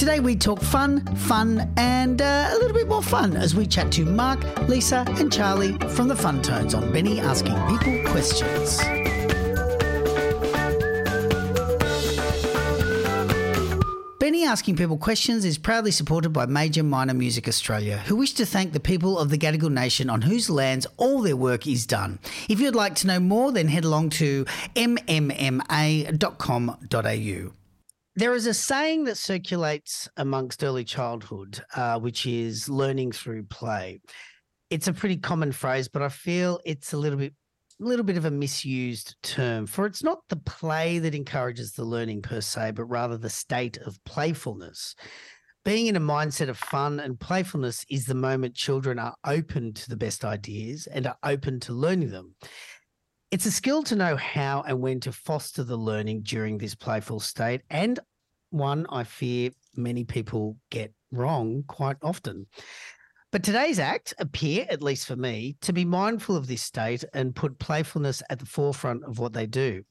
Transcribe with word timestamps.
Today 0.00 0.18
we 0.18 0.34
talk 0.34 0.62
fun, 0.62 1.04
fun, 1.14 1.70
and 1.76 2.22
uh, 2.22 2.48
a 2.52 2.54
little 2.54 2.72
bit 2.72 2.88
more 2.88 3.02
fun 3.02 3.36
as 3.36 3.54
we 3.54 3.66
chat 3.66 3.92
to 3.92 4.06
Mark, 4.06 4.40
Lisa, 4.66 5.04
and 5.18 5.30
Charlie 5.30 5.76
from 5.90 6.08
the 6.08 6.14
Funtones 6.14 6.74
on 6.74 6.90
Benny 6.90 7.20
Asking 7.20 7.54
People 7.68 8.10
Questions. 8.10 8.78
Benny 14.18 14.46
Asking 14.46 14.74
People 14.74 14.96
Questions 14.96 15.44
is 15.44 15.58
proudly 15.58 15.90
supported 15.90 16.30
by 16.30 16.46
Major 16.46 16.82
Minor 16.82 17.12
Music 17.12 17.46
Australia, 17.46 17.98
who 18.06 18.16
wish 18.16 18.32
to 18.32 18.46
thank 18.46 18.72
the 18.72 18.80
people 18.80 19.18
of 19.18 19.28
the 19.28 19.36
Gadigal 19.36 19.70
Nation 19.70 20.08
on 20.08 20.22
whose 20.22 20.48
lands 20.48 20.86
all 20.96 21.20
their 21.20 21.36
work 21.36 21.66
is 21.66 21.84
done. 21.84 22.20
If 22.48 22.58
you'd 22.58 22.74
like 22.74 22.94
to 22.94 23.06
know 23.06 23.20
more, 23.20 23.52
then 23.52 23.68
head 23.68 23.84
along 23.84 24.08
to 24.10 24.46
mmma.com.au. 24.74 26.00
There 28.16 28.34
is 28.34 28.46
a 28.46 28.54
saying 28.54 29.04
that 29.04 29.16
circulates 29.16 30.08
amongst 30.16 30.64
early 30.64 30.84
childhood, 30.84 31.62
uh, 31.76 31.98
which 32.00 32.26
is 32.26 32.68
learning 32.68 33.12
through 33.12 33.44
play. 33.44 34.00
It's 34.68 34.88
a 34.88 34.92
pretty 34.92 35.16
common 35.16 35.52
phrase, 35.52 35.88
but 35.88 36.02
I 36.02 36.08
feel 36.08 36.60
it's 36.64 36.92
a 36.92 36.96
little 36.96 37.18
bit 37.18 37.34
a 37.80 37.84
little 37.84 38.04
bit 38.04 38.18
of 38.18 38.26
a 38.26 38.30
misused 38.30 39.16
term 39.22 39.66
for 39.66 39.86
it's 39.86 40.02
not 40.02 40.18
the 40.28 40.36
play 40.36 40.98
that 40.98 41.14
encourages 41.14 41.72
the 41.72 41.84
learning 41.84 42.20
per 42.20 42.42
se, 42.42 42.72
but 42.72 42.84
rather 42.84 43.16
the 43.16 43.30
state 43.30 43.78
of 43.78 44.02
playfulness. 44.04 44.94
Being 45.64 45.86
in 45.86 45.96
a 45.96 46.00
mindset 46.00 46.48
of 46.48 46.58
fun 46.58 47.00
and 47.00 47.20
playfulness 47.20 47.84
is 47.90 48.06
the 48.06 48.14
moment 48.14 48.54
children 48.54 48.98
are 48.98 49.14
open 49.26 49.72
to 49.74 49.88
the 49.88 49.96
best 49.96 50.24
ideas 50.24 50.86
and 50.86 51.06
are 51.06 51.18
open 51.22 51.60
to 51.60 51.72
learning 51.72 52.10
them. 52.10 52.34
It's 53.30 53.46
a 53.46 53.52
skill 53.52 53.84
to 53.84 53.94
know 53.94 54.16
how 54.16 54.64
and 54.66 54.80
when 54.80 54.98
to 55.00 55.12
foster 55.12 55.62
the 55.62 55.76
learning 55.76 56.22
during 56.22 56.58
this 56.58 56.74
playful 56.74 57.20
state, 57.20 57.60
and 57.70 58.00
one 58.50 58.86
I 58.90 59.04
fear 59.04 59.50
many 59.76 60.02
people 60.02 60.56
get 60.72 60.92
wrong 61.12 61.62
quite 61.68 61.98
often. 62.02 62.48
But 63.30 63.44
today's 63.44 63.78
act 63.78 64.14
appear, 64.18 64.66
at 64.68 64.82
least 64.82 65.06
for 65.06 65.14
me, 65.14 65.56
to 65.60 65.72
be 65.72 65.84
mindful 65.84 66.34
of 66.34 66.48
this 66.48 66.62
state 66.62 67.04
and 67.14 67.36
put 67.36 67.60
playfulness 67.60 68.20
at 68.30 68.40
the 68.40 68.46
forefront 68.46 69.04
of 69.04 69.20
what 69.20 69.32
they 69.32 69.46
do. 69.46 69.84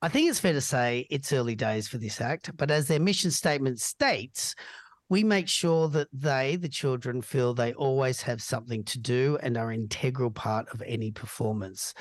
I 0.00 0.08
think 0.08 0.30
it's 0.30 0.38
fair 0.38 0.52
to 0.52 0.60
say 0.60 1.08
it's 1.10 1.32
early 1.32 1.56
days 1.56 1.88
for 1.88 1.98
this 1.98 2.20
act, 2.20 2.56
but 2.56 2.70
as 2.70 2.86
their 2.86 3.00
mission 3.00 3.32
statement 3.32 3.80
states, 3.80 4.54
we 5.08 5.24
make 5.24 5.48
sure 5.48 5.88
that 5.88 6.06
they, 6.12 6.54
the 6.54 6.68
children, 6.68 7.22
feel 7.22 7.54
they 7.54 7.72
always 7.72 8.22
have 8.22 8.40
something 8.40 8.84
to 8.84 9.00
do 9.00 9.36
and 9.42 9.56
are 9.56 9.72
an 9.72 9.80
integral 9.80 10.30
part 10.30 10.68
of 10.68 10.80
any 10.86 11.10
performance. 11.10 11.92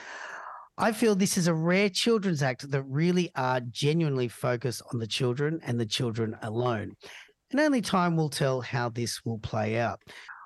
I 0.79 0.91
feel 0.91 1.15
this 1.15 1.37
is 1.37 1.47
a 1.47 1.53
rare 1.53 1.89
children's 1.89 2.43
act 2.43 2.69
that 2.69 2.83
really 2.83 3.31
are 3.35 3.59
genuinely 3.61 4.27
focused 4.27 4.83
on 4.93 4.99
the 4.99 5.07
children 5.07 5.59
and 5.65 5.79
the 5.79 5.87
children 5.87 6.35
alone. 6.43 6.91
And 7.49 7.59
only 7.59 7.81
time 7.81 8.15
will 8.15 8.29
tell 8.29 8.61
how 8.61 8.89
this 8.89 9.25
will 9.25 9.39
play 9.39 9.79
out. 9.79 9.99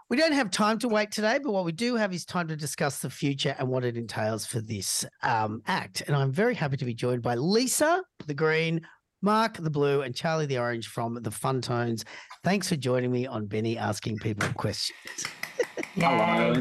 We 0.10 0.16
don't 0.18 0.32
have 0.32 0.50
time 0.50 0.80
to 0.80 0.88
wait 0.88 1.12
today, 1.12 1.40
but 1.44 1.52
what 1.52 1.66
we 1.66 1.74
do 1.74 1.96
have 1.96 2.14
is 2.14 2.24
time 2.24 2.48
to 2.48 2.56
discuss 2.56 3.00
the 3.00 3.10
future 3.10 3.56
and 3.60 3.68
what 3.68 3.84
it 3.84 3.98
entails 3.98 4.46
for 4.46 4.62
this 4.62 5.06
um, 5.24 5.62
act. 5.68 6.04
And 6.08 6.16
I'm 6.16 6.32
very 6.32 6.56
happy 6.56 6.78
to 6.78 6.86
be 6.86 6.94
joined 6.94 7.22
by 7.22 7.36
Lisa, 7.36 8.02
the 8.26 8.34
green, 8.34 8.82
Mark, 9.22 9.58
the 9.58 9.70
blue, 9.70 10.02
and 10.02 10.16
Charlie, 10.16 10.46
the 10.46 10.60
orange 10.60 10.88
from 10.88 11.16
the 11.22 11.30
Funtones. 11.30 12.04
Thanks 12.44 12.70
for 12.70 12.76
joining 12.76 13.12
me 13.12 13.28
on 13.28 13.48
Benny 13.48 13.78
Asking 13.78 14.18
People 14.18 14.50
Questions. 14.54 15.28
Hello. 15.96 16.54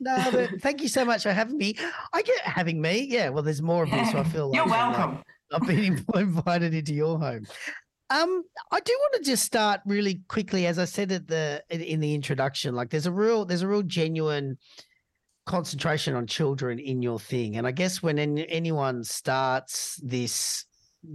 Nailed 0.00 0.34
it. 0.34 0.60
Thank 0.60 0.82
you 0.82 0.88
so 0.88 1.04
much 1.04 1.22
for 1.22 1.32
having 1.32 1.56
me. 1.56 1.74
I 2.12 2.22
get 2.22 2.40
having 2.40 2.80
me. 2.80 3.06
Yeah. 3.08 3.30
Well, 3.30 3.42
there's 3.42 3.62
more 3.62 3.84
of 3.84 3.92
me, 3.92 4.04
so 4.10 4.18
I 4.18 4.24
feel 4.30 4.48
like 4.48 4.56
You're 4.56 4.66
welcome. 4.66 5.22
I've 5.52 5.66
been 5.66 6.04
invited 6.14 6.74
into 6.74 6.92
your 6.92 7.18
home. 7.18 7.46
Um, 8.10 8.42
I 8.72 8.80
do 8.80 8.92
want 8.98 9.22
to 9.22 9.30
just 9.30 9.44
start 9.44 9.80
really 9.86 10.20
quickly, 10.28 10.66
as 10.66 10.78
I 10.78 10.84
said 10.84 11.12
at 11.12 11.26
the 11.26 11.62
in, 11.70 11.80
in 11.80 12.00
the 12.00 12.14
introduction. 12.14 12.74
Like, 12.74 12.90
there's 12.90 13.06
a 13.06 13.12
real, 13.12 13.44
there's 13.44 13.62
a 13.62 13.68
real 13.68 13.82
genuine 13.82 14.58
concentration 15.46 16.14
on 16.14 16.26
children 16.26 16.78
in 16.78 17.02
your 17.02 17.18
thing, 17.18 17.56
and 17.56 17.66
I 17.66 17.70
guess 17.70 18.02
when 18.02 18.18
any, 18.18 18.48
anyone 18.48 19.04
starts 19.04 20.00
this 20.02 20.64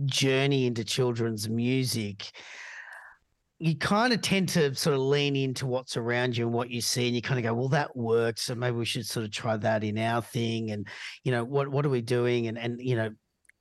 journey 0.06 0.68
into 0.68 0.84
children's 0.84 1.50
music, 1.50 2.31
you 3.63 3.78
kind 3.78 4.12
of 4.12 4.19
tend 4.19 4.50
to 4.50 4.75
sort 4.75 4.94
of 4.94 5.01
lean 5.01 5.38
into 5.38 5.66
what's 5.66 5.96
around 5.96 6.35
you 6.35 6.46
and 6.46 6.53
what 6.53 6.69
you 6.69 6.81
see, 6.81 7.07
and 7.07 7.16
you 7.16 7.22
kind 7.22 7.40
of 7.40 7.46
go, 7.46 7.53
"Well, 7.53 7.69
that 7.69 7.96
worked, 7.96 8.40
so 8.40 8.56
maybe 8.56 8.75
we 8.75 8.84
should 8.84 9.06
sort 9.06 9.25
of 9.25 9.31
try 9.31 9.56
that 9.56 9.85
in 9.85 9.97
our 9.97 10.22
thing." 10.22 10.72
And 10.72 10.85
you 11.24 11.31
know, 11.31 11.46
what 11.46 11.69
what 11.69 11.85
are 11.85 11.90
we 11.90 12.01
doing? 12.01 12.47
And 12.47 12.57
and 12.57 12.81
you 12.81 12.97
know, 12.97 13.12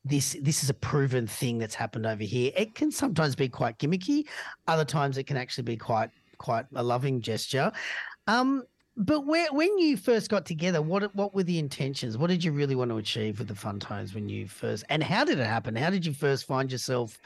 this 0.05 0.37
this 0.43 0.65
is 0.65 0.71
a 0.71 0.75
proven 0.75 1.29
thing 1.29 1.59
that's 1.59 1.77
happened 1.77 2.05
over 2.05 2.25
here. 2.25 2.51
It 2.57 2.75
can 2.75 2.91
sometimes 2.91 3.37
be 3.37 3.49
quite 3.49 3.79
gimmicky. 3.79 4.25
Other 4.67 4.85
times, 4.85 5.19
it 5.19 5.29
can 5.29 5.37
actually 5.37 5.65
be 5.65 5.77
quite 5.77 6.11
quite 6.37 6.67
a 6.75 6.83
loving 6.83 7.21
gesture. 7.21 7.71
Um, 8.27 8.65
but 8.97 9.25
where, 9.25 9.53
when 9.53 9.79
you 9.79 9.97
first 9.97 10.29
got 10.31 10.45
together, 10.45 10.83
what 10.83 11.15
what 11.15 11.33
were 11.33 11.45
the 11.45 11.61
intentions? 11.61 12.19
What 12.19 12.29
did 12.29 12.43
you 12.43 12.51
really 12.51 12.75
want 12.75 12.91
to 12.91 12.97
achieve 12.97 13.39
with 13.39 13.47
the 13.47 13.55
Funtones 13.55 14.17
when 14.17 14.29
you 14.29 14.49
first? 14.49 14.83
And 14.89 15.01
how 15.01 15.25
did 15.25 15.39
it 15.39 15.47
happen? 15.47 15.77
How 15.77 15.91
did 15.91 16.05
you 16.05 16.13
first 16.13 16.45
find 16.45 16.73
yourself? 16.73 17.21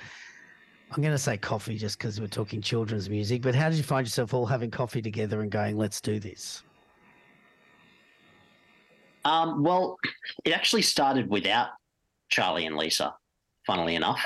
I'm 0.92 1.02
going 1.02 1.14
to 1.14 1.18
say 1.18 1.36
coffee 1.36 1.76
just 1.76 1.98
because 1.98 2.20
we're 2.20 2.28
talking 2.28 2.62
children's 2.62 3.10
music, 3.10 3.42
but 3.42 3.54
how 3.54 3.68
did 3.68 3.76
you 3.76 3.82
find 3.82 4.06
yourself 4.06 4.32
all 4.32 4.46
having 4.46 4.70
coffee 4.70 5.02
together 5.02 5.40
and 5.40 5.50
going, 5.50 5.76
let's 5.76 6.00
do 6.00 6.20
this? 6.20 6.62
Um, 9.24 9.64
well, 9.64 9.98
it 10.44 10.52
actually 10.52 10.82
started 10.82 11.28
without 11.28 11.70
Charlie 12.28 12.66
and 12.66 12.76
Lisa, 12.76 13.12
funnily 13.66 13.96
enough. 13.96 14.24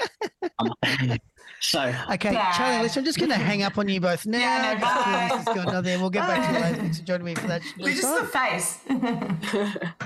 um, 0.59 0.75
so, 1.61 1.95
Okay, 2.13 2.35
Bye. 2.35 2.53
Charlie, 2.55 2.83
listen, 2.83 3.01
I'm 3.01 3.05
just 3.07 3.19
going 3.19 3.31
to 3.31 3.37
hang 3.37 3.63
up 3.63 3.79
on 3.79 3.89
you 3.89 3.99
both 3.99 4.27
now. 4.27 4.39
Yeah, 4.39 4.75
no, 4.75 4.81
bye. 4.81 5.29
feel 5.29 5.39
this 5.39 5.49
is 5.49 5.55
going 5.55 5.75
on 5.75 5.83
there. 5.85 5.99
We'll 5.99 6.11
get 6.11 6.27
back 6.27 6.47
to 6.51 6.59
you 6.59 6.65
later. 6.65 6.77
Thanks 6.77 7.01
for 7.01 7.07
joining 7.07 7.25
me 7.25 7.35
for 7.35 7.47
that. 7.47 7.63
We're 7.81 7.95
just 7.95 8.21
the 8.21 8.27
face. 8.27 8.81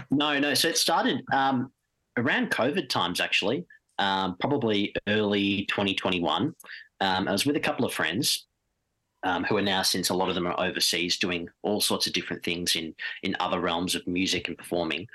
no, 0.13 0.39
no. 0.39 0.55
So 0.55 0.69
it 0.69 0.79
started 0.79 1.25
um, 1.33 1.73
around 2.17 2.53
COVID 2.53 2.89
times, 2.89 3.21
actually, 3.21 3.67
um, 3.99 4.37
probably 4.41 4.95
early 5.09 5.67
2021. 5.67 6.55
Um, 7.01 7.29
I 7.29 7.33
was 7.33 7.47
with 7.47 7.57
a 7.57 7.61
couple 7.61 7.85
of 7.85 7.93
friends 7.93 8.47
um, 9.25 9.45
who 9.45 9.57
are 9.57 9.63
now, 9.63 9.83
since 9.83 10.11
a 10.11 10.15
lot 10.15 10.29
of 10.29 10.35
them 10.35 10.47
are 10.47 10.61
overseas, 10.61 11.19
doing 11.19 11.49
all 11.63 11.81
sorts 11.81 12.07
of 12.07 12.13
different 12.13 12.45
things 12.45 12.77
in 12.77 12.95
in 13.23 13.37
other 13.41 13.61
realms 13.61 13.95
of 13.95 14.07
music 14.07 14.49
and 14.49 14.59
performing. 14.59 15.07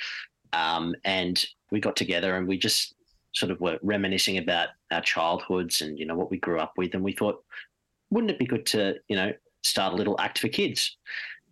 Um, 0.51 0.95
and 1.05 1.43
we 1.71 1.79
got 1.79 1.95
together 1.95 2.35
and 2.35 2.47
we 2.47 2.57
just 2.57 2.95
sort 3.33 3.51
of 3.51 3.61
were 3.61 3.77
reminiscing 3.83 4.39
about 4.39 4.69
our 4.91 5.01
childhoods 5.01 5.81
and 5.81 5.99
you 5.99 6.05
know 6.05 6.15
what 6.15 6.31
we 6.31 6.37
grew 6.37 6.59
up 6.59 6.73
with, 6.75 6.95
and 6.95 7.03
we 7.03 7.13
thought, 7.13 7.43
wouldn't 8.09 8.31
it 8.31 8.39
be 8.39 8.47
good 8.47 8.65
to 8.67 8.95
you 9.07 9.15
know 9.15 9.31
start 9.63 9.93
a 9.93 9.95
little 9.95 10.19
act 10.19 10.39
for 10.39 10.47
kids? 10.47 10.97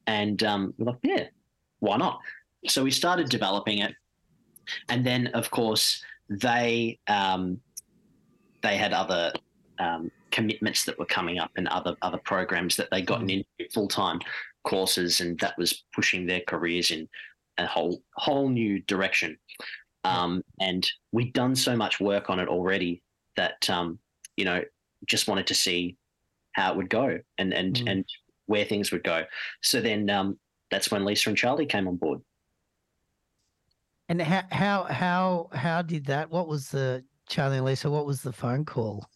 And 0.07 0.41
um, 0.43 0.73
we're 0.77 0.91
like, 0.91 0.99
yeah, 1.03 1.25
why 1.79 1.97
not? 1.97 2.19
So 2.67 2.83
we 2.83 2.91
started 2.91 3.29
developing 3.29 3.79
it, 3.79 3.93
and 4.89 5.05
then 5.05 5.27
of 5.27 5.51
course 5.51 6.03
they 6.29 6.99
um, 7.07 7.59
they 8.63 8.77
had 8.77 8.93
other 8.93 9.31
um, 9.79 10.11
commitments 10.31 10.83
that 10.85 10.97
were 10.99 11.05
coming 11.05 11.39
up 11.39 11.51
and 11.55 11.67
other 11.67 11.95
other 12.01 12.19
programs 12.19 12.75
that 12.75 12.89
they 12.91 13.01
gotten 13.01 13.29
into 13.29 13.45
full 13.73 13.87
time 13.87 14.19
courses, 14.63 15.21
and 15.21 15.39
that 15.39 15.57
was 15.57 15.83
pushing 15.95 16.25
their 16.25 16.41
careers 16.47 16.91
in 16.91 17.07
a 17.57 17.65
whole 17.65 18.01
whole 18.15 18.49
new 18.49 18.81
direction. 18.83 19.37
Um, 20.03 20.41
and 20.61 20.87
we'd 21.11 21.33
done 21.33 21.55
so 21.55 21.75
much 21.75 21.99
work 21.99 22.29
on 22.29 22.39
it 22.39 22.47
already 22.47 23.01
that 23.35 23.69
um, 23.69 23.99
you 24.35 24.45
know 24.45 24.61
just 25.05 25.27
wanted 25.27 25.47
to 25.47 25.55
see 25.55 25.95
how 26.53 26.71
it 26.71 26.77
would 26.77 26.89
go 26.89 27.19
and 27.37 27.53
and 27.53 27.75
Mm. 27.75 27.91
and 27.91 28.05
where 28.47 28.65
things 28.65 28.91
would 28.91 29.03
go. 29.03 29.25
So 29.61 29.81
then 29.81 30.09
um, 30.09 30.39
that's 30.71 30.89
when 30.89 31.03
Lisa 31.05 31.29
and 31.29 31.37
Charlie 31.37 31.65
came 31.65 31.87
on 31.87 31.97
board. 31.97 32.21
And 34.09 34.21
how 34.21 34.43
how 34.51 34.83
how 34.83 35.49
how 35.53 35.81
did 35.81 36.05
that? 36.05 36.31
What 36.31 36.47
was 36.47 36.69
the 36.69 37.03
Charlie 37.27 37.57
and 37.57 37.65
Lisa? 37.65 37.89
What 37.89 38.05
was 38.05 38.21
the 38.21 38.31
phone 38.31 38.63
call? 38.65 39.09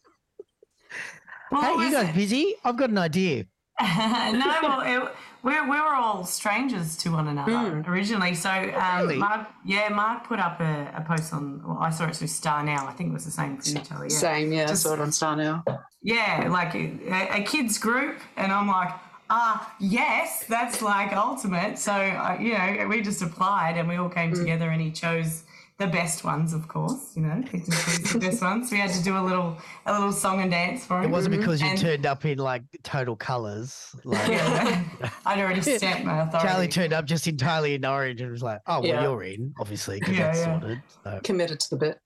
Well, 1.51 1.61
hey, 1.61 1.71
you 1.71 1.77
was- 1.77 1.91
guys 1.93 2.15
busy? 2.15 2.55
I've 2.63 2.77
got 2.77 2.89
an 2.89 2.97
idea. 2.97 3.45
no, 3.81 4.57
well, 4.61 4.81
it, 4.81 5.11
we, 5.41 5.59
we 5.61 5.67
were 5.69 5.95
all 5.95 6.23
strangers 6.23 6.95
to 6.97 7.09
one 7.11 7.27
another 7.27 7.83
originally. 7.87 8.35
So, 8.35 8.49
um, 8.49 9.01
Really? 9.01 9.17
Mark, 9.17 9.47
yeah, 9.65 9.89
Mark 9.89 10.27
put 10.27 10.39
up 10.39 10.59
a, 10.59 10.91
a 10.95 11.01
post 11.01 11.33
on, 11.33 11.63
well, 11.65 11.79
I 11.81 11.89
saw 11.89 12.07
it 12.07 12.15
through 12.15 12.27
StarNow. 12.27 12.87
I 12.87 12.91
think 12.91 13.09
it 13.09 13.13
was 13.13 13.25
the 13.25 13.31
same 13.31 13.57
for 13.57 13.67
you, 13.67 13.79
Charlie. 13.79 14.09
Yeah. 14.11 14.17
Same, 14.17 14.53
yeah. 14.53 14.67
Just- 14.67 14.85
I 14.85 14.89
saw 14.89 14.93
it 14.95 14.99
on 14.99 15.09
StarNow. 15.09 15.63
Yeah, 16.03 16.47
like 16.51 16.75
a, 16.75 17.39
a 17.39 17.43
kids 17.43 17.79
group, 17.79 18.19
and 18.37 18.51
I'm 18.51 18.67
like, 18.67 18.91
ah, 19.31 19.73
yes, 19.79 20.43
that's 20.47 20.81
like 20.81 21.13
ultimate. 21.13 21.79
So 21.79 21.93
uh, 21.93 22.37
you 22.39 22.53
know, 22.57 22.87
we 22.87 23.01
just 23.01 23.21
applied, 23.21 23.77
and 23.77 23.87
we 23.89 23.95
all 23.95 24.09
came 24.09 24.33
together, 24.33 24.69
and 24.69 24.81
he 24.81 24.91
chose 24.91 25.43
the 25.77 25.87
best 25.87 26.23
ones, 26.23 26.53
of 26.53 26.67
course. 26.67 27.13
You 27.15 27.23
know, 27.23 27.41
picked 27.41 27.67
and 27.67 27.73
chose 27.77 28.13
the 28.13 28.19
best 28.19 28.41
ones. 28.49 28.71
We 28.71 28.77
had 28.77 28.91
to 28.91 29.01
do 29.03 29.17
a 29.17 29.23
little 29.23 29.57
a 29.87 29.93
little 29.93 30.11
song 30.11 30.41
and 30.41 30.51
dance 30.51 30.85
for 30.85 30.99
him. 30.99 31.05
It 31.05 31.09
wasn't 31.11 31.37
because 31.39 31.59
you 31.61 31.69
And- 31.69 31.79
turned 31.79 32.05
up 32.05 32.23
in 32.25 32.37
like 32.37 32.63
total 32.83 33.15
colours. 33.15 33.95
Like 34.03 34.27
Yeah, 34.29 34.83
I'd 35.25 35.39
already 35.39 35.61
stamped 35.61 36.05
my 36.05 36.21
authority. 36.23 36.47
Charlie 36.47 36.67
turned 36.67 36.93
up 36.93 37.05
just 37.05 37.25
entirely 37.27 37.73
in 37.73 37.83
orange 37.85 38.21
and 38.21 38.29
was 38.31 38.43
like, 38.43 38.59
"Oh 38.67 38.81
well, 38.81 38.85
Yeah. 38.85 39.01
you're 39.03 39.23
in, 39.23 39.53
obviously, 39.59 39.99
because 39.99 40.17
Yeah, 40.17 40.27
that's 40.27 40.39
yeah. 40.39 40.59
sorted." 40.59 40.81
So. 41.03 41.19
Committed 41.23 41.59
to 41.61 41.69
the 41.71 41.77
bit. 41.77 41.99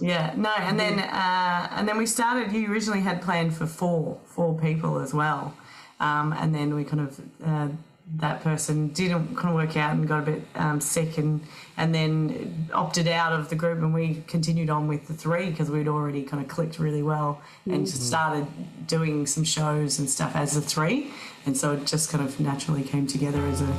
Yeah, 0.00 0.32
no, 0.36 0.50
and 0.58 0.80
then 0.80 0.98
uh, 0.98 1.68
and 1.72 1.86
then 1.88 1.96
we 1.96 2.06
started. 2.06 2.50
You 2.52 2.70
originally 2.72 3.00
had 3.02 3.22
planned 3.22 3.54
for 3.54 3.66
four 3.66 4.18
four 4.24 4.58
people 4.58 4.98
as 4.98 5.14
well, 5.14 5.54
um, 6.02 6.32
and 6.32 6.54
then 6.54 6.74
we 6.74 6.84
kind 6.84 7.00
of 7.00 7.20
uh, 7.44 7.68
that 8.16 8.42
person 8.42 8.88
didn't 8.88 9.36
kind 9.36 9.48
of 9.48 9.54
work 9.54 9.76
out 9.76 9.94
and 9.94 10.06
got 10.06 10.18
a 10.18 10.32
bit 10.32 10.42
um, 10.56 10.80
sick 10.80 11.16
and 11.16 11.40
and 11.76 11.94
then 11.94 12.68
opted 12.74 13.08
out 13.08 13.32
of 13.32 13.48
the 13.48 13.54
group 13.54 13.78
and 13.78 13.94
we 13.94 14.22
continued 14.26 14.68
on 14.68 14.88
with 14.88 15.06
the 15.06 15.14
three 15.14 15.50
because 15.50 15.70
we'd 15.70 15.88
already 15.88 16.22
kind 16.22 16.42
of 16.42 16.48
clicked 16.48 16.78
really 16.78 17.02
well 17.02 17.40
and 17.64 17.86
just 17.86 18.06
started 18.06 18.46
doing 18.86 19.26
some 19.26 19.44
shows 19.44 19.98
and 19.98 20.10
stuff 20.10 20.36
as 20.36 20.56
a 20.56 20.60
three. 20.60 21.10
And 21.46 21.56
so 21.56 21.72
it 21.72 21.86
just 21.86 22.10
kind 22.10 22.22
of 22.22 22.38
naturally 22.38 22.82
came 22.82 23.06
together 23.06 23.40
as 23.46 23.62
a 23.62 23.76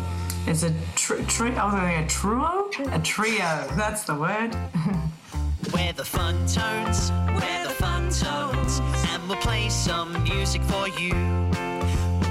as 0.47 0.63
a 0.63 0.73
tri- 0.95 1.23
tri- 1.25 1.55
I 1.55 1.65
was 1.65 1.73
going 1.73 2.03
a 2.03 2.07
trio 2.07 2.69
a 2.91 2.99
trio 2.99 3.67
that's 3.77 4.03
the 4.03 4.15
word. 4.15 4.55
Where 5.71 5.93
the 5.93 6.03
fun 6.03 6.35
tones, 6.45 7.09
where 7.09 7.63
the 7.63 7.73
fun 7.73 8.09
tones, 8.09 8.79
and 9.09 9.27
we'll 9.27 9.37
play 9.37 9.69
some 9.69 10.21
music 10.23 10.61
for 10.63 10.89
you. 10.89 11.62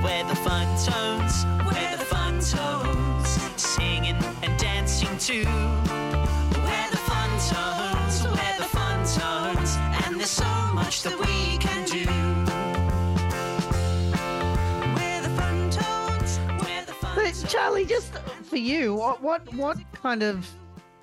Where 0.03 0.25
the 0.25 0.35
fun 0.37 0.67
tones, 0.85 1.45
where 1.73 1.97
the 1.97 2.05
fun 2.05 2.41
tones, 2.41 3.29
singing 3.57 4.17
and 4.43 4.59
dancing 4.59 5.17
too. 5.19 5.45
Where 5.45 6.91
the 6.91 6.97
fun 6.97 7.31
tones, 7.49 8.25
where 8.25 8.57
the 8.59 8.65
fun 8.65 9.05
tones, 9.07 9.77
and 10.05 10.19
there's 10.19 10.31
so 10.31 10.45
much 10.75 11.03
that 11.03 11.17
we 11.19 11.57
can 11.59 11.85
do. 11.87 12.05
Where 14.97 15.23
the 15.23 15.31
fun 15.41 15.71
tones, 15.71 16.39
where 16.65 16.85
the 16.85 16.93
fun 16.95 17.15
But 17.15 17.45
Charlie, 17.49 17.85
just 17.85 18.13
for 18.43 18.57
you, 18.57 18.95
what 18.95 19.23
what 19.23 19.53
what 19.55 19.79
kind 19.93 20.23
of 20.23 20.49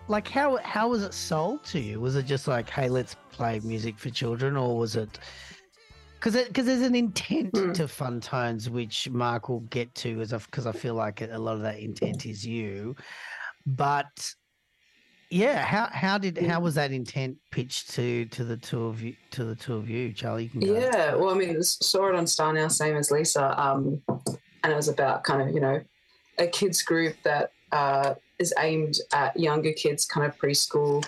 like 0.09 0.27
how 0.27 0.57
how 0.57 0.89
was 0.89 1.03
it 1.03 1.13
sold 1.13 1.63
to 1.65 1.79
you? 1.79 2.01
Was 2.01 2.15
it 2.15 2.25
just 2.25 2.47
like, 2.47 2.69
hey, 2.69 2.89
let's 2.89 3.15
play 3.31 3.59
music 3.63 3.97
for 3.97 4.09
children, 4.09 4.57
or 4.57 4.77
was 4.77 4.95
it? 4.95 5.19
Because 6.19 6.35
because 6.47 6.65
there's 6.65 6.81
an 6.81 6.95
intent 6.95 7.53
Mm. 7.53 7.73
to 7.75 7.87
fun 7.87 8.19
tones, 8.19 8.69
which 8.69 9.09
Mark 9.09 9.47
will 9.47 9.61
get 9.61 9.93
to, 9.95 10.19
as 10.21 10.33
because 10.33 10.67
I 10.67 10.73
feel 10.73 10.93
like 10.93 11.21
a 11.21 11.37
lot 11.37 11.55
of 11.55 11.61
that 11.61 11.79
intent 11.79 12.25
is 12.25 12.45
you, 12.45 12.95
but 13.65 14.33
yeah, 15.29 15.63
how 15.63 15.87
how 15.91 16.17
did 16.17 16.37
how 16.39 16.59
was 16.59 16.75
that 16.75 16.91
intent 16.91 17.37
pitched 17.51 17.91
to 17.91 18.25
to 18.25 18.43
the 18.43 18.57
two 18.57 18.85
of 18.85 19.01
you 19.01 19.15
to 19.31 19.45
the 19.45 19.55
two 19.55 19.75
of 19.75 19.89
you, 19.89 20.11
Charlie? 20.11 20.49
You. 20.53 20.75
Yeah, 20.75 21.15
well, 21.15 21.29
I 21.29 21.35
mean, 21.35 21.61
saw 21.63 22.09
it 22.09 22.15
on 22.15 22.25
StarNow, 22.25 22.69
same 22.71 22.97
as 22.97 23.11
Lisa, 23.11 23.59
um, 23.61 24.01
and 24.63 24.73
it 24.73 24.75
was 24.75 24.89
about 24.89 25.23
kind 25.23 25.41
of 25.41 25.53
you 25.53 25.61
know 25.61 25.81
a 26.37 26.47
kids 26.47 26.81
group 26.81 27.15
that 27.23 27.51
uh, 27.71 28.15
is 28.39 28.53
aimed 28.59 28.97
at 29.13 29.39
younger 29.39 29.71
kids, 29.71 30.05
kind 30.05 30.25
of 30.25 30.37
preschool 30.37 31.07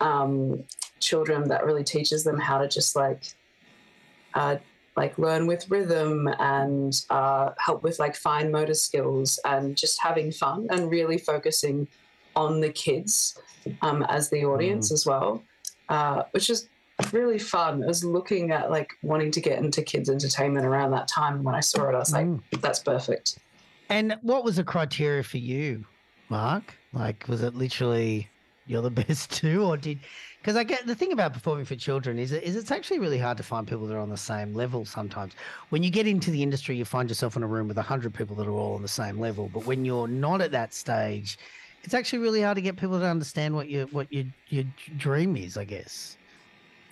um, 0.00 0.62
children, 1.00 1.48
that 1.48 1.64
really 1.64 1.84
teaches 1.84 2.24
them 2.24 2.38
how 2.38 2.58
to 2.58 2.68
just 2.68 2.94
like 2.94 3.34
uh, 4.36 4.56
like 4.96 5.18
learn 5.18 5.46
with 5.46 5.68
rhythm 5.70 6.28
and 6.38 6.92
uh, 7.10 7.50
help 7.58 7.82
with 7.82 7.98
like 7.98 8.14
fine 8.16 8.50
motor 8.50 8.74
skills 8.74 9.38
and 9.44 9.76
just 9.76 10.00
having 10.00 10.30
fun 10.32 10.66
and 10.70 10.90
really 10.90 11.18
focusing 11.18 11.86
on 12.34 12.60
the 12.60 12.70
kids 12.70 13.38
um, 13.82 14.02
as 14.08 14.30
the 14.30 14.44
audience 14.44 14.92
as 14.92 15.04
well, 15.04 15.42
uh, 15.88 16.22
which 16.30 16.48
is 16.48 16.68
really 17.12 17.38
fun. 17.38 17.82
I 17.84 17.86
was 17.86 18.04
looking 18.04 18.52
at 18.52 18.70
like 18.70 18.90
wanting 19.02 19.30
to 19.32 19.40
get 19.40 19.58
into 19.58 19.82
kids 19.82 20.08
entertainment 20.08 20.64
around 20.64 20.90
that 20.92 21.08
time. 21.08 21.42
When 21.42 21.54
I 21.54 21.60
saw 21.60 21.88
it, 21.90 21.94
I 21.94 21.98
was 21.98 22.12
like, 22.12 22.26
Mm. 22.26 22.40
that's 22.60 22.78
perfect. 22.78 23.38
And 23.88 24.16
what 24.22 24.44
was 24.44 24.56
the 24.56 24.64
criteria 24.64 25.22
for 25.22 25.38
you, 25.38 25.84
Mark? 26.28 26.74
Like, 26.92 27.24
was 27.28 27.42
it 27.42 27.54
literally 27.54 28.28
you're 28.66 28.82
the 28.82 28.90
best 29.06 29.30
too, 29.30 29.64
or 29.64 29.76
did? 29.76 29.98
Because 30.38 30.56
I 30.56 30.64
get 30.64 30.86
the 30.86 30.94
thing 30.94 31.12
about 31.12 31.32
performing 31.32 31.64
for 31.64 31.74
children 31.74 32.18
is, 32.18 32.30
is 32.32 32.54
it's 32.54 32.70
actually 32.70 33.00
really 33.00 33.18
hard 33.18 33.36
to 33.38 33.42
find 33.42 33.66
people 33.66 33.86
that 33.86 33.94
are 33.94 34.00
on 34.00 34.10
the 34.10 34.16
same 34.16 34.54
level. 34.54 34.84
Sometimes, 34.84 35.32
when 35.70 35.82
you 35.82 35.90
get 35.90 36.06
into 36.06 36.30
the 36.30 36.42
industry, 36.42 36.76
you 36.76 36.84
find 36.84 37.08
yourself 37.08 37.36
in 37.36 37.42
a 37.42 37.46
room 37.46 37.68
with 37.68 37.78
a 37.78 37.82
hundred 37.82 38.14
people 38.14 38.36
that 38.36 38.46
are 38.46 38.52
all 38.52 38.74
on 38.74 38.82
the 38.82 38.88
same 38.88 39.18
level. 39.18 39.50
But 39.52 39.66
when 39.66 39.84
you're 39.84 40.08
not 40.08 40.40
at 40.40 40.52
that 40.52 40.72
stage, 40.72 41.38
it's 41.82 41.94
actually 41.94 42.20
really 42.20 42.42
hard 42.42 42.56
to 42.56 42.62
get 42.62 42.76
people 42.76 42.98
to 42.98 43.06
understand 43.06 43.54
what 43.54 43.68
your 43.68 43.86
what 43.86 44.12
your 44.12 44.24
your 44.48 44.64
dream 44.96 45.36
is. 45.36 45.56
I 45.56 45.64
guess. 45.64 46.16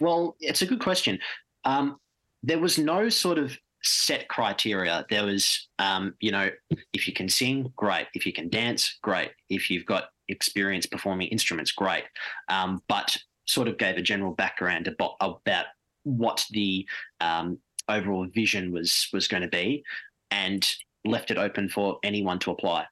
Well, 0.01 0.37
it's 0.41 0.63
a 0.63 0.67
good 0.67 0.81
question. 0.81 1.19
Um, 1.65 1.99
there 2.43 2.59
was 2.59 2.79
no 2.79 3.09
sort 3.09 3.39
of 3.39 3.57
set 3.85 4.29
criteria. 4.29 5.05
There 5.11 5.25
was, 5.25 5.69
um, 5.79 6.15
you 6.21 6.33
know, 6.33 6.51
if 6.93 7.07
you 7.07 7.13
can 7.13 7.29
sing, 7.29 7.73
great. 7.77 8.07
If 8.15 8.27
you 8.27 8.33
can 8.33 8.49
dance, 8.49 8.99
great. 9.03 9.31
If 9.49 9.71
you've 9.71 9.87
got 9.87 10.09
experience 10.29 10.87
performing 10.87 11.29
instruments, 11.29 11.73
great. 11.73 12.05
Um, 12.49 12.83
but 12.89 13.17
sort 13.47 13.69
of 13.69 13.79
gave 13.79 13.97
a 13.97 14.03
general 14.03 14.33
background 14.33 14.89
about, 14.89 15.17
about 15.21 15.67
what 16.05 16.47
the 16.51 16.87
um, 17.21 17.59
overall 17.89 18.27
vision 18.35 18.73
was 18.73 19.09
was 19.13 19.29
going 19.29 19.43
to 19.43 19.49
be, 19.49 19.85
and 20.31 20.75
left 21.05 21.31
it 21.31 21.39
open 21.39 21.69
for 21.69 21.99
anyone 22.03 22.39
to 22.39 22.51
apply, 22.51 22.87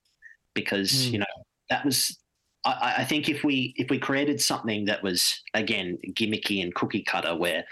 because 0.54 0.92
Mm. 0.92 1.12
you 1.12 1.18
know 1.18 1.34
that 1.70 1.84
was 1.84 2.18
I, 2.64 2.94
I 2.98 3.04
think 3.04 3.28
if 3.28 3.42
we 3.44 3.74
if 3.76 3.90
we 3.90 3.98
created 3.98 4.40
something 4.40 4.84
that 4.86 5.02
was 5.02 5.42
again 5.54 5.98
gimmicky 6.08 6.62
and 6.62 6.74
cookie 6.74 7.02
cutter, 7.02 7.34
where 7.36 7.64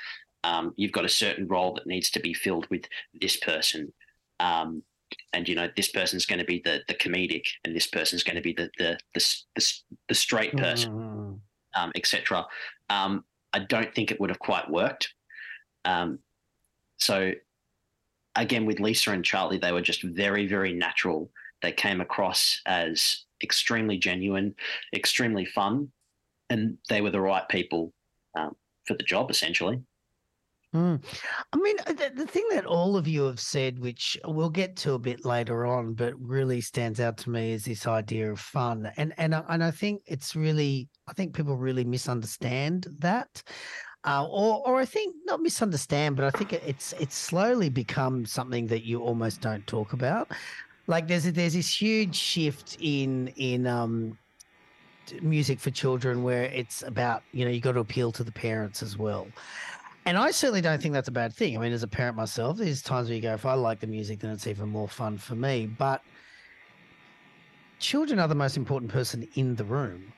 um, 0.45 0.73
you've 0.77 0.93
got 0.93 1.05
a 1.05 1.09
certain 1.09 1.47
role 1.47 1.75
that 1.75 1.87
needs 1.87 2.11
to 2.11 2.21
be 2.21 2.33
filled 2.33 2.67
with 2.71 2.85
this 3.21 3.37
person, 3.37 3.93
um, 4.41 4.83
and 5.33 5.49
you 5.49 5.55
know 5.55 5.69
this 5.77 5.89
person's 5.89 6.27
going 6.27 6.39
to 6.39 6.45
be 6.45 6.61
the 6.65 6.81
the 6.89 6.95
comedic, 6.95 7.45
and 7.65 7.75
this 7.75 7.87
person's 7.87 8.23
going 8.23 8.37
to 8.37 8.43
be 8.43 8.53
the 8.53 8.71
the 8.79 8.99
the, 9.15 9.25
the, 9.55 9.73
the 10.09 10.15
straight 10.15 10.57
person, 10.57 10.93
Mm. 10.93 11.41
um, 11.77 11.93
etc. 11.95 12.47
Um, 12.89 13.25
I 13.53 13.61
don't 13.61 13.95
think 13.95 14.11
it 14.11 14.21
would 14.21 14.31
have 14.31 14.39
quite 14.39 14.71
worked. 14.71 15.15
Um, 15.85 16.19
so 16.99 17.33
again, 18.37 18.67
with 18.67 18.81
Lisa 18.81 19.13
and 19.13 19.25
Charlie, 19.25 19.59
they 19.59 19.73
were 19.73 19.83
just 19.83 20.03
very 20.03 20.47
very 20.47 20.73
natural. 20.73 21.31
They 21.63 21.73
came 21.73 22.01
across 22.01 22.61
as 22.67 23.25
extremely 23.43 23.99
genuine, 23.99 24.55
extremely 24.95 25.45
fun, 25.45 25.91
and 26.49 26.79
they 26.89 27.01
were 27.01 27.11
the 27.11 27.21
right 27.21 27.49
people 27.49 27.93
um, 28.37 28.57
for 28.87 28.95
the 28.95 29.03
job, 29.03 29.31
essentially. 29.31 29.81
Mm. 30.75 31.03
I 31.53 31.57
mean, 31.57 31.77
uh, 31.87 31.93
the, 31.93 32.13
the 32.15 32.27
thing 32.27 32.47
that 32.53 32.65
all 32.65 32.97
of 32.97 33.09
you 33.09 33.25
have 33.25 33.41
said, 33.41 33.81
which 33.81 34.17
we'll 34.25 34.51
get 34.51 34.77
to 34.77 34.93
a 34.93 34.99
bit 35.01 35.25
later 35.25 35.67
on, 35.67 35.95
but 35.95 36.15
really 36.21 36.61
stands 36.61 37.01
out 37.01 37.17
to 37.19 37.31
me 37.31 37.53
is 37.53 37.65
this 37.65 37.89
idea 37.89 38.31
of 38.31 38.39
fun, 38.39 38.89
and 38.97 39.13
and 39.19 39.35
I- 39.35 39.45
and 39.49 39.65
I 39.65 39.73
think 39.73 40.03
it's 40.07 40.37
really, 40.37 40.89
I 41.09 41.13
think 41.13 41.35
people 41.35 41.57
really 41.57 41.83
misunderstand 41.85 42.87
that, 43.01 43.43
uh, 44.05 44.27
or 44.29 44.67
or 44.69 44.81
I 44.81 44.85
think 44.85 45.17
not 45.25 45.41
misunderstand, 45.43 46.15
but 46.17 46.25
I 46.25 46.31
think 46.39 46.53
it- 46.53 46.63
it's 46.65 46.93
it's 47.01 47.17
slowly 47.19 47.69
become 47.69 48.25
something 48.25 48.67
that 48.69 48.85
you 48.87 49.03
almost 49.03 49.41
don't 49.41 49.67
talk 49.67 49.93
about. 49.93 50.31
Like 50.87 51.09
there's 51.09 51.27
a, 51.27 51.33
there's 51.33 51.55
this 51.55 51.81
huge 51.81 52.15
shift 52.17 52.77
in 52.81 53.29
in 53.37 53.67
um 53.67 54.19
music 55.23 55.59
for 55.59 55.71
children 55.71 56.23
where 56.23 56.45
it's 56.45 56.83
about 56.83 57.25
you 57.33 57.45
know 57.45 57.51
you 57.51 57.61
got 57.61 57.73
to 57.73 57.81
appeal 57.81 58.13
to 58.13 58.23
the 58.23 58.31
parents 58.31 58.81
as 58.83 58.97
well 58.97 59.35
and 60.07 60.17
I 60.17 60.31
certainly 60.31 60.61
don't 60.61 60.81
think 60.81 60.95
that's 60.95 61.09
a 61.09 61.13
bad 61.13 61.35
thing. 61.35 61.57
I 61.57 61.61
mean, 61.61 61.73
as 61.73 61.83
a 61.83 61.89
parent 61.89 62.17
myself, 62.17 62.57
there's 62.57 62.83
times 62.83 63.09
where 63.09 63.17
you 63.17 63.23
go, 63.23 63.35
if 63.35 63.45
I 63.45 63.55
like 63.55 63.81
the 63.81 63.87
music, 63.87 64.21
then 64.21 64.31
it's 64.31 64.47
even 64.47 64.69
more 64.69 64.89
fun 64.89 65.19
for 65.19 65.35
me. 65.35 65.67
But 65.67 66.03
children 67.79 68.19
are 68.19 68.29
the 68.29 68.35
most 68.35 68.57
important 68.57 68.91
person 68.91 69.29
in 69.35 69.57
the 69.57 69.65
room. 69.65 70.13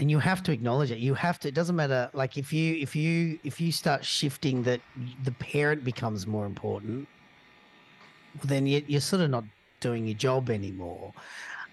And 0.00 0.10
you 0.10 0.18
have 0.20 0.42
to 0.44 0.52
acknowledge 0.52 0.90
it. 0.90 0.98
You 0.98 1.14
have 1.14 1.40
to, 1.40 1.48
it 1.48 1.54
doesn't 1.54 1.74
matter. 1.74 2.08
Like 2.12 2.38
if 2.38 2.52
you, 2.52 2.76
if 2.76 2.94
you, 2.94 3.38
if 3.42 3.60
you 3.60 3.72
start 3.72 4.04
shifting 4.04 4.62
that 4.62 4.80
the 5.24 5.32
parent 5.32 5.84
becomes 5.84 6.26
more 6.26 6.46
important, 6.46 7.08
then 8.44 8.66
you, 8.66 8.84
you're 8.86 9.00
sort 9.00 9.22
of 9.22 9.30
not 9.30 9.44
doing 9.80 10.06
your 10.06 10.16
job 10.16 10.50
anymore. 10.50 11.12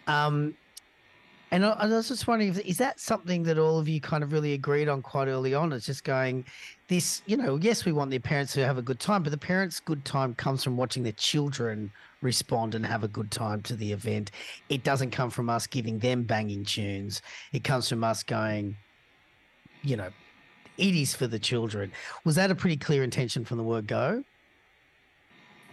Um, 0.08 0.56
and 1.52 1.66
I, 1.66 1.70
I 1.72 1.86
was 1.86 2.08
just 2.08 2.28
wondering, 2.28 2.50
if, 2.50 2.60
is 2.66 2.78
that 2.78 3.00
something 3.00 3.44
that 3.44 3.60
all 3.60 3.78
of 3.78 3.88
you 3.88 4.02
kind 4.02 4.24
of 4.24 4.32
really 4.32 4.54
agreed 4.54 4.90
on 4.90 5.04
quite 5.04 5.28
early 5.28 5.54
on? 5.54 5.72
It's 5.72 5.86
just 5.86 6.04
going, 6.04 6.46
this, 6.88 7.22
you 7.26 7.36
know, 7.38 7.58
yes, 7.58 7.86
we 7.86 7.92
want 7.92 8.12
the 8.12 8.20
parents 8.20 8.54
to 8.54 8.66
have 8.66 8.78
a 8.78 8.82
good 8.84 9.00
time, 9.00 9.24
but 9.24 9.32
the 9.32 9.38
parents' 9.38 9.80
good 9.80 10.06
time 10.06 10.36
comes 10.36 10.64
from 10.64 10.78
watching 10.78 11.04
their 11.04 11.14
children 11.14 11.92
respond 12.22 12.76
and 12.76 12.86
have 12.86 13.04
a 13.04 13.08
good 13.08 13.32
time 13.32 13.62
to 13.64 13.76
the 13.76 13.92
event. 13.92 14.32
It 14.70 14.84
doesn't 14.84 15.12
come 15.12 15.30
from 15.30 15.50
us 15.50 15.68
giving 15.68 15.98
them 16.00 16.24
banging 16.24 16.64
tunes. 16.64 17.22
It 17.54 17.64
comes 17.64 17.90
from 17.90 18.04
us 18.04 18.24
going, 18.24 18.78
you 19.82 19.98
know, 19.98 20.12
it 20.78 20.96
is 20.96 21.16
for 21.16 21.28
the 21.28 21.40
children. 21.40 21.92
Was 22.24 22.36
that 22.36 22.52
a 22.52 22.56
pretty 22.56 22.78
clear 22.78 23.04
intention 23.04 23.46
from 23.46 23.58
the 23.58 23.64
word 23.64 23.88
go? 23.88 24.24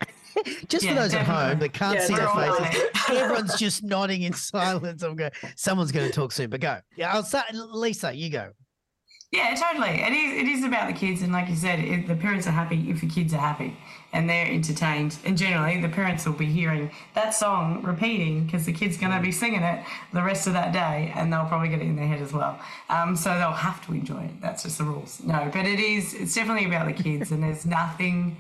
just 0.69 0.87
for 0.87 0.95
Yeah, 0.95 1.01
those 1.03 1.15
at 1.15 1.27
home 1.27 1.59
that 1.59 1.73
can't 1.75 1.99
Yeah, 1.99 2.07
see 2.07 2.15
their 2.15 2.29
faces, 2.29 2.91
everyone's 3.11 3.59
just 3.59 3.83
nodding 3.83 4.23
in 4.23 4.33
silence. 4.33 5.03
I'm 5.03 5.17
going, 5.17 5.33
someone's 5.57 5.93
going 5.93 6.09
to 6.11 6.15
talk 6.15 6.33
soon, 6.33 6.49
but 6.51 6.61
go. 6.61 6.81
Yeah, 6.97 7.13
I'll 7.13 7.23
start. 7.23 7.53
Lisa, 7.53 8.13
you 8.13 8.31
go. 8.31 8.53
Yeah, 9.33 9.55
totally. 9.55 10.03
It 10.03 10.13
is. 10.13 10.43
It 10.43 10.47
is 10.47 10.63
about 10.63 10.89
the 10.89 10.93
kids, 10.93 11.23
and 11.23 11.33
like 11.33 11.49
you 11.49 11.57
said, 11.57 12.07
the 12.07 12.15
parents 12.15 12.47
are 12.47 12.51
happy 12.51 12.91
if 12.91 13.01
the 13.01 13.09
kids 13.09 13.33
are 13.33 13.39
happy 13.41 13.75
and 14.13 14.29
they're 14.29 14.47
entertained. 14.47 15.17
And 15.25 15.39
generally, 15.39 15.81
the 15.81 15.89
parents 15.89 16.27
will 16.27 16.35
be 16.35 16.45
hearing 16.45 16.91
that 17.15 17.31
song 17.31 17.83
repeating 17.83 18.45
because 18.45 18.67
the 18.67 18.75
kid's 18.75 18.99
going 18.99 19.11
to 19.11 19.21
be 19.21 19.33
singing 19.33 19.63
it 19.63 19.87
the 20.13 20.23
rest 20.23 20.47
of 20.47 20.53
that 20.53 20.75
day, 20.75 21.15
and 21.17 21.33
they'll 21.33 21.47
probably 21.47 21.71
get 21.71 21.81
it 21.81 21.87
in 21.87 21.97
their 21.97 22.07
head 22.07 22.21
as 22.21 22.35
well. 22.35 22.61
Um, 22.91 23.17
so 23.17 23.31
they'll 23.39 23.53
have 23.53 23.85
to 23.87 23.95
enjoy 23.95 24.25
it. 24.25 24.39
That's 24.43 24.65
just 24.65 24.77
the 24.77 24.85
rules. 24.85 25.23
No, 25.25 25.49
but 25.51 25.65
it 25.65 25.81
is. 25.81 26.13
It's 26.13 26.35
definitely 26.35 26.67
about 26.67 26.95
the 26.95 27.03
kids, 27.03 27.33
and 27.33 27.43
there's 27.43 27.65
nothing 27.65 28.37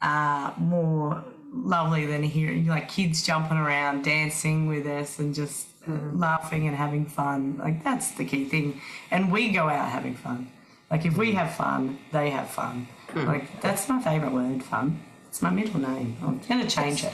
uh, 0.00 0.52
more 0.58 1.24
lovely 1.52 2.06
than 2.06 2.22
hearing 2.22 2.68
like 2.68 2.88
kids 2.88 3.26
jumping 3.26 3.56
around, 3.56 4.04
dancing 4.04 4.68
with 4.68 4.86
us, 4.86 5.18
and 5.18 5.34
just 5.34 5.66
laughing 5.86 6.66
and 6.66 6.76
having 6.76 7.06
fun. 7.06 7.58
Like 7.58 7.82
that's 7.84 8.12
the 8.12 8.24
key 8.24 8.44
thing. 8.44 8.80
And 9.10 9.30
we 9.30 9.52
go 9.52 9.68
out 9.68 9.88
having 9.88 10.14
fun. 10.14 10.50
Like 10.90 11.04
if 11.04 11.16
we 11.16 11.32
have 11.32 11.54
fun, 11.54 11.98
they 12.12 12.30
have 12.30 12.48
fun. 12.50 12.86
Like 13.14 13.60
that's 13.60 13.88
my 13.88 14.00
favourite 14.00 14.32
word, 14.32 14.62
fun. 14.62 15.00
It's 15.28 15.42
my 15.42 15.50
middle 15.50 15.80
name. 15.80 16.16
I'm 16.22 16.38
gonna 16.48 16.68
change 16.68 17.04
it. 17.04 17.12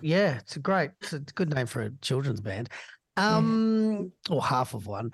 Yeah, 0.00 0.38
it's 0.38 0.56
a 0.56 0.58
great, 0.58 0.90
it's 1.00 1.12
a 1.12 1.20
good 1.20 1.54
name 1.54 1.66
for 1.66 1.82
a 1.82 1.90
children's 2.02 2.40
band, 2.40 2.68
um, 3.16 4.12
or 4.28 4.42
half 4.42 4.74
of 4.74 4.86
one. 4.86 5.12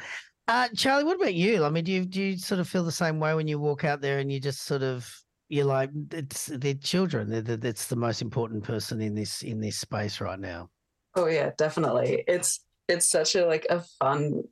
Uh, 0.49 0.69
Charlie, 0.75 1.05
what 1.05 1.17
about 1.17 1.35
you? 1.35 1.65
I 1.65 1.71
mean, 1.71 1.85
do 1.85 1.93
you 1.93 2.05
do 2.05 2.21
you 2.21 2.39
sort 2.39 2.61
of 2.61 2.69
feel 2.69 2.83
the 2.83 2.91
same 2.91 3.21
way 3.21 3.35
when 3.35 3.47
you 3.47 3.61
walk 3.61 3.85
out 3.85 4.01
there 4.01 4.19
and 4.19 4.33
you 4.33 4.41
just 4.41 4.63
sort 4.63 4.83
of 4.83 5.09
you're 5.49 5.65
like 5.65 5.91
it's 6.13 6.47
they're 6.47 6.75
children. 6.75 7.29
They're, 7.29 7.43
they're, 7.43 7.57
that's 7.57 7.87
the 7.87 7.97
most 7.97 8.23
important 8.23 8.65
person 8.65 9.01
in 9.01 9.15
this 9.15 9.43
in 9.43 9.61
this 9.61 9.77
space 9.77 10.21
right 10.21 10.41
now. 10.41 10.71
Oh 11.15 11.27
yeah, 11.27 11.51
definitely. 11.57 12.25
It's 12.27 12.61
it's 12.91 13.11
such 13.11 13.35
a 13.35 13.47
like 13.47 13.67
a 13.71 13.81
fun 13.99 14.43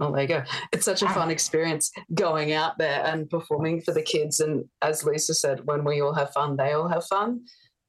oh 0.00 0.10
there 0.12 0.22
you 0.22 0.28
go. 0.28 0.42
It's 0.72 0.84
such 0.84 1.02
a 1.02 1.08
fun 1.08 1.30
experience 1.30 1.92
going 2.14 2.52
out 2.52 2.78
there 2.78 3.04
and 3.06 3.30
performing 3.30 3.80
for 3.80 3.92
the 3.92 4.02
kids. 4.02 4.40
And 4.40 4.64
as 4.82 5.04
Lisa 5.04 5.34
said, 5.34 5.64
when 5.66 5.84
we 5.84 6.00
all 6.00 6.12
have 6.14 6.32
fun, 6.32 6.56
they 6.56 6.72
all 6.72 6.88
have 6.88 7.04
fun. 7.06 7.42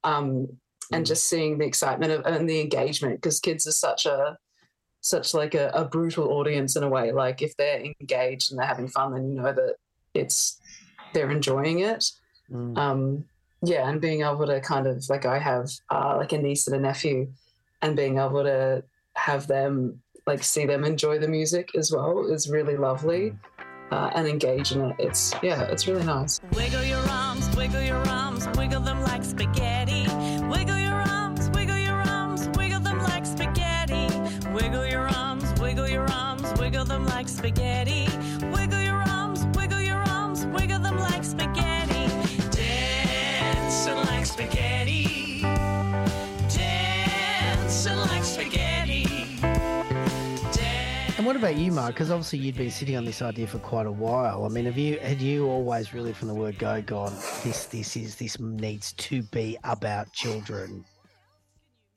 Um, 0.04 0.46
and 0.92 1.04
Mm. 1.04 1.08
just 1.08 1.28
seeing 1.28 1.58
the 1.58 1.66
excitement 1.66 2.12
of, 2.12 2.24
and 2.26 2.48
the 2.48 2.60
engagement 2.60 3.16
because 3.16 3.40
kids 3.40 3.66
are 3.66 3.72
such 3.72 4.06
a 4.06 4.36
such 5.00 5.34
like 5.34 5.54
a, 5.54 5.70
a 5.74 5.84
brutal 5.84 6.32
audience 6.32 6.76
in 6.76 6.84
a 6.84 6.88
way. 6.88 7.10
Like 7.12 7.42
if 7.42 7.56
they're 7.56 7.80
engaged 8.00 8.50
and 8.50 8.58
they're 8.60 8.66
having 8.66 8.88
fun, 8.88 9.12
then 9.12 9.28
you 9.28 9.34
know 9.42 9.52
that 9.52 9.74
it's 10.14 10.60
they're 11.12 11.30
enjoying 11.30 11.80
it 11.80 12.04
Mm. 12.52 12.78
um 12.78 13.24
yeah 13.62 13.88
and 13.88 14.00
being 14.00 14.20
able 14.22 14.46
to 14.46 14.60
kind 14.60 14.86
of 14.86 15.04
like 15.08 15.26
i 15.26 15.36
have 15.38 15.68
uh 15.90 16.14
like 16.16 16.32
a 16.32 16.38
niece 16.38 16.68
and 16.68 16.76
a 16.76 16.80
nephew 16.80 17.26
and 17.82 17.96
being 17.96 18.18
able 18.18 18.44
to 18.44 18.84
have 19.16 19.46
them 19.46 20.00
like 20.26 20.42
see 20.42 20.66
them 20.66 20.84
enjoy 20.84 21.18
the 21.18 21.28
music 21.28 21.70
as 21.76 21.90
well 21.92 22.26
is 22.26 22.48
really 22.50 22.76
lovely 22.76 23.34
uh, 23.90 24.10
and 24.14 24.26
engage 24.26 24.72
in 24.72 24.80
it 24.82 24.96
it's 24.98 25.32
yeah 25.42 25.62
it's 25.62 25.86
really 25.86 26.04
nice 26.04 26.40
Wiggle 26.54 26.82
your 26.84 27.04
arms, 27.10 27.54
wiggle 27.56 27.82
your 27.82 28.02
arms, 28.08 28.46
wiggle 28.56 28.80
them 28.80 29.00
like 29.02 29.22
spaghetti. 29.24 30.06
Wiggle 30.48 30.78
your 30.78 30.94
arms, 30.94 31.50
wiggle 31.50 31.78
your 31.78 31.94
arms, 32.08 32.48
wiggle 32.56 32.80
them 32.80 32.98
like 32.98 33.24
spaghetti. 33.26 34.06
Wiggle 34.52 34.86
your 34.86 35.08
arms, 35.08 35.44
wiggle 35.60 35.88
your 35.88 36.10
arms, 36.10 36.58
wiggle 36.58 36.84
them 36.84 37.06
like 37.06 37.28
spaghetti. 37.28 38.05
What 51.36 51.50
about 51.50 51.60
you, 51.60 51.70
Mark? 51.70 51.92
Because 51.92 52.10
obviously 52.10 52.38
you'd 52.38 52.56
been 52.56 52.70
sitting 52.70 52.96
on 52.96 53.04
this 53.04 53.20
idea 53.20 53.46
for 53.46 53.58
quite 53.58 53.84
a 53.84 53.92
while. 53.92 54.46
I 54.46 54.48
mean, 54.48 54.64
have 54.64 54.78
you 54.78 54.98
had 55.00 55.20
you 55.20 55.46
always 55.46 55.92
really 55.92 56.14
from 56.14 56.28
the 56.28 56.34
word 56.34 56.58
go 56.58 56.80
gone? 56.80 57.12
This 57.44 57.66
this 57.66 57.94
is 57.94 58.16
this 58.16 58.40
needs 58.40 58.94
to 58.94 59.22
be 59.24 59.58
about 59.62 60.10
children. 60.14 60.82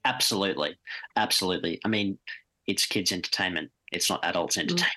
Absolutely, 0.04 0.76
absolutely. 1.16 1.80
I 1.86 1.88
mean, 1.88 2.18
it's 2.68 2.86
kids' 2.86 3.14
entertainment. 3.14 3.72
It's 3.94 4.10
not 4.10 4.20
adults' 4.26 4.58
entertainment, 4.58 4.92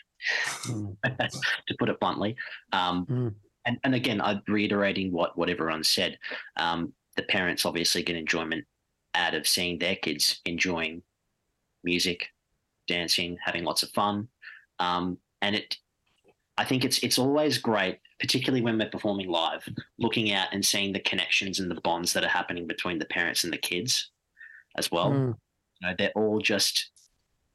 Mm. 0.66 0.96
to 1.68 1.76
put 1.78 1.88
it 1.88 2.00
bluntly. 2.00 2.34
Um, 2.72 3.06
Mm. 3.06 3.34
And 3.64 3.78
and 3.84 3.94
again, 3.94 4.20
I'm 4.20 4.42
reiterating 4.48 5.12
what 5.12 5.38
what 5.38 5.50
everyone 5.50 5.84
said. 5.84 6.18
Um, 6.56 6.92
the 7.14 7.22
parents 7.22 7.64
obviously 7.64 8.02
get 8.02 8.16
enjoyment 8.16 8.64
out 9.14 9.34
of 9.34 9.46
seeing 9.46 9.78
their 9.78 9.94
kids 9.94 10.40
enjoying 10.46 11.04
music, 11.84 12.26
dancing, 12.92 13.38
having 13.44 13.64
lots 13.64 13.82
of 13.82 13.90
fun, 13.90 14.28
um, 14.78 15.18
and 15.40 15.56
it. 15.56 15.76
I 16.58 16.64
think 16.64 16.84
it's 16.84 16.98
it's 17.02 17.18
always 17.18 17.56
great, 17.56 17.98
particularly 18.20 18.62
when 18.62 18.78
we're 18.78 18.90
performing 18.90 19.28
live, 19.28 19.66
looking 19.98 20.32
out 20.32 20.48
and 20.52 20.64
seeing 20.64 20.92
the 20.92 21.00
connections 21.00 21.60
and 21.60 21.70
the 21.70 21.80
bonds 21.80 22.12
that 22.12 22.24
are 22.24 22.28
happening 22.38 22.66
between 22.66 22.98
the 22.98 23.06
parents 23.06 23.44
and 23.44 23.52
the 23.52 23.58
kids, 23.70 24.10
as 24.76 24.90
well. 24.90 25.10
Mm. 25.10 25.34
You 25.80 25.88
know, 25.88 25.94
they're 25.98 26.12
all 26.14 26.40
just 26.40 26.92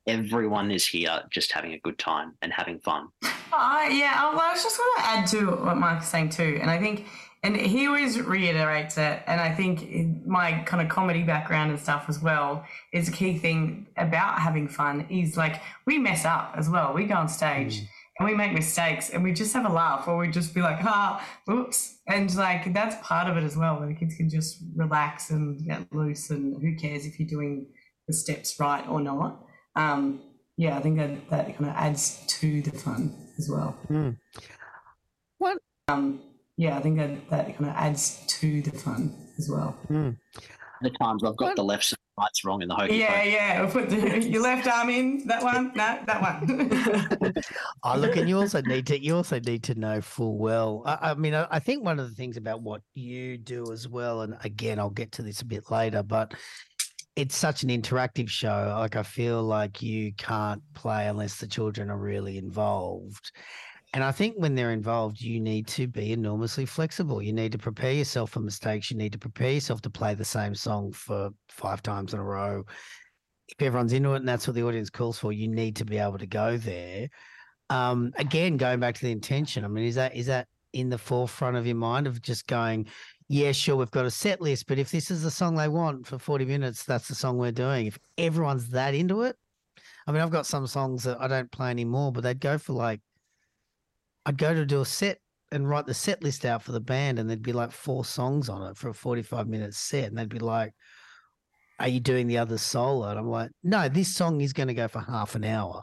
everyone 0.07 0.71
is 0.71 0.87
here 0.87 1.21
just 1.29 1.51
having 1.51 1.73
a 1.73 1.79
good 1.79 1.99
time 1.99 2.33
and 2.41 2.51
having 2.51 2.79
fun. 2.79 3.09
Uh, 3.23 3.87
yeah, 3.91 4.29
well, 4.31 4.39
I 4.39 4.51
was 4.53 4.63
just 4.63 4.77
going 4.77 4.89
to 4.97 5.05
add 5.05 5.27
to 5.27 5.65
what 5.65 5.77
Mark's 5.77 6.07
saying 6.07 6.29
too, 6.29 6.57
and 6.61 6.71
I 6.71 6.79
think, 6.79 7.05
and 7.43 7.55
he 7.55 7.87
always 7.87 8.19
reiterates 8.19 8.97
it, 8.97 9.21
and 9.27 9.39
I 9.39 9.53
think 9.53 10.25
my 10.25 10.63
kind 10.65 10.81
of 10.81 10.89
comedy 10.89 11.23
background 11.23 11.71
and 11.71 11.79
stuff 11.79 12.05
as 12.07 12.21
well 12.21 12.65
is 12.93 13.07
a 13.07 13.11
key 13.11 13.37
thing 13.37 13.87
about 13.97 14.39
having 14.39 14.67
fun. 14.67 15.05
Is 15.09 15.37
like 15.37 15.61
we 15.85 15.97
mess 15.97 16.25
up 16.25 16.53
as 16.57 16.69
well. 16.69 16.93
We 16.93 17.05
go 17.05 17.15
on 17.15 17.27
stage. 17.27 17.83
And 18.19 18.27
we 18.27 18.33
make 18.33 18.51
mistakes 18.51 19.11
and 19.11 19.23
we 19.23 19.31
just 19.31 19.53
have 19.53 19.69
a 19.69 19.71
laugh 19.71 20.07
or 20.07 20.17
we 20.17 20.31
just 20.31 20.55
be 20.55 20.61
like, 20.61 20.79
ah, 20.83 21.23
oops. 21.47 21.99
And 22.07 22.33
like 22.35 22.73
that's 22.73 22.95
part 23.05 23.29
of 23.29 23.37
it 23.37 23.43
as 23.43 23.55
well, 23.55 23.77
where 23.77 23.87
the 23.87 23.93
kids 23.93 24.15
can 24.15 24.27
just 24.27 24.57
relax 24.75 25.29
and 25.29 25.63
get 25.63 25.93
loose 25.93 26.31
and 26.31 26.59
who 26.59 26.75
cares 26.75 27.05
if 27.05 27.19
you're 27.19 27.29
doing 27.29 27.67
the 28.07 28.13
steps 28.13 28.59
right 28.59 28.87
or 28.87 29.01
not. 29.01 29.45
Um, 29.75 30.21
yeah, 30.57 30.77
I 30.77 30.81
think 30.81 30.97
that 30.97 31.29
that 31.29 31.57
kind 31.57 31.69
of 31.69 31.75
adds 31.75 32.25
to 32.39 32.63
the 32.63 32.71
fun 32.71 33.15
as 33.37 33.47
well. 33.51 33.77
Mm. 33.87 34.17
What? 35.37 35.59
Um, 35.87 36.19
yeah, 36.57 36.77
I 36.77 36.81
think 36.81 36.97
that 36.97 37.29
that 37.29 37.57
kind 37.57 37.69
of 37.69 37.75
adds 37.75 38.23
to 38.27 38.61
the 38.61 38.71
fun 38.71 39.13
as 39.37 39.49
well. 39.49 39.77
Mm. 39.89 40.17
The 40.81 40.89
times 40.91 41.23
I've 41.23 41.35
got 41.37 41.45
What? 41.47 41.55
the 41.55 41.63
left 41.63 41.91
and 41.91 41.97
rights 42.19 42.43
wrong 42.45 42.61
in 42.61 42.67
the 42.67 42.75
hokey 42.75 42.97
Yeah, 42.97 43.17
pokey. 43.17 43.29
yeah. 43.31 43.61
I'll 43.63 43.71
put 43.71 43.89
the, 43.89 44.19
your 44.29 44.41
left 44.43 44.67
arm 44.67 44.89
in 44.89 45.25
that 45.27 45.41
one. 45.43 45.71
No, 45.75 45.99
that 46.05 46.21
one. 46.21 47.33
Oh, 47.83 47.97
look, 47.97 48.15
and 48.17 48.27
you 48.27 48.37
also 48.37 48.61
need 48.61 48.85
to 48.87 49.01
you 49.01 49.15
also 49.15 49.39
need 49.39 49.63
to 49.63 49.75
know 49.75 50.01
full 50.01 50.37
well. 50.37 50.83
I, 50.85 51.11
I 51.11 51.13
mean, 51.15 51.33
I, 51.33 51.47
I 51.49 51.59
think 51.59 51.83
one 51.83 51.99
of 51.99 52.09
the 52.09 52.15
things 52.15 52.37
about 52.37 52.61
what 52.61 52.81
you 52.95 53.37
do 53.37 53.71
as 53.71 53.87
well, 53.87 54.21
and 54.21 54.35
again, 54.43 54.77
I'll 54.79 54.89
get 54.89 55.11
to 55.13 55.21
this 55.23 55.41
a 55.41 55.45
bit 55.45 55.71
later, 55.71 56.03
but 56.03 56.33
it's 57.15 57.35
such 57.35 57.63
an 57.63 57.69
interactive 57.69 58.29
show. 58.29 58.75
Like 58.77 58.95
I 58.95 59.03
feel 59.03 59.41
like 59.43 59.81
you 59.81 60.13
can't 60.13 60.61
play 60.75 61.07
unless 61.07 61.37
the 61.37 61.47
children 61.47 61.89
are 61.89 61.97
really 61.97 62.37
involved. 62.37 63.31
And 63.93 64.03
I 64.03 64.11
think 64.11 64.35
when 64.37 64.53
they're 64.53 64.71
involved, 64.71 65.21
you 65.21 65.39
need 65.39 65.67
to 65.67 65.87
be 65.87 66.11
enormously 66.11 66.65
flexible. 66.65 67.21
You 67.21 67.31
need 67.31 67.53
to 67.53 67.57
prepare 67.57 67.93
yourself 67.93 68.31
for 68.31 68.41
mistakes. 68.41 68.91
You 68.91 68.97
need 68.97 69.13
to 69.13 69.17
prepare 69.17 69.51
yourself 69.51 69.81
to 69.81 69.89
play 69.89 70.13
the 70.13 70.25
same 70.25 70.53
song 70.55 70.91
for 70.91 71.29
five 71.49 71.81
times 71.81 72.13
in 72.13 72.19
a 72.19 72.23
row. 72.23 72.63
If 73.47 73.61
everyone's 73.61 73.93
into 73.93 74.13
it 74.13 74.17
and 74.17 74.27
that's 74.27 74.45
what 74.45 74.55
the 74.55 74.63
audience 74.63 74.89
calls 74.89 75.17
for, 75.17 75.31
you 75.31 75.47
need 75.47 75.77
to 75.77 75.85
be 75.85 75.97
able 75.97 76.17
to 76.17 76.27
go 76.27 76.57
there. 76.57 77.07
Um, 77.69 78.11
again, 78.17 78.57
going 78.57 78.79
back 78.79 78.95
to 78.95 79.01
the 79.01 79.11
intention, 79.11 79.63
I 79.63 79.69
mean, 79.69 79.85
is 79.85 79.95
that 79.95 80.15
is 80.15 80.25
that 80.25 80.47
in 80.73 80.89
the 80.89 80.97
forefront 80.97 81.57
of 81.57 81.65
your 81.65 81.75
mind 81.75 82.07
of 82.07 82.21
just 82.21 82.45
going, 82.47 82.87
yeah, 83.29 83.51
sure, 83.51 83.75
we've 83.75 83.91
got 83.91 84.05
a 84.05 84.11
set 84.11 84.41
list, 84.41 84.67
but 84.67 84.79
if 84.79 84.91
this 84.91 85.11
is 85.11 85.23
the 85.23 85.31
song 85.31 85.55
they 85.55 85.67
want 85.67 86.07
for 86.07 86.19
40 86.19 86.45
minutes, 86.45 86.83
that's 86.83 87.07
the 87.07 87.15
song 87.15 87.37
we're 87.37 87.51
doing. 87.51 87.87
If 87.87 87.97
everyone's 88.17 88.69
that 88.69 88.93
into 88.93 89.23
it, 89.23 89.35
I 90.05 90.11
mean, 90.11 90.21
I've 90.21 90.31
got 90.31 90.45
some 90.45 90.67
songs 90.67 91.03
that 91.03 91.19
I 91.19 91.27
don't 91.27 91.51
play 91.51 91.69
anymore, 91.69 92.11
but 92.11 92.23
they'd 92.23 92.39
go 92.39 92.57
for 92.57 92.73
like, 92.73 93.01
I'd 94.27 94.37
go 94.37 94.53
to 94.53 94.65
do 94.65 94.81
a 94.81 94.85
set 94.85 95.19
and 95.53 95.69
write 95.69 95.85
the 95.85 95.93
set 95.93 96.21
list 96.21 96.43
out 96.43 96.61
for 96.61 96.73
the 96.73 96.81
band, 96.81 97.17
and 97.17 97.29
there'd 97.29 97.41
be 97.41 97.53
like 97.53 97.71
four 97.71 98.03
songs 98.03 98.49
on 98.49 98.69
it 98.69 98.77
for 98.77 98.89
a 98.89 98.93
45 98.93 99.47
minute 99.47 99.73
set. 99.73 100.09
And 100.09 100.17
they'd 100.17 100.27
be 100.27 100.39
like, 100.39 100.73
Are 101.79 101.87
you 101.87 102.01
doing 102.01 102.27
the 102.27 102.37
other 102.37 102.57
solo? 102.57 103.07
And 103.07 103.17
I'm 103.17 103.29
like, 103.29 103.51
No, 103.63 103.87
this 103.87 104.13
song 104.13 104.41
is 104.41 104.51
going 104.51 104.67
to 104.67 104.73
go 104.73 104.89
for 104.89 104.99
half 104.99 105.35
an 105.35 105.45
hour 105.45 105.81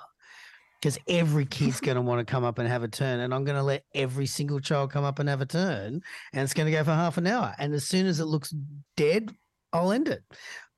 because 0.78 0.98
every 1.08 1.46
kid's 1.46 1.80
going 1.80 1.94
to 1.94 2.02
want 2.02 2.18
to 2.18 2.30
come 2.30 2.44
up 2.44 2.58
and 2.58 2.68
have 2.68 2.82
a 2.82 2.88
turn. 2.88 3.20
And 3.20 3.32
I'm 3.32 3.44
going 3.44 3.56
to 3.56 3.62
let 3.62 3.84
every 3.94 4.26
single 4.26 4.60
child 4.60 4.92
come 4.92 5.04
up 5.04 5.18
and 5.18 5.30
have 5.30 5.40
a 5.40 5.46
turn. 5.46 6.02
And 6.34 6.42
it's 6.42 6.52
going 6.52 6.66
to 6.66 6.72
go 6.72 6.84
for 6.84 6.92
half 6.92 7.16
an 7.16 7.26
hour. 7.26 7.54
And 7.58 7.72
as 7.72 7.86
soon 7.86 8.06
as 8.06 8.20
it 8.20 8.26
looks 8.26 8.54
dead, 8.94 9.34
I'll 9.72 9.92
end 9.92 10.08
it. 10.08 10.22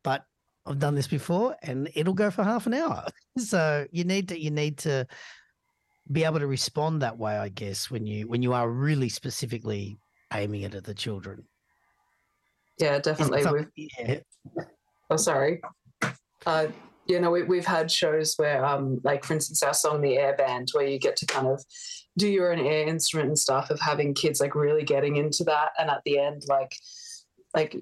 But 0.05 0.23
I've 0.65 0.79
done 0.79 0.95
this 0.95 1.09
before 1.09 1.57
and 1.61 1.91
it'll 1.97 2.15
go 2.15 2.31
for 2.31 2.45
half 2.45 2.67
an 2.67 2.75
hour. 2.75 3.07
So 3.39 3.87
you 3.91 4.05
need 4.05 4.31
to, 4.31 4.41
you 4.41 4.51
need 4.51 4.79
to, 4.79 5.07
be 6.11 6.25
able 6.25 6.39
to 6.39 6.47
respond 6.47 7.03
that 7.03 7.19
way, 7.19 7.37
I 7.37 7.49
guess, 7.49 7.91
when 7.91 8.07
you 8.07 8.29
when 8.29 8.43
you 8.43 8.53
are 8.53 8.69
really 8.71 9.09
specifically 9.09 9.99
aiming 10.33 10.63
it 10.63 10.75
at 10.75 10.85
the 10.85 10.95
children. 10.95 11.45
yeah 12.79 12.99
definitely 12.99 13.43
some- 13.43 13.71
yeah. 13.77 14.19
oh 15.09 15.17
sorry 15.17 15.61
uh 16.47 16.67
you 17.07 17.21
know 17.21 17.31
we, 17.31 17.43
we've 17.45 17.65
had 17.65 17.91
shows 17.91 18.35
where 18.37 18.65
um 18.65 19.01
like 19.05 19.25
for 19.25 19.35
instance 19.35 19.63
our 19.63 19.73
song 19.73 20.03
the 20.03 20.19
air 20.19 20.35
band 20.37 20.69
where 20.73 20.87
you 20.87 20.99
get 20.99 21.17
to 21.17 21.27
kind 21.27 21.47
of 21.47 21.65
do 22.19 22.29
your 22.29 22.53
own 22.53 22.59
air 22.59 22.87
instrument 22.89 23.29
and 23.29 23.39
stuff 23.39 23.71
of 23.71 23.81
having 23.81 24.13
kids 24.15 24.41
like 24.41 24.55
really 24.55 24.83
getting 24.83 25.17
into 25.17 25.45
that 25.45 25.71
and 25.79 25.89
at 25.91 26.03
the 26.05 26.19
end 26.19 26.43
like 26.49 26.75
like 27.55 27.77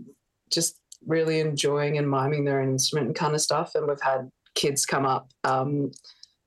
just 0.50 0.78
really 1.06 1.40
enjoying 1.40 1.98
and 1.98 2.08
miming 2.08 2.44
their 2.44 2.60
own 2.60 2.68
instrument 2.70 3.06
and 3.06 3.16
kind 3.16 3.34
of 3.34 3.40
stuff 3.40 3.74
and 3.74 3.86
we've 3.88 4.00
had 4.02 4.30
kids 4.54 4.84
come 4.86 5.06
up 5.06 5.30
um 5.44 5.90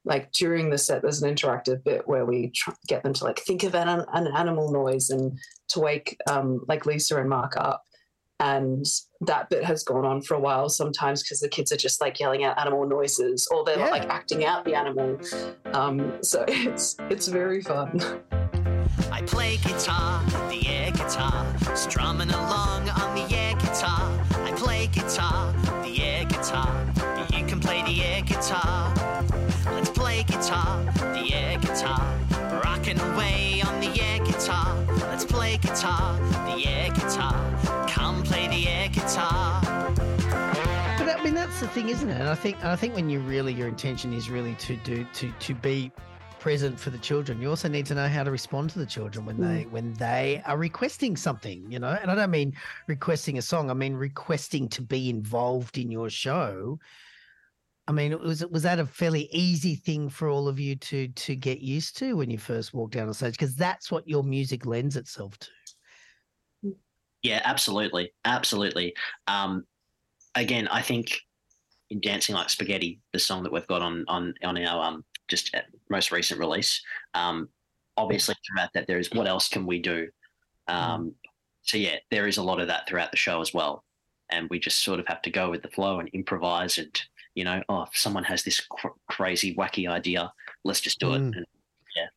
like 0.08 0.32
during 0.32 0.70
the 0.70 0.78
set 0.78 1.02
there's 1.02 1.22
an 1.22 1.34
interactive 1.34 1.84
bit 1.84 2.08
where 2.08 2.26
we 2.26 2.50
tr- 2.56 2.72
get 2.88 3.04
them 3.04 3.14
to 3.14 3.24
like 3.26 3.40
think 3.40 3.64
of 3.64 3.76
an, 3.76 3.88
an 4.14 4.28
animal 4.36 4.72
noise 4.72 5.10
and 5.10 5.38
to 5.70 5.80
wake 5.80 6.18
um 6.30 6.62
like 6.68 6.86
lisa 6.86 7.18
and 7.20 7.30
mark 7.30 7.54
up. 7.58 7.84
And 8.40 8.86
that 9.22 9.50
bit 9.50 9.64
has 9.64 9.84
gone 9.84 10.06
on 10.06 10.22
for 10.22 10.36
a 10.36 10.40
while 10.40 10.70
sometimes 10.70 11.24
because 11.24 11.40
the 11.40 11.50
kids 11.50 11.72
are 11.72 11.78
just 11.78 12.00
like 12.02 12.20
yelling 12.20 12.44
out 12.44 12.60
animal 12.60 12.88
noises 12.88 13.48
or 13.52 13.66
they're 13.66 13.80
Yeah. 13.80 13.90
like 13.90 14.08
acting 14.10 14.46
out 14.46 14.64
the 14.64 14.76
animal. 14.76 15.20
Um 15.74 16.22
so 16.22 16.46
it's 16.48 16.96
it's 17.10 17.28
very 17.28 17.62
fun. 17.62 18.00
I 19.12 19.22
play 19.22 19.58
guitar, 19.58 20.24
the 20.50 20.68
air 20.68 20.92
guitar, 20.92 21.46
strumming 21.76 22.30
along 22.30 22.90
on 22.90 23.16
thing, 41.78 41.90
isn't 41.90 42.10
it? 42.10 42.20
And 42.20 42.28
I 42.28 42.34
think, 42.34 42.58
and 42.62 42.70
I 42.70 42.76
think 42.76 42.96
when 42.96 43.08
you 43.08 43.20
really, 43.20 43.54
your 43.54 43.68
intention 43.68 44.12
is 44.12 44.32
really 44.32 44.56
to 44.56 44.76
do 44.78 45.06
to 45.14 45.32
to 45.32 45.54
be 45.54 45.92
present 46.40 46.80
for 46.80 46.90
the 46.90 46.98
children. 46.98 47.40
You 47.40 47.50
also 47.52 47.68
need 47.68 47.86
to 47.86 47.94
know 47.94 48.08
how 48.08 48.24
to 48.24 48.32
respond 48.32 48.72
to 48.72 48.80
the 48.80 48.86
children 48.86 49.28
when 49.28 49.40
they 49.40 49.64
when 49.66 49.94
they 49.94 50.42
are 50.48 50.58
requesting 50.58 51.16
something, 51.16 51.72
you 51.72 51.78
know. 51.78 51.96
And 52.02 52.10
I 52.10 52.16
don't 52.16 52.32
mean 52.32 52.54
requesting 52.88 53.38
a 53.38 53.44
song. 53.44 53.70
I 53.70 53.76
mean 53.76 53.94
requesting 53.94 54.70
to 54.70 54.82
be 54.82 55.12
involved 55.12 55.78
in 55.78 55.92
your 55.92 56.10
show. 56.10 56.80
I 57.88 57.92
mean, 57.92 58.20
was 58.24 58.44
was 58.48 58.64
that 58.64 58.80
a 58.80 58.86
fairly 58.88 59.30
easy 59.32 59.76
thing 59.76 60.10
for 60.10 60.30
all 60.30 60.48
of 60.48 60.60
you 60.60 60.78
to 60.78 61.10
to 61.10 61.36
get 61.36 61.60
used 61.60 61.96
to 61.98 62.18
when 62.18 62.32
you 62.32 62.40
first 62.40 62.74
walked 62.74 62.96
down 62.96 63.08
on 63.08 63.14
stage? 63.14 63.34
Because 63.34 63.56
that's 63.56 63.92
what 63.92 64.08
your 64.08 64.24
music 64.24 64.66
lends 64.66 64.96
itself 64.96 65.38
to. 65.38 66.74
Yeah, 67.22 67.42
absolutely, 67.46 68.14
absolutely. 68.26 68.96
Um, 69.28 69.68
again, 70.34 70.68
I 70.70 70.82
think 70.82 71.12
in 71.12 71.27
Dancing 72.02 72.36
Like 72.36 72.50
Spaghetti, 72.50 73.00
the 73.14 73.20
song 73.20 73.44
that 73.44 73.52
we've 73.52 73.68
got 73.68 73.82
on 73.82 74.04
on 74.08 74.34
on 74.44 74.58
our 74.58 74.84
um 74.84 75.06
just 75.28 75.54
uh, 75.56 75.62
most 75.90 76.12
recent 76.12 76.40
release, 76.40 76.82
um, 77.14 77.50
obviously 77.98 78.36
throughout 78.48 78.70
that 78.74 78.88
there 78.88 79.00
is 79.00 79.10
what 79.12 79.28
else 79.28 79.50
can 79.50 79.66
we 79.66 79.80
do? 79.80 80.08
Um, 80.68 81.14
so 81.64 81.78
yeah, 81.78 81.96
there 82.12 82.28
is 82.28 82.38
a 82.38 82.44
lot 82.44 82.60
of 82.60 82.68
that 82.68 82.88
throughout 82.88 83.12
the 83.12 83.18
show 83.18 83.42
as 83.42 83.54
well, 83.54 83.84
and 84.30 84.50
we 84.50 84.60
just 84.60 84.84
sort 84.84 85.00
of 85.00 85.08
have 85.08 85.22
to 85.24 85.30
go 85.30 85.50
with 85.50 85.62
the 85.62 85.70
flow 85.70 86.00
and 86.00 86.10
improvise 86.10 86.78
and 86.78 87.02
you 87.36 87.44
know, 87.44 87.62
oh, 87.70 87.84
if 87.84 87.96
someone 87.96 88.24
has 88.24 88.44
this 88.44 88.60
cr- 88.62 88.88
crazy 89.08 89.54
wacky 89.54 89.88
idea, 89.88 90.34
let's 90.64 90.82
just 90.82 91.00
do 91.00 91.08
Mm. 91.08 91.16
it. 91.16 91.38
And 91.38 91.46
Yeah, 91.96 92.08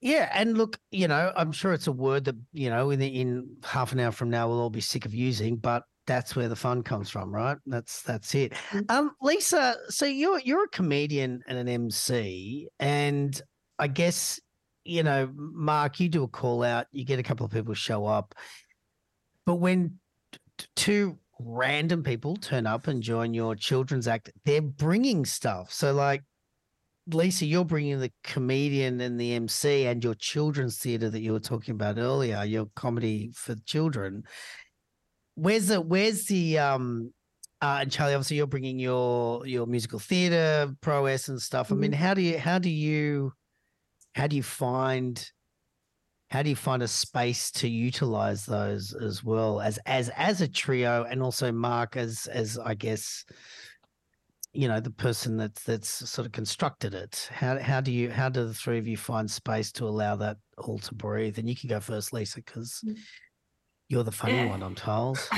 Yeah, 0.00 0.30
and 0.34 0.58
look, 0.58 0.78
you 0.90 1.06
know, 1.08 1.32
I'm 1.36 1.52
sure 1.52 1.72
it's 1.72 1.86
a 1.86 1.92
word 1.92 2.24
that 2.24 2.36
you 2.52 2.68
know 2.70 2.90
in 2.90 2.98
the, 2.98 3.06
in 3.06 3.56
half 3.64 3.92
an 3.92 4.00
hour 4.00 4.12
from 4.12 4.28
now 4.30 4.48
we'll 4.48 4.60
all 4.60 4.70
be 4.70 4.80
sick 4.80 5.04
of 5.06 5.14
using, 5.14 5.56
but 5.56 5.84
that's 6.06 6.36
where 6.36 6.48
the 6.48 6.56
fun 6.56 6.82
comes 6.82 7.10
from, 7.10 7.34
right? 7.34 7.58
That's 7.66 8.02
that's 8.02 8.34
it. 8.34 8.52
Mm. 8.70 8.90
Um, 8.90 9.10
Lisa, 9.20 9.76
so 9.88 10.06
you're 10.06 10.40
you're 10.40 10.64
a 10.64 10.68
comedian 10.68 11.42
and 11.46 11.58
an 11.58 11.68
MC, 11.68 12.68
and 12.78 13.40
I 13.78 13.88
guess 13.88 14.40
you 14.84 15.02
know, 15.02 15.28
Mark, 15.34 16.00
you 16.00 16.08
do 16.08 16.22
a 16.22 16.28
call 16.28 16.62
out, 16.62 16.86
you 16.92 17.04
get 17.04 17.18
a 17.18 17.22
couple 17.22 17.44
of 17.44 17.52
people 17.52 17.74
show 17.74 18.06
up, 18.06 18.34
but 19.44 19.56
when 19.56 19.98
t- 20.32 20.38
t- 20.58 20.66
two 20.76 21.18
random 21.40 22.02
people 22.02 22.36
turn 22.36 22.66
up 22.66 22.86
and 22.86 23.02
join 23.02 23.34
your 23.34 23.54
children's 23.56 24.08
act, 24.08 24.30
they're 24.44 24.62
bringing 24.62 25.24
stuff. 25.24 25.72
So 25.72 25.92
like 25.92 26.22
Lisa, 27.08 27.46
you're 27.46 27.64
bringing 27.64 28.00
the 28.00 28.12
comedian 28.24 29.00
and 29.00 29.20
the 29.20 29.34
MC 29.34 29.86
and 29.86 30.02
your 30.02 30.14
children's 30.14 30.78
theatre 30.78 31.10
that 31.10 31.20
you 31.20 31.32
were 31.32 31.40
talking 31.40 31.74
about 31.74 31.98
earlier, 31.98 32.42
your 32.44 32.66
comedy 32.74 33.30
for 33.34 33.54
children. 33.64 34.24
Where's 35.36 35.68
the 35.68 35.80
where's 35.80 36.24
the 36.24 36.58
um 36.58 37.12
uh, 37.62 37.78
and 37.80 37.90
Charlie, 37.90 38.14
obviously 38.14 38.36
you're 38.36 38.46
bringing 38.46 38.78
your 38.78 39.46
your 39.46 39.66
musical 39.66 39.98
theatre 39.98 40.74
prowess 40.82 41.28
and 41.28 41.40
stuff. 41.40 41.72
I 41.72 41.74
mean, 41.74 41.92
how 41.92 42.12
do 42.12 42.20
you 42.20 42.38
how 42.38 42.58
do 42.58 42.68
you 42.68 43.32
how 44.14 44.26
do 44.26 44.36
you 44.36 44.42
find 44.42 45.30
how 46.28 46.42
do 46.42 46.50
you 46.50 46.56
find 46.56 46.82
a 46.82 46.88
space 46.88 47.50
to 47.52 47.68
utilize 47.68 48.44
those 48.44 48.92
as 48.92 49.24
well 49.24 49.60
as 49.60 49.78
as 49.86 50.10
as 50.16 50.40
a 50.40 50.48
trio 50.48 51.04
and 51.04 51.22
also 51.22 51.50
Mark 51.50 51.96
as 51.96 52.26
as 52.26 52.58
I 52.58 52.74
guess 52.74 53.24
you 54.52 54.68
know 54.68 54.80
the 54.80 54.90
person 54.90 55.36
that's 55.36 55.62
that's 55.62 55.88
sort 55.88 56.26
of 56.26 56.32
constructed 56.32 56.92
it? 56.92 57.28
How 57.32 57.58
how 57.58 57.80
do 57.80 57.90
you 57.90 58.10
how 58.10 58.28
do 58.28 58.44
the 58.46 58.54
three 58.54 58.78
of 58.78 58.86
you 58.86 58.98
find 58.98 59.30
space 59.30 59.72
to 59.72 59.86
allow 59.86 60.14
that 60.16 60.36
all 60.58 60.78
to 60.80 60.94
breathe? 60.94 61.38
And 61.38 61.48
you 61.48 61.56
can 61.56 61.70
go 61.70 61.80
first 61.80 62.12
lisa 62.12 62.36
because 62.36 62.84
you're 63.88 64.04
the 64.04 64.12
funny 64.12 64.46
one 64.46 64.62
i'm 64.62 64.74
told 64.74 65.18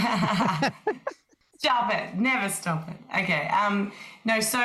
Stop 1.59 1.93
it. 1.93 2.15
Never 2.15 2.49
stop 2.49 2.89
it. 2.89 2.97
Okay. 3.23 3.49
Um, 3.49 3.91
no, 4.25 4.39
so, 4.39 4.59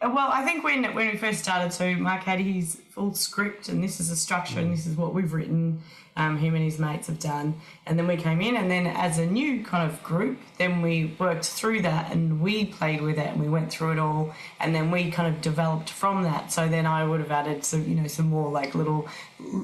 well, 0.00 0.30
I 0.32 0.42
think 0.42 0.64
when, 0.64 0.82
when 0.94 1.10
we 1.10 1.18
first 1.18 1.40
started, 1.40 1.70
so 1.70 1.94
Mark 1.96 2.22
had 2.22 2.40
his 2.40 2.80
full 2.90 3.12
script, 3.14 3.68
and 3.68 3.84
this 3.84 4.00
is 4.00 4.10
a 4.10 4.16
structure, 4.16 4.58
and 4.58 4.72
this 4.72 4.86
is 4.86 4.96
what 4.96 5.12
we've 5.12 5.34
written, 5.34 5.82
um, 6.16 6.38
him 6.38 6.54
and 6.54 6.64
his 6.64 6.78
mates 6.78 7.08
have 7.08 7.18
done. 7.18 7.60
And 7.86 7.98
then 7.98 8.06
we 8.06 8.16
came 8.16 8.40
in, 8.40 8.56
and 8.56 8.70
then 8.70 8.86
as 8.86 9.18
a 9.18 9.26
new 9.26 9.64
kind 9.64 9.90
of 9.90 10.02
group, 10.02 10.38
then 10.58 10.80
we 10.80 11.16
worked 11.18 11.44
through 11.44 11.82
that 11.82 12.12
and 12.12 12.40
we 12.40 12.66
played 12.66 13.00
with 13.00 13.18
it 13.18 13.26
and 13.26 13.40
we 13.40 13.48
went 13.48 13.70
through 13.70 13.92
it 13.92 13.98
all. 13.98 14.32
And 14.60 14.74
then 14.74 14.90
we 14.90 15.10
kind 15.10 15.34
of 15.34 15.40
developed 15.40 15.90
from 15.90 16.22
that. 16.22 16.52
So 16.52 16.68
then 16.68 16.86
I 16.86 17.04
would 17.04 17.20
have 17.20 17.32
added 17.32 17.64
some, 17.64 17.88
you 17.88 17.96
know, 17.96 18.06
some 18.06 18.28
more 18.28 18.50
like 18.50 18.74
little 18.74 19.08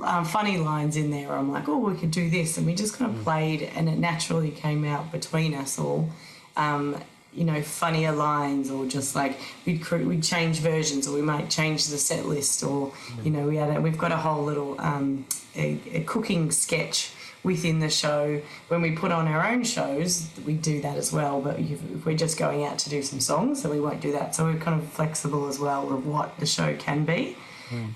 um, 0.04 0.24
funny 0.24 0.58
lines 0.58 0.96
in 0.96 1.10
there. 1.10 1.32
I'm 1.32 1.52
like, 1.52 1.68
oh, 1.68 1.78
we 1.78 1.96
could 1.96 2.10
do 2.10 2.28
this. 2.28 2.58
And 2.58 2.66
we 2.66 2.74
just 2.74 2.96
kind 2.96 3.14
of 3.14 3.22
played, 3.22 3.62
and 3.62 3.88
it 3.88 3.98
naturally 3.98 4.50
came 4.50 4.84
out 4.84 5.12
between 5.12 5.54
us 5.54 5.78
all 5.78 6.10
um, 6.56 7.00
you 7.32 7.44
know, 7.44 7.62
funnier 7.62 8.12
lines, 8.12 8.70
or 8.70 8.86
just 8.86 9.14
like 9.14 9.38
we'd 9.64 9.82
cre- 9.82 9.98
we'd 9.98 10.22
change 10.22 10.58
versions, 10.58 11.06
or 11.06 11.14
we 11.14 11.22
might 11.22 11.48
change 11.50 11.86
the 11.86 11.98
set 11.98 12.26
list, 12.26 12.62
or 12.62 12.92
you 13.22 13.30
know, 13.30 13.46
we 13.46 13.56
had 13.56 13.76
a, 13.76 13.80
we've 13.80 13.98
got 13.98 14.12
a 14.12 14.16
whole 14.16 14.44
little 14.44 14.80
um, 14.80 15.26
a, 15.56 15.78
a 15.92 16.02
cooking 16.04 16.50
sketch 16.50 17.12
within 17.42 17.78
the 17.78 17.88
show. 17.88 18.40
When 18.68 18.82
we 18.82 18.92
put 18.92 19.12
on 19.12 19.28
our 19.28 19.46
own 19.46 19.64
shows, 19.64 20.28
we 20.44 20.54
do 20.54 20.80
that 20.82 20.96
as 20.96 21.12
well. 21.12 21.40
But 21.40 21.58
if 21.58 21.80
if 21.92 22.04
we're 22.04 22.16
just 22.16 22.38
going 22.38 22.64
out 22.64 22.78
to 22.80 22.90
do 22.90 23.02
some 23.02 23.20
songs, 23.20 23.62
then 23.62 23.70
we 23.72 23.80
won't 23.80 24.00
do 24.00 24.12
that. 24.12 24.34
So 24.34 24.44
we're 24.44 24.58
kind 24.58 24.80
of 24.80 24.88
flexible 24.88 25.48
as 25.48 25.58
well 25.58 25.92
of 25.92 26.06
what 26.06 26.38
the 26.38 26.46
show 26.46 26.76
can 26.76 27.04
be. 27.04 27.36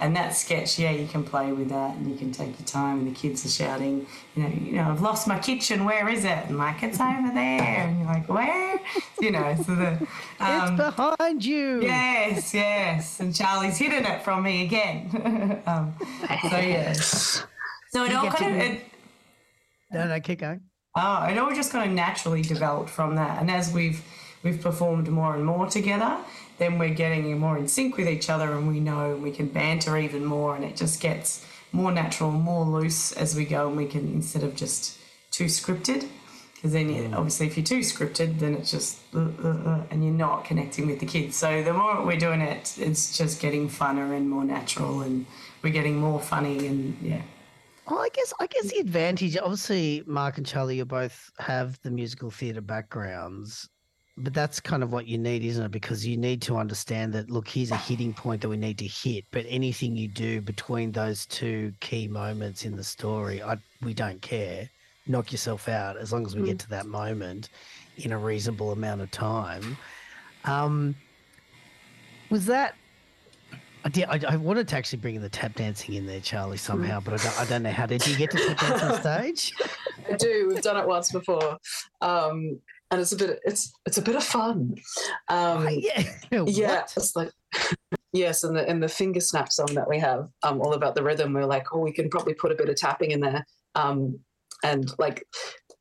And 0.01 0.15
that 0.17 0.37
sketch, 0.37 0.79
yeah, 0.79 0.91
you 0.91 1.07
can 1.07 1.25
play 1.25 1.53
with 1.53 1.69
that, 1.71 1.97
and 1.97 2.11
you 2.11 2.17
can 2.17 2.31
take 2.33 2.59
your 2.59 2.67
time. 2.67 3.01
And 3.01 3.09
the 3.09 3.15
kids 3.15 3.45
are 3.45 3.49
shouting, 3.49 4.07
you 4.35 4.43
know, 4.43 4.49
you 4.49 4.73
know, 4.73 4.91
I've 4.91 5.01
lost 5.03 5.27
my 5.27 5.39
kitchen. 5.39 5.85
Where 5.85 6.09
is 6.09 6.25
it? 6.25 6.47
And 6.49 6.59
like, 6.59 6.83
it's 6.83 7.01
over 7.01 7.31
there. 7.33 7.61
And 7.63 7.99
you're 7.99 8.07
like, 8.07 8.29
where? 8.29 8.81
You 9.21 9.31
know, 9.33 9.57
so 9.67 9.75
the 9.75 9.89
um, 10.41 10.79
it's 10.81 10.97
behind 10.97 11.45
you 11.45 11.83
yes, 11.83 12.53
yes. 12.55 13.21
And 13.21 13.35
Charlie's 13.35 13.77
hidden 13.79 14.05
it 14.05 14.23
from 14.23 14.43
me 14.43 14.65
again. 14.65 15.63
um, 15.67 15.95
so 16.51 16.59
yes. 16.59 17.45
So 17.93 18.05
it 18.05 18.15
all 18.15 18.31
kind 18.31 18.55
of. 18.57 18.61
do- 18.61 18.67
It, 18.75 18.81
no 19.93 20.09
no 20.09 20.21
keep 20.21 20.41
going 20.41 20.61
Oh, 20.97 21.25
it 21.25 21.37
all 21.39 21.53
just 21.55 21.73
kind 21.73 21.89
of 21.91 21.95
naturally 21.95 22.43
developed 22.43 22.89
from 22.91 23.17
that. 23.17 23.41
And 23.41 23.51
as 23.51 23.73
we've 23.73 24.03
we've 24.45 24.61
performed 24.61 25.09
more 25.09 25.35
and 25.35 25.45
more 25.45 25.67
together, 25.67 26.19
then 26.59 26.79
we're 26.79 26.95
getting 26.95 27.39
more 27.39 27.59
in 27.59 27.69
sync 27.69 27.97
with 27.97 28.09
each 28.09 28.31
other, 28.31 28.53
and 28.53 28.69
we 28.69 28.81
know 28.81 29.17
we 29.17 29.31
can 29.31 29.49
banter 29.49 29.97
even 29.99 30.25
more, 30.25 30.55
and 30.55 30.65
it 30.65 30.77
just 30.77 31.01
gets 31.01 31.45
more 31.73 31.91
natural, 31.91 32.31
more 32.31 32.65
loose 32.65 33.13
as 33.13 33.35
we 33.35 33.45
go, 33.45 33.69
and 33.69 33.77
we 33.77 33.87
can 33.87 34.13
instead 34.13 34.43
of 34.43 34.55
just 34.55 34.99
too 35.31 35.47
scripted. 35.47 36.07
Because 36.55 36.73
then, 36.73 36.89
you, 36.89 37.13
obviously, 37.15 37.47
if 37.47 37.59
you're 37.59 37.67
too 37.67 37.81
scripted, 37.81 38.39
then 38.39 38.55
it's 38.55 38.71
just 38.71 39.01
uh, 39.15 39.29
uh, 39.43 39.49
uh, 39.49 39.83
and 39.91 40.03
you're 40.03 40.15
not 40.15 40.47
connecting 40.47 40.87
with 40.87 40.99
the 40.99 41.05
kids. 41.05 41.37
So 41.37 41.63
the 41.63 41.75
more 41.75 42.03
we're 42.07 42.17
doing 42.17 42.41
it, 42.41 42.79
it's 42.79 43.19
just 43.19 43.39
getting 43.41 43.69
funner 43.69 44.17
and 44.17 44.31
more 44.31 44.45
natural, 44.45 45.03
and 45.03 45.27
we're 45.63 45.73
getting 45.73 45.97
more 45.97 46.21
funny, 46.21 46.67
and 46.67 46.97
yeah. 47.03 47.21
Well, 47.87 47.99
I 47.99 48.09
guess 48.09 48.33
I 48.41 48.47
guess 48.47 48.71
the 48.71 48.79
advantage, 48.79 49.37
obviously, 49.37 50.03
Mark 50.07 50.39
and 50.39 50.47
Charlie, 50.47 50.77
you 50.77 50.87
both 50.87 51.31
have 51.39 51.79
the 51.83 51.91
musical 51.91 52.31
theatre 52.31 52.63
backgrounds, 52.63 53.69
but 54.17 54.33
that's 54.33 54.61
kind 54.61 54.83
of 54.83 54.93
what 54.93 55.07
you 55.07 55.19
need, 55.19 55.45
isn't 55.45 55.65
it? 55.65 55.71
Because 55.71 56.07
you 56.07 56.17
need 56.17 56.41
to 56.43 56.57
understand 56.57 57.13
that. 57.15 57.31
Look, 57.31 57.49
here's 57.49 57.71
a 57.71 57.77
hitting 57.77 58.15
point 58.15 58.43
that 58.43 58.49
we 58.49 58.57
need 58.57 58.79
to 58.79 58.87
hit, 58.87 59.25
but 59.31 59.45
anything 59.49 59.97
you 59.97 60.09
do 60.09 60.41
between 60.41 60.93
those 60.93 61.27
two 61.27 61.73
key 61.81 62.07
moments 62.07 62.65
in 62.65 62.77
the 62.77 62.85
story, 62.85 63.43
I 63.43 63.57
we 63.83 63.95
don't 63.95 64.23
care. 64.23 64.69
Knock 65.07 65.33
yourself 65.33 65.69
out 65.69 65.99
as 65.99 66.13
long 66.13 66.25
as 66.27 66.35
we 66.35 66.45
get 66.45 66.59
to 66.61 66.69
that 66.71 66.87
moment 66.87 67.51
in 67.99 68.13
a 68.13 68.19
reasonable 68.19 68.73
amount 68.73 69.03
of 69.03 69.11
time. 69.11 69.77
Um, 70.45 70.95
was 72.31 72.47
that 72.47 72.75
I, 73.85 73.91
did, 73.91 74.05
I, 74.05 74.21
I 74.31 74.37
wanted 74.37 74.67
to 74.69 74.77
actually 74.77 75.01
bring 75.01 75.15
in 75.15 75.23
the 75.23 75.29
tap 75.29 75.55
dancing 75.57 75.95
in 75.95 76.07
there, 76.07 76.21
Charlie, 76.21 76.57
somehow, 76.57 77.01
but 77.01 77.15
I 77.15 77.17
don't, 77.19 77.41
I 77.41 77.45
don't 77.45 77.63
know 77.63 77.71
how. 77.71 77.85
Did 77.85 78.07
you 78.07 78.17
get 78.17 78.31
to 78.31 78.39
tap 78.39 78.59
dance 78.59 78.83
on 78.83 79.01
stage? 79.01 79.53
I 80.11 80.15
do. 80.15 80.49
We've 80.49 80.63
done 80.63 80.79
it 80.79 80.87
once 80.87 81.13
before, 81.13 81.59
um, 82.01 82.59
and 82.91 83.01
it's 83.01 83.13
a 83.13 83.17
bit. 83.17 83.41
It's 83.45 83.73
it's 83.87 83.99
a 83.99 84.03
bit 84.03 84.17
of 84.17 84.25
fun. 84.25 84.75
Um, 85.29 85.69
yeah. 85.71 86.03
yeah, 86.31 86.83
it's 86.97 87.17
like 87.17 87.31
yes, 88.13 88.45
and 88.45 88.57
the 88.57 88.69
and 88.69 88.83
the 88.83 88.89
finger 88.89 89.21
snap 89.21 89.53
song 89.53 89.75
that 89.75 89.89
we 89.89 89.99
have, 89.99 90.29
um, 90.43 90.61
all 90.61 90.75
about 90.75 90.95
the 90.95 91.03
rhythm. 91.03 91.33
We're 91.33 91.47
like, 91.47 91.67
oh, 91.73 91.81
we 91.81 91.93
can 91.93 92.09
probably 92.09 92.35
put 92.35 92.53
a 92.53 92.57
bit 92.57 92.69
of 92.69 92.77
tapping 92.77 93.11
in 93.11 93.21
there, 93.21 93.45
um, 93.75 94.19
and 94.63 94.91
like. 94.99 95.25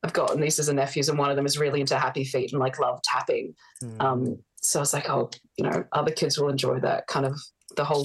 I've 0.06 0.12
got 0.12 0.38
nieces 0.38 0.68
and 0.68 0.76
nephews, 0.76 1.08
and 1.08 1.18
one 1.18 1.30
of 1.30 1.38
them 1.38 1.46
is 1.46 1.58
really 1.58 1.80
into 1.80 1.98
Happy 1.98 2.26
Feet 2.26 2.52
and 2.52 2.60
like 2.60 2.78
love 2.78 3.00
tapping. 3.04 3.56
Mm. 3.82 4.02
Um, 4.02 4.38
so 4.62 4.80
I 4.80 4.82
was 4.82 4.94
like, 4.94 5.10
oh, 5.10 5.30
you 5.58 5.64
know, 5.64 5.86
other 5.94 6.12
kids 6.12 6.38
will 6.38 6.50
enjoy 6.50 6.82
that 6.82 7.08
kind 7.08 7.26
of 7.26 7.40
the 7.76 7.86
whole 7.86 8.04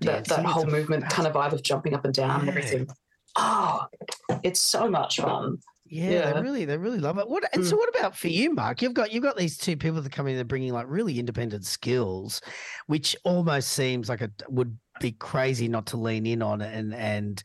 that, 0.00 0.24
that 0.24 0.44
whole 0.44 0.66
movement 0.66 1.08
kind 1.10 1.28
of 1.28 1.34
vibe 1.34 1.52
of 1.52 1.62
jumping 1.62 1.94
up 1.94 2.04
and 2.04 2.14
down 2.14 2.40
and 2.40 2.48
everything. 2.48 2.86
Oh, 3.36 3.84
it's 4.42 4.60
so 4.60 4.88
much 4.88 5.20
fun. 5.20 5.58
Yeah, 5.88 6.10
Yeah. 6.10 6.32
they 6.32 6.40
really, 6.42 6.64
they 6.64 6.76
really 6.78 6.98
love 6.98 7.18
it. 7.18 7.28
What 7.28 7.44
and 7.54 7.64
so, 7.64 7.76
Mm. 7.76 7.78
what 7.78 7.88
about 7.96 8.16
for 8.16 8.28
you, 8.28 8.52
Mark? 8.54 8.82
You've 8.82 8.94
got 8.94 9.12
you've 9.12 9.22
got 9.22 9.36
these 9.36 9.56
two 9.56 9.76
people 9.76 10.00
that 10.02 10.12
come 10.12 10.26
in. 10.26 10.34
They're 10.36 10.44
bringing 10.44 10.72
like 10.72 10.86
really 10.88 11.18
independent 11.18 11.64
skills, 11.64 12.40
which 12.86 13.16
almost 13.24 13.68
seems 13.68 14.08
like 14.08 14.20
it 14.20 14.32
would 14.48 14.76
be 15.00 15.12
crazy 15.12 15.68
not 15.68 15.86
to 15.86 15.96
lean 15.96 16.26
in 16.26 16.42
on 16.42 16.60
and 16.62 16.94
and 16.94 17.42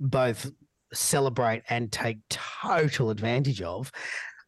both 0.00 0.50
celebrate 0.92 1.62
and 1.68 1.90
take 1.92 2.18
total 2.30 3.10
advantage 3.10 3.62
of. 3.62 3.90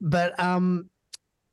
But 0.00 0.38
um, 0.40 0.90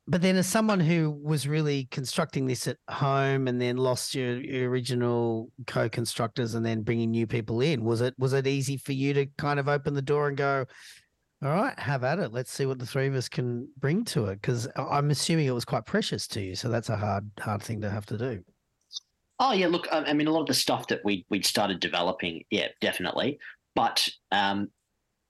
but 0.06 0.20
then 0.20 0.36
as 0.36 0.46
someone 0.46 0.80
who 0.80 1.10
was 1.22 1.48
really 1.48 1.86
constructing 1.90 2.46
this 2.46 2.66
at 2.66 2.76
home 2.90 3.48
and 3.48 3.58
then 3.60 3.76
lost 3.78 4.14
your, 4.14 4.38
your 4.38 4.68
original 4.68 5.50
co-constructors 5.66 6.54
and 6.54 6.64
then 6.66 6.82
bringing 6.82 7.10
new 7.10 7.26
people 7.26 7.60
in, 7.62 7.84
was 7.84 8.00
it 8.02 8.14
was 8.18 8.32
it 8.32 8.46
easy 8.46 8.76
for 8.76 8.92
you 8.92 9.14
to 9.14 9.26
kind 9.38 9.58
of 9.58 9.68
open 9.68 9.94
the 9.94 10.02
door 10.02 10.28
and 10.28 10.36
go? 10.36 10.66
All 11.44 11.50
right, 11.50 11.78
have 11.78 12.04
at 12.04 12.18
it. 12.18 12.32
Let's 12.32 12.50
see 12.50 12.64
what 12.64 12.78
the 12.78 12.86
three 12.86 13.06
of 13.06 13.14
us 13.14 13.28
can 13.28 13.68
bring 13.76 14.02
to 14.06 14.26
it. 14.26 14.40
Because 14.40 14.66
I'm 14.76 15.10
assuming 15.10 15.44
it 15.44 15.50
was 15.50 15.66
quite 15.66 15.84
precious 15.84 16.26
to 16.28 16.40
you, 16.40 16.54
so 16.54 16.70
that's 16.70 16.88
a 16.88 16.96
hard, 16.96 17.30
hard 17.38 17.62
thing 17.62 17.82
to 17.82 17.90
have 17.90 18.06
to 18.06 18.16
do. 18.16 18.42
Oh 19.38 19.52
yeah, 19.52 19.66
look, 19.66 19.86
I 19.92 20.14
mean, 20.14 20.26
a 20.26 20.30
lot 20.30 20.40
of 20.40 20.46
the 20.46 20.54
stuff 20.54 20.86
that 20.88 21.04
we 21.04 21.26
we'd 21.28 21.44
started 21.44 21.80
developing, 21.80 22.44
yeah, 22.50 22.68
definitely. 22.80 23.38
But 23.74 24.08
um, 24.32 24.70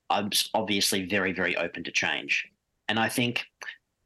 I'm 0.08 0.30
obviously 0.52 1.06
very, 1.06 1.32
very 1.32 1.56
open 1.56 1.82
to 1.82 1.90
change, 1.90 2.46
and 2.88 2.96
I 3.00 3.08
think 3.08 3.44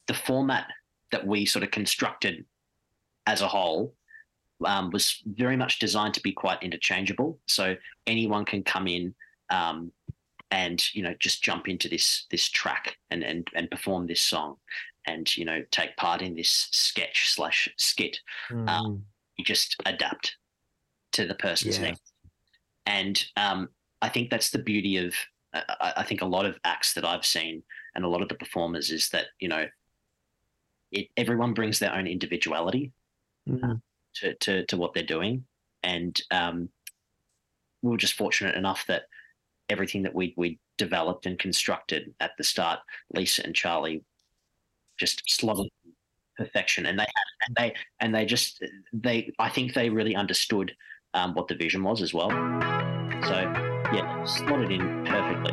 the 0.06 0.14
format 0.14 0.66
that 1.12 1.26
we 1.26 1.44
sort 1.44 1.62
of 1.62 1.70
constructed 1.72 2.46
as 3.26 3.42
a 3.42 3.48
whole 3.48 3.92
um, 4.64 4.90
was 4.90 5.22
very 5.26 5.56
much 5.56 5.78
designed 5.78 6.14
to 6.14 6.22
be 6.22 6.32
quite 6.32 6.62
interchangeable. 6.62 7.38
So 7.46 7.76
anyone 8.06 8.46
can 8.46 8.62
come 8.62 8.86
in 8.86 9.14
um, 9.50 9.92
and 10.50 10.82
you 10.94 11.02
know 11.02 11.14
just 11.18 11.42
jump 11.42 11.68
into 11.68 11.88
this 11.88 12.26
this 12.30 12.48
track 12.48 12.96
and 13.10 13.22
and 13.22 13.48
and 13.54 13.70
perform 13.70 14.06
this 14.06 14.20
song, 14.20 14.56
and 15.06 15.36
you 15.36 15.44
know 15.44 15.62
take 15.70 15.96
part 15.96 16.22
in 16.22 16.34
this 16.34 16.68
sketch 16.72 17.30
slash 17.30 17.68
skit 17.76 18.20
Mm. 18.50 19.02
you 19.36 19.44
just 19.44 19.76
adapt 19.86 20.36
to 21.12 21.26
the 21.26 21.34
person's 21.34 21.78
Yeah. 21.78 21.88
needs. 21.88 22.00
And 22.86 23.24
um, 23.36 23.68
I 24.02 24.08
think 24.08 24.30
that's 24.30 24.50
the 24.50 24.58
beauty 24.58 24.96
of, 24.96 25.14
I, 25.52 25.62
I- 25.80 25.92
I 25.98 26.02
think 26.04 26.22
a 26.22 26.26
lot 26.26 26.46
of 26.46 26.58
acts 26.64 26.94
that 26.94 27.04
I've 27.04 27.24
seen 27.26 27.62
and 27.94 28.04
a 28.04 28.08
lot 28.08 28.22
of 28.22 28.28
the 28.28 28.34
performers 28.34 28.90
is 28.90 29.08
that, 29.10 29.26
you 29.40 29.48
know, 29.48 29.66
it, 30.90 31.08
everyone 31.16 31.52
brings 31.54 31.78
their 31.78 31.94
own 31.94 32.06
individuality 32.06 32.92
Mm. 33.48 33.80
to, 34.16 34.34
to, 34.34 34.66
to 34.66 34.76
what 34.76 34.92
they're 34.94 35.02
doing. 35.02 35.44
And 35.82 36.20
um, 36.30 36.68
we 37.82 37.90
were 37.90 37.96
just 37.96 38.14
fortunate 38.14 38.56
enough 38.56 38.84
that 38.88 39.04
everything 39.68 40.02
that 40.02 40.14
we, 40.14 40.34
we 40.36 40.58
developed 40.76 41.26
and 41.26 41.38
constructed 41.38 42.14
at 42.20 42.32
the 42.38 42.44
start, 42.44 42.80
Lisa 43.14 43.44
and 43.44 43.54
Charlie 43.54 44.04
just 44.98 45.22
slotted 45.26 45.68
perfection. 46.36 46.86
And 46.86 46.98
they 46.98 47.02
had, 47.02 47.46
and 47.46 47.56
they, 47.56 47.74
and 48.00 48.14
they 48.14 48.24
just, 48.24 48.62
they, 48.92 49.32
I 49.38 49.48
think 49.48 49.74
they 49.74 49.90
really 49.90 50.14
understood 50.14 50.74
um, 51.14 51.34
what 51.34 51.48
the 51.48 51.54
vision 51.54 51.82
was 51.82 52.02
as 52.02 52.14
well. 52.14 52.30
So 52.30 53.34
yeah, 53.92 54.24
slotted 54.24 54.70
in 54.70 55.04
perfectly. 55.04 55.52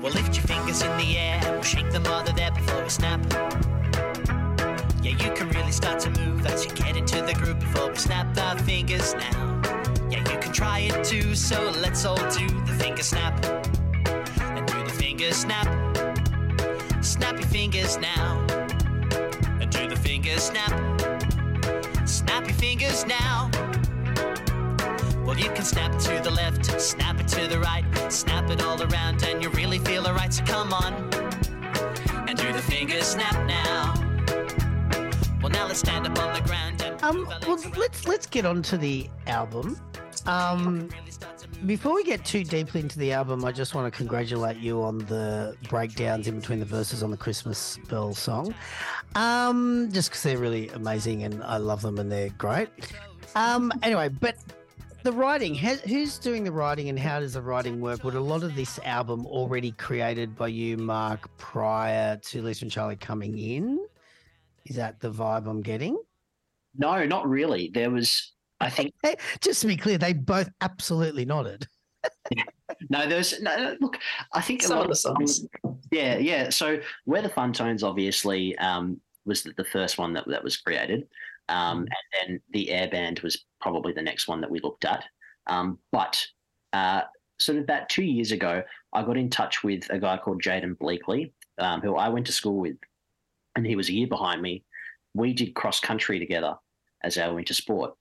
Well, 0.00 0.12
lift 0.12 0.36
your 0.36 0.44
fingers 0.44 0.82
in 0.82 0.96
the 0.98 1.16
air 1.16 1.40
and 1.44 1.54
we'll 1.54 1.62
shake 1.62 1.90
them 1.90 2.02
they're 2.02 2.34
there 2.34 2.50
before 2.50 2.82
we 2.82 2.88
snap. 2.88 3.20
Yeah, 5.02 5.12
you 5.12 5.32
can 5.34 5.48
really 5.50 5.72
start 5.72 6.00
to 6.00 6.10
move 6.10 6.46
as 6.46 6.64
you 6.64 6.72
get 6.72 6.96
into 6.96 7.22
the 7.22 7.34
group 7.34 7.60
before 7.60 7.90
we 7.90 7.96
snap 7.96 8.36
our 8.38 8.58
fingers 8.58 9.14
now. 9.14 9.53
Try 10.54 10.88
it 10.88 11.04
too, 11.04 11.34
so 11.34 11.60
let's 11.80 12.04
all 12.04 12.14
do 12.30 12.46
the 12.46 12.76
finger 12.78 13.02
snap. 13.02 13.44
And 13.44 14.64
do 14.68 14.84
the 14.84 14.94
finger 14.96 15.32
snap. 15.32 15.66
Snap 17.04 17.40
your 17.40 17.48
fingers 17.48 17.98
now. 17.98 18.38
And 19.60 19.68
do 19.68 19.88
the 19.88 19.96
finger 19.96 20.38
snap. 20.38 20.70
Snap 22.06 22.46
your 22.46 22.54
fingers 22.54 23.04
now. 23.04 23.50
Well, 25.26 25.36
you 25.36 25.50
can 25.50 25.64
snap 25.64 25.98
to 26.02 26.20
the 26.22 26.30
left, 26.30 26.80
snap 26.80 27.18
it 27.18 27.26
to 27.28 27.48
the 27.48 27.58
right, 27.58 27.84
snap 28.08 28.48
it 28.48 28.62
all 28.62 28.80
around, 28.80 29.24
and 29.24 29.42
you 29.42 29.50
really 29.50 29.80
feel 29.80 30.06
alright. 30.06 30.32
So 30.32 30.44
come 30.44 30.72
on 30.72 30.92
and 32.28 32.38
do 32.38 32.52
the 32.52 32.62
finger 32.62 33.02
snap 33.02 33.34
now. 33.44 33.94
Well, 35.42 35.50
now 35.50 35.66
let's 35.66 35.80
stand 35.80 36.06
up 36.06 36.16
on 36.20 36.32
the 36.32 36.46
ground 36.48 36.83
Um, 37.04 37.28
well, 37.46 37.58
let's 37.76 38.08
let's 38.08 38.26
get 38.26 38.46
on 38.46 38.62
to 38.62 38.78
the 38.78 39.10
album. 39.26 39.78
Um, 40.24 40.88
before 41.66 41.94
we 41.94 42.02
get 42.02 42.24
too 42.24 42.44
deeply 42.44 42.80
into 42.80 42.98
the 42.98 43.12
album, 43.12 43.44
I 43.44 43.52
just 43.52 43.74
want 43.74 43.92
to 43.92 43.94
congratulate 43.94 44.56
you 44.56 44.82
on 44.82 44.98
the 45.00 45.54
breakdowns 45.68 46.28
in 46.28 46.40
between 46.40 46.60
the 46.60 46.64
verses 46.64 47.02
on 47.02 47.10
the 47.10 47.16
Christmas 47.18 47.78
Bell 47.90 48.14
song. 48.14 48.54
Um, 49.16 49.90
just 49.92 50.08
because 50.08 50.22
they're 50.22 50.38
really 50.38 50.70
amazing 50.70 51.24
and 51.24 51.42
I 51.42 51.58
love 51.58 51.82
them 51.82 51.98
and 51.98 52.10
they're 52.10 52.30
great. 52.30 52.70
Um, 53.34 53.70
anyway, 53.82 54.08
but 54.08 54.36
the 55.02 55.12
writing, 55.12 55.54
ha- 55.54 55.82
who's 55.86 56.16
doing 56.16 56.42
the 56.42 56.52
writing 56.52 56.88
and 56.88 56.98
how 56.98 57.20
does 57.20 57.34
the 57.34 57.42
writing 57.42 57.82
work? 57.82 58.02
Would 58.04 58.14
a 58.14 58.20
lot 58.20 58.42
of 58.42 58.54
this 58.54 58.78
album 58.82 59.26
already 59.26 59.72
created 59.72 60.34
by 60.34 60.48
you, 60.48 60.78
Mark, 60.78 61.28
prior 61.36 62.16
to 62.16 62.42
Lisa 62.42 62.64
and 62.64 62.72
Charlie 62.72 62.96
coming 62.96 63.38
in? 63.38 63.86
Is 64.64 64.76
that 64.76 65.00
the 65.00 65.10
vibe 65.10 65.46
I'm 65.46 65.60
getting? 65.60 65.98
No, 66.76 67.04
not 67.04 67.28
really. 67.28 67.70
There 67.72 67.90
was, 67.90 68.32
I 68.60 68.70
think, 68.70 68.94
Hey, 69.02 69.16
just 69.40 69.60
to 69.62 69.66
be 69.66 69.76
clear, 69.76 69.98
they 69.98 70.12
both 70.12 70.50
absolutely 70.60 71.24
nodded. 71.24 71.66
no, 72.90 73.06
there's, 73.06 73.40
no, 73.40 73.56
no, 73.56 73.76
look, 73.80 73.98
I 74.32 74.40
think 74.40 74.62
a 74.62 74.66
Some 74.66 74.76
lot 74.78 74.84
of 74.84 74.90
the 74.90 74.96
songs. 74.96 75.46
Yeah, 75.90 76.18
yeah. 76.18 76.50
So 76.50 76.80
where 77.04 77.22
the 77.22 77.28
fun 77.28 77.52
tones 77.52 77.82
obviously 77.82 78.56
um, 78.58 79.00
was 79.24 79.42
the, 79.42 79.52
the 79.56 79.64
first 79.64 79.98
one 79.98 80.12
that 80.14 80.24
that 80.28 80.44
was 80.44 80.56
created, 80.56 81.06
um, 81.48 81.78
and 81.78 82.28
then 82.28 82.40
the 82.50 82.70
air 82.70 82.88
band 82.88 83.20
was 83.20 83.44
probably 83.60 83.92
the 83.92 84.02
next 84.02 84.28
one 84.28 84.40
that 84.40 84.50
we 84.50 84.60
looked 84.60 84.84
at. 84.84 85.04
Um, 85.46 85.78
but 85.92 86.24
uh, 86.72 87.02
sort 87.38 87.58
of 87.58 87.64
about 87.64 87.88
two 87.88 88.04
years 88.04 88.32
ago, 88.32 88.62
I 88.92 89.02
got 89.02 89.16
in 89.16 89.30
touch 89.30 89.62
with 89.62 89.88
a 89.90 89.98
guy 89.98 90.16
called 90.16 90.42
Jaden 90.42 90.76
Bleakley, 90.76 91.32
um, 91.58 91.80
who 91.80 91.96
I 91.96 92.08
went 92.08 92.26
to 92.26 92.32
school 92.32 92.56
with, 92.56 92.76
and 93.56 93.66
he 93.66 93.76
was 93.76 93.88
a 93.88 93.92
year 93.92 94.08
behind 94.08 94.42
me. 94.42 94.64
We 95.14 95.32
did 95.32 95.54
cross 95.54 95.80
country 95.80 96.18
together 96.18 96.56
as 97.04 97.18
our 97.18 97.34
winter 97.34 97.54
sport, 97.54 97.94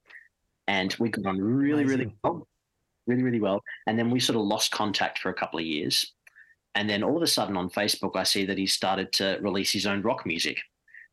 and 0.68 0.96
we 1.00 1.10
got 1.10 1.26
on 1.26 1.40
really, 1.40 1.86
really 1.86 2.16
well, 2.24 2.48
really, 3.06 3.24
really 3.24 3.40
well. 3.42 3.62
And 3.86 4.00
then 4.00 4.10
we 4.10 4.20
sort 4.20 4.38
of 4.38 4.44
lost 4.46 4.72
contact 4.72 5.20
for 5.20 5.30
a 5.30 5.34
couple 5.34 5.60
of 5.60 5.66
years. 5.66 6.14
And 6.76 6.90
then 6.90 7.04
all 7.04 7.18
of 7.18 7.22
a 7.22 7.28
sudden 7.28 7.58
on 7.58 7.70
Facebook, 7.70 8.16
I 8.16 8.24
see 8.24 8.46
that 8.46 8.58
he 8.58 8.66
started 8.66 9.12
to 9.14 9.38
release 9.42 9.72
his 9.72 9.86
own 9.86 10.02
rock 10.02 10.26
music. 10.26 10.58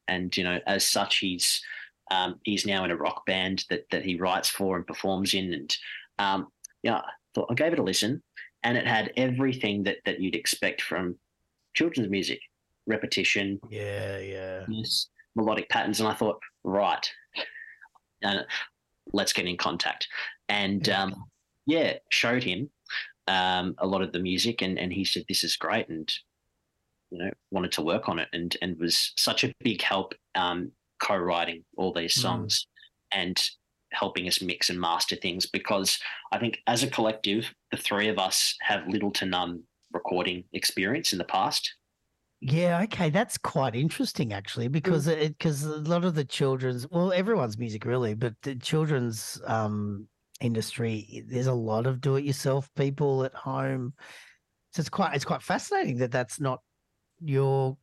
And, 0.08 0.34
you 0.36 0.44
know, 0.44 0.58
as 0.66 0.86
such, 0.86 1.18
he's 1.18 1.62
um, 2.10 2.40
he's 2.44 2.66
now 2.66 2.84
in 2.84 2.90
a 2.90 2.96
rock 2.96 3.24
band 3.26 3.64
that, 3.70 3.84
that 3.90 4.04
he 4.04 4.16
writes 4.16 4.48
for 4.48 4.76
and 4.76 4.86
performs 4.86 5.34
in. 5.34 5.52
And, 5.52 5.76
um, 6.18 6.48
yeah, 6.82 6.96
I 6.96 7.10
thought 7.34 7.48
I 7.50 7.54
gave 7.54 7.72
it 7.72 7.78
a 7.78 7.82
listen 7.82 8.22
and 8.62 8.76
it 8.76 8.86
had 8.86 9.12
everything 9.16 9.84
that, 9.84 9.98
that 10.04 10.20
you'd 10.20 10.34
expect 10.34 10.82
from 10.82 11.16
children's 11.74 12.10
music 12.10 12.40
repetition, 12.86 13.60
Yeah, 13.70 14.18
yeah. 14.18 14.64
melodic 15.36 15.68
patterns. 15.68 16.00
And 16.00 16.08
I 16.08 16.14
thought, 16.14 16.40
right, 16.64 17.08
uh, 18.24 18.42
let's 19.12 19.32
get 19.32 19.46
in 19.46 19.56
contact. 19.56 20.08
And 20.48 20.88
um, 20.88 21.14
yeah, 21.66 21.94
showed 22.10 22.42
him 22.42 22.70
um, 23.28 23.74
a 23.78 23.86
lot 23.86 24.02
of 24.02 24.12
the 24.12 24.18
music, 24.18 24.62
and, 24.62 24.78
and 24.78 24.92
he 24.92 25.04
said, 25.04 25.24
"This 25.28 25.44
is 25.44 25.56
great," 25.56 25.88
and 25.88 26.12
you 27.10 27.18
know, 27.18 27.30
wanted 27.50 27.72
to 27.72 27.82
work 27.82 28.08
on 28.08 28.18
it, 28.18 28.28
and 28.32 28.56
and 28.62 28.78
was 28.78 29.12
such 29.16 29.44
a 29.44 29.52
big 29.60 29.82
help 29.82 30.14
um, 30.34 30.72
co-writing 31.00 31.64
all 31.76 31.92
these 31.92 32.14
Mm. 32.14 32.22
songs 32.22 32.66
and 33.12 33.50
helping 33.92 34.28
us 34.28 34.40
mix 34.40 34.70
and 34.70 34.80
master 34.80 35.16
things 35.16 35.46
because 35.46 35.98
I 36.30 36.38
think 36.38 36.58
as 36.68 36.84
a 36.84 36.90
collective, 36.90 37.52
the 37.72 37.76
three 37.76 38.08
of 38.08 38.18
us 38.18 38.56
have 38.60 38.86
little 38.86 39.10
to 39.12 39.26
none 39.26 39.62
recording 39.92 40.44
experience 40.52 41.12
in 41.12 41.18
the 41.18 41.24
past. 41.24 41.74
Yeah, 42.42 42.80
okay, 42.84 43.10
that's 43.10 43.36
quite 43.36 43.74
interesting 43.76 44.32
actually, 44.32 44.68
because 44.68 45.06
it 45.06 45.36
because 45.36 45.62
a 45.64 45.76
lot 45.80 46.04
of 46.04 46.14
the 46.14 46.24
children's 46.24 46.88
well, 46.90 47.12
everyone's 47.12 47.58
music 47.58 47.84
really, 47.84 48.14
but 48.14 48.34
the 48.42 48.54
children's 48.56 49.38
um 49.46 50.08
industry, 50.40 51.22
there's 51.28 51.48
a 51.48 51.52
lot 51.52 51.86
of 51.86 52.00
do-it-yourself 52.00 52.70
people 52.76 53.24
at 53.24 53.34
home. 53.34 53.92
So 54.72 54.80
it's 54.80 54.88
quite 54.88 55.14
it's 55.14 55.24
quite 55.24 55.42
fascinating 55.42 55.98
that 55.98 56.12
that's 56.12 56.40
not 56.40 56.60
your 57.20 57.76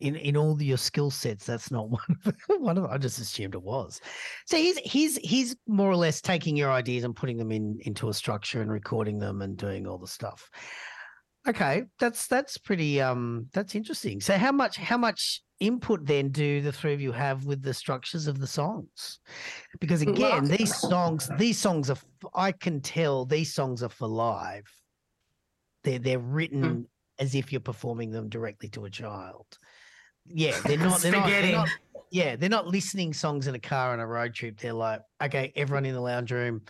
in 0.00 0.14
in 0.16 0.36
all 0.36 0.62
your 0.62 0.76
skill 0.78 1.10
sets. 1.10 1.46
That's 1.46 1.72
not 1.72 1.90
one 1.90 2.00
of 2.24 2.36
one 2.60 2.78
of. 2.78 2.84
I 2.86 2.98
just 2.98 3.18
assumed 3.18 3.54
it 3.54 3.62
was. 3.62 4.00
So 4.46 4.56
he's 4.58 4.78
he's 4.78 5.16
he's 5.18 5.56
more 5.66 5.90
or 5.90 5.96
less 5.96 6.20
taking 6.20 6.56
your 6.56 6.70
ideas 6.70 7.02
and 7.02 7.16
putting 7.16 7.36
them 7.36 7.50
in 7.50 7.78
into 7.80 8.08
a 8.10 8.14
structure 8.14 8.62
and 8.62 8.70
recording 8.70 9.18
them 9.18 9.42
and 9.42 9.56
doing 9.56 9.88
all 9.88 9.98
the 9.98 10.06
stuff. 10.06 10.48
Okay, 11.46 11.84
that's 11.98 12.26
that's 12.26 12.58
pretty 12.58 13.00
um 13.00 13.46
that's 13.52 13.74
interesting. 13.74 14.20
So 14.20 14.36
how 14.36 14.52
much 14.52 14.76
how 14.76 14.98
much 14.98 15.42
input 15.60 16.06
then 16.06 16.30
do 16.30 16.60
the 16.60 16.72
three 16.72 16.94
of 16.94 17.00
you 17.00 17.12
have 17.12 17.44
with 17.44 17.62
the 17.62 17.74
structures 17.74 18.26
of 18.26 18.38
the 18.38 18.46
songs? 18.46 19.20
Because 19.80 20.02
again, 20.02 20.44
these 20.44 20.74
songs 20.74 21.30
these 21.38 21.58
songs 21.58 21.90
are 21.90 21.98
I 22.34 22.52
can 22.52 22.80
tell 22.80 23.24
these 23.24 23.54
songs 23.54 23.82
are 23.82 23.88
for 23.88 24.08
live. 24.08 24.66
They're 25.84 25.98
they're 25.98 26.18
written 26.18 26.86
as 27.18 27.34
if 27.34 27.52
you're 27.52 27.60
performing 27.60 28.10
them 28.10 28.28
directly 28.28 28.68
to 28.70 28.84
a 28.84 28.90
child. 28.90 29.46
Yeah, 30.26 30.58
they're 30.64 30.76
not 30.78 31.00
they're 31.00 31.12
not, 31.12 31.26
they're 31.28 31.52
not 31.52 31.68
yeah, 32.10 32.36
they're 32.36 32.48
not 32.48 32.66
listening 32.66 33.12
songs 33.12 33.46
in 33.46 33.54
a 33.54 33.60
car 33.60 33.92
on 33.92 34.00
a 34.00 34.06
road 34.06 34.34
trip. 34.34 34.58
They're 34.58 34.72
like, 34.72 35.00
okay, 35.22 35.52
everyone 35.56 35.84
in 35.84 35.94
the 35.94 36.00
lounge 36.00 36.32
room, 36.32 36.62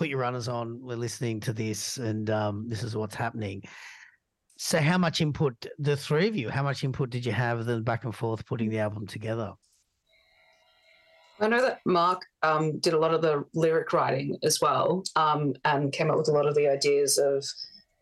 put 0.00 0.08
your 0.08 0.18
runners 0.18 0.48
on. 0.48 0.80
We're 0.82 0.96
listening 0.96 1.40
to 1.40 1.52
this, 1.52 1.98
and 1.98 2.30
um, 2.30 2.64
this 2.66 2.82
is 2.82 2.96
what's 2.96 3.14
happening. 3.14 3.62
So, 4.56 4.78
how 4.78 4.96
much 4.96 5.20
input, 5.20 5.66
the 5.78 5.94
three 5.94 6.26
of 6.26 6.34
you, 6.34 6.48
how 6.48 6.62
much 6.62 6.82
input 6.84 7.10
did 7.10 7.26
you 7.26 7.32
have 7.32 7.66
then 7.66 7.82
back 7.82 8.04
and 8.04 8.14
forth 8.14 8.46
putting 8.46 8.70
the 8.70 8.78
album 8.78 9.06
together? 9.06 9.52
I 11.38 11.48
know 11.48 11.60
that 11.60 11.80
Mark 11.84 12.22
um, 12.42 12.78
did 12.78 12.94
a 12.94 12.98
lot 12.98 13.12
of 13.12 13.20
the 13.20 13.44
lyric 13.52 13.92
writing 13.92 14.38
as 14.42 14.58
well, 14.62 15.04
um, 15.16 15.54
and 15.66 15.92
came 15.92 16.10
up 16.10 16.16
with 16.16 16.28
a 16.28 16.32
lot 16.32 16.46
of 16.46 16.54
the 16.54 16.66
ideas 16.66 17.18
of 17.18 17.44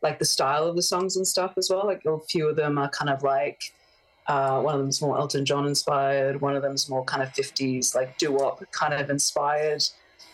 like 0.01 0.21
the 0.21 0.25
style 0.25 0.69
of 0.69 0.77
the 0.77 0.83
songs 0.83 1.17
and 1.17 1.27
stuff 1.27 1.55
as 1.57 1.69
well. 1.69 1.85
Like 1.85 2.05
a 2.07 2.21
few 2.31 2.49
of 2.49 2.55
them 2.55 2.79
are 2.79 2.91
kind 2.91 3.11
of 3.11 3.25
like 3.25 3.61
uh, 4.29 4.61
one 4.61 4.77
of 4.77 4.81
them's 4.81 5.03
more 5.03 5.19
Elton 5.19 5.45
John 5.45 5.67
inspired, 5.67 6.41
one 6.41 6.55
of 6.55 6.63
them's 6.63 6.89
more 6.89 7.03
kind 7.03 7.25
of 7.25 7.33
fifties 7.33 7.97
like 7.97 8.17
doo 8.19 8.35
wop 8.35 8.63
kind 8.71 8.95
of 8.95 9.11
inspired. 9.11 9.83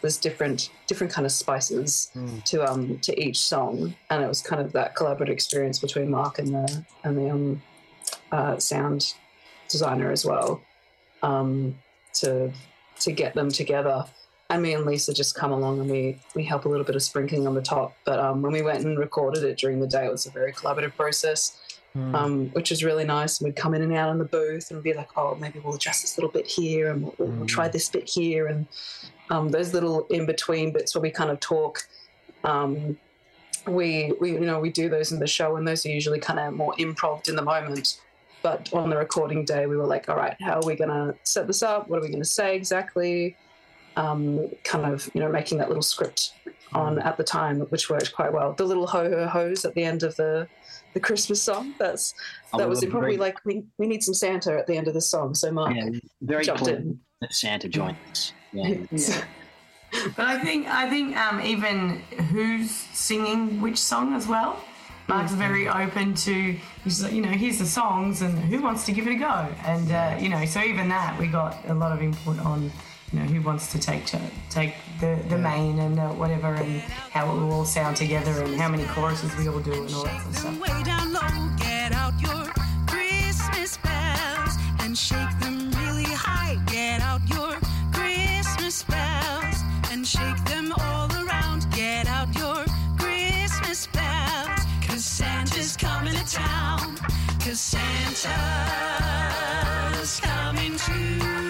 There's 0.05 0.19
different 0.19 0.69
different 0.87 1.11
kind 1.11 1.25
of 1.25 1.33
spices 1.33 2.11
to 2.45 2.63
um 2.63 2.99
to 2.99 3.19
each 3.19 3.41
song, 3.41 3.95
and 4.11 4.23
it 4.23 4.29
was 4.29 4.43
kind 4.43 4.61
of 4.61 4.71
that 4.73 4.95
collaborative 4.95 5.31
experience 5.31 5.79
between 5.79 6.11
Mark 6.11 6.39
and 6.39 6.49
the 6.49 6.85
and 7.05 7.17
the 7.17 7.31
um, 7.31 7.63
uh, 8.31 8.59
sound 8.59 9.15
designer 9.71 10.13
as 10.13 10.27
well 10.27 10.61
um, 11.23 11.75
to 12.21 12.53
to 13.01 13.13
get 13.13 13.33
them 13.33 13.51
together. 13.51 14.05
And 14.51 14.63
me 14.63 14.75
and 14.75 14.85
Lisa 14.85 15.15
just 15.15 15.35
come 15.37 15.53
along 15.53 15.81
and 15.81 15.91
we 15.91 16.21
we 16.35 16.45
help 16.45 16.67
a 16.67 16.69
little 16.69 16.85
bit 16.85 16.97
of 16.97 17.03
sprinkling 17.03 17.47
on 17.47 17.55
the 17.55 17.63
top. 17.63 17.97
But 18.05 18.19
um, 18.19 18.43
when 18.43 18.53
we 18.53 18.61
went 18.61 18.85
and 18.85 18.99
recorded 18.99 19.43
it 19.43 19.57
during 19.57 19.81
the 19.81 19.87
day, 19.87 20.05
it 20.05 20.13
was 20.13 20.27
a 20.27 20.31
very 20.31 20.53
collaborative 20.53 20.95
process, 20.97 21.61
um, 21.95 22.49
which 22.51 22.71
was 22.71 22.83
really 22.83 23.05
nice. 23.05 23.41
And 23.41 23.47
we'd 23.47 23.57
come 23.57 23.75
in 23.75 23.83
and 23.83 23.93
out 23.93 24.09
on 24.09 24.19
the 24.19 24.25
booth 24.25 24.71
and 24.71 24.83
be 24.83 24.93
like, 24.93 25.17
oh, 25.17 25.37
maybe 25.37 25.61
we'll 25.61 25.75
adjust 25.75 26.03
this 26.03 26.19
little 26.19 26.31
bit 26.31 26.47
here 26.47 26.91
and 26.91 27.05
we'll, 27.05 27.15
we'll 27.19 27.47
try 27.47 27.69
this 27.69 27.89
bit 27.89 28.09
here. 28.09 28.47
And 28.47 28.67
um, 29.31 29.51
those 29.51 29.73
little 29.73 30.07
in 30.09 30.27
between 30.27 30.73
bits 30.73 30.95
where 30.95 31.03
we 31.03 31.11
kind 31.11 31.31
of 31.31 31.41
talk. 31.41 31.87
Um, 32.43 32.99
we 33.67 34.13
we 34.21 34.33
you 34.33 34.41
know 34.41 34.61
we 34.61 34.71
do 34.71 34.89
those 34.89 35.13
in 35.13 35.19
the 35.19 35.27
show 35.27 35.57
and 35.57 35.67
those 35.67 35.87
are 35.87 35.91
usually 35.91 36.19
kind 36.19 36.39
of 36.39 36.53
more 36.53 36.75
improv 36.75 37.27
in 37.29 37.37
the 37.37 37.43
moment 37.43 37.99
but 38.43 38.71
on 38.75 38.91
the 38.91 38.97
recording 38.97 39.45
day 39.45 39.67
we 39.67 39.77
were 39.77 39.87
like 39.87 40.09
all 40.09 40.17
right 40.17 40.37
how 40.41 40.61
are 40.61 40.67
we 40.67 40.77
going 40.77 40.91
to 40.91 41.15
set 41.23 41.47
this 41.47 41.63
up 41.63 41.89
what 41.89 41.99
are 41.99 42.03
we 42.03 42.09
going 42.09 42.23
to 42.23 42.29
say 42.29 42.55
exactly 42.55 43.35
um, 43.97 44.51
kind 44.65 44.85
of 44.85 45.09
you 45.15 45.21
know 45.21 45.31
making 45.31 45.57
that 45.57 45.69
little 45.69 45.83
script 45.83 46.35
on 46.75 46.99
at 46.99 47.17
the 47.17 47.25
time 47.25 47.61
which 47.61 47.89
worked 47.89 48.13
quite 48.13 48.33
well 48.33 48.53
the 48.53 48.65
little 48.65 48.87
ho 48.87 49.09
ho 49.09 49.27
hos 49.27 49.65
at 49.65 49.75
the 49.75 49.83
end 49.83 50.03
of 50.03 50.15
the 50.17 50.47
the 50.95 51.01
christmas 51.01 51.43
song 51.43 51.75
that's 51.79 52.15
Oh, 52.53 52.59
that 52.59 52.65
we 52.67 52.71
was 52.71 52.83
it 52.83 52.91
probably 52.91 53.17
very- 53.17 53.19
like 53.19 53.45
we, 53.45 53.65
we 53.79 53.87
need 53.87 54.03
some 54.03 54.15
santa 54.15 54.57
at 54.59 54.67
the 54.67 54.77
end 54.77 54.87
of 54.89 54.95
the 54.95 55.01
song 55.01 55.35
so 55.35 55.51
mark 55.51 55.75
Yeah, 55.75 55.91
very 56.23 56.45
jumped 56.45 56.67
in 56.69 57.01
that 57.21 57.33
Santa 57.35 57.69
joined 57.69 57.97
us. 58.13 58.33
Yeah. 58.53 58.75
But 60.17 60.27
I 60.27 60.39
think 60.45 60.67
I 60.69 60.89
think 60.91 61.17
um, 61.17 61.41
even 61.41 62.01
who's 62.31 62.71
singing 62.71 63.61
which 63.61 63.79
song 63.79 64.15
as 64.15 64.27
well. 64.27 64.63
Mark's 65.09 65.33
very 65.33 65.69
open 65.69 66.15
to 66.15 66.57
he's 66.83 67.03
like, 67.03 67.13
you 67.13 67.21
know 67.23 67.29
here's 67.29 67.59
the 67.59 67.67
songs 67.67 68.23
and 68.23 68.39
who 68.39 68.63
wants 68.63 68.87
to 68.87 68.93
give 68.93 69.07
it 69.07 69.13
a 69.13 69.17
go 69.17 69.49
and 69.67 69.91
uh, 69.93 70.17
you 70.21 70.29
know 70.31 70.45
so 70.47 70.61
even 70.63 70.89
that 70.89 71.19
we 71.19 71.27
got 71.27 71.59
a 71.69 71.75
lot 71.75 71.93
of 71.93 72.01
input 72.03 72.39
on 72.41 72.71
you 73.15 73.21
know 73.21 73.27
who 73.27 73.41
wants 73.43 73.71
to 73.71 73.79
take 73.79 74.05
to, 74.07 74.21
take 74.51 74.75
the, 74.99 75.17
the 75.29 75.39
main 75.39 75.79
and 75.79 76.01
uh, 76.01 76.09
whatever 76.09 76.55
and 76.55 76.81
how 76.81 77.31
it 77.31 77.39
will 77.39 77.53
all 77.53 77.65
sound 77.65 77.97
together 77.97 78.33
and 78.43 78.57
how 78.57 78.69
many 78.69 78.85
choruses 78.87 79.35
we 79.37 79.49
all 79.49 79.61
do 79.61 79.73
and 79.73 79.95
all 79.95 80.03
that 80.03 80.21
sort 80.21 80.35
of 80.35 80.37
stuff. 80.37 80.61
way 80.61 80.83
down 80.83 81.13
low. 81.13 81.21
Get 81.57 81.93
out 81.93 82.21
your 82.21 82.45
Christmas 82.89 83.77
bells 83.77 84.57
and 84.81 84.99
shake 84.99 85.39
them 85.39 85.71
really 85.71 86.11
high. 86.11 86.57
Get 86.67 87.01
out 87.03 87.21
your 87.29 87.57
Christmas 87.93 88.83
bells 88.83 89.63
and 89.93 90.05
shake 90.05 90.45
them 90.47 90.73
all 90.77 91.09
around. 91.13 91.71
Get 91.71 92.09
out 92.09 92.35
your 92.37 92.65
Christmas 92.99 93.87
bells. 93.87 94.59
Cause 94.89 95.05
Santa's 95.05 95.77
coming 95.77 96.15
to 96.15 96.27
town. 96.33 96.97
Cause 97.39 97.61
Santa's 97.61 98.25
coming 100.21 100.77
to 100.77 101.44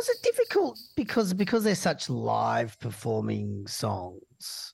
Was 0.00 0.08
it 0.08 0.22
difficult 0.22 0.78
because 0.96 1.34
because 1.34 1.62
they're 1.62 1.74
such 1.74 2.08
live 2.08 2.80
performing 2.80 3.66
songs? 3.66 4.72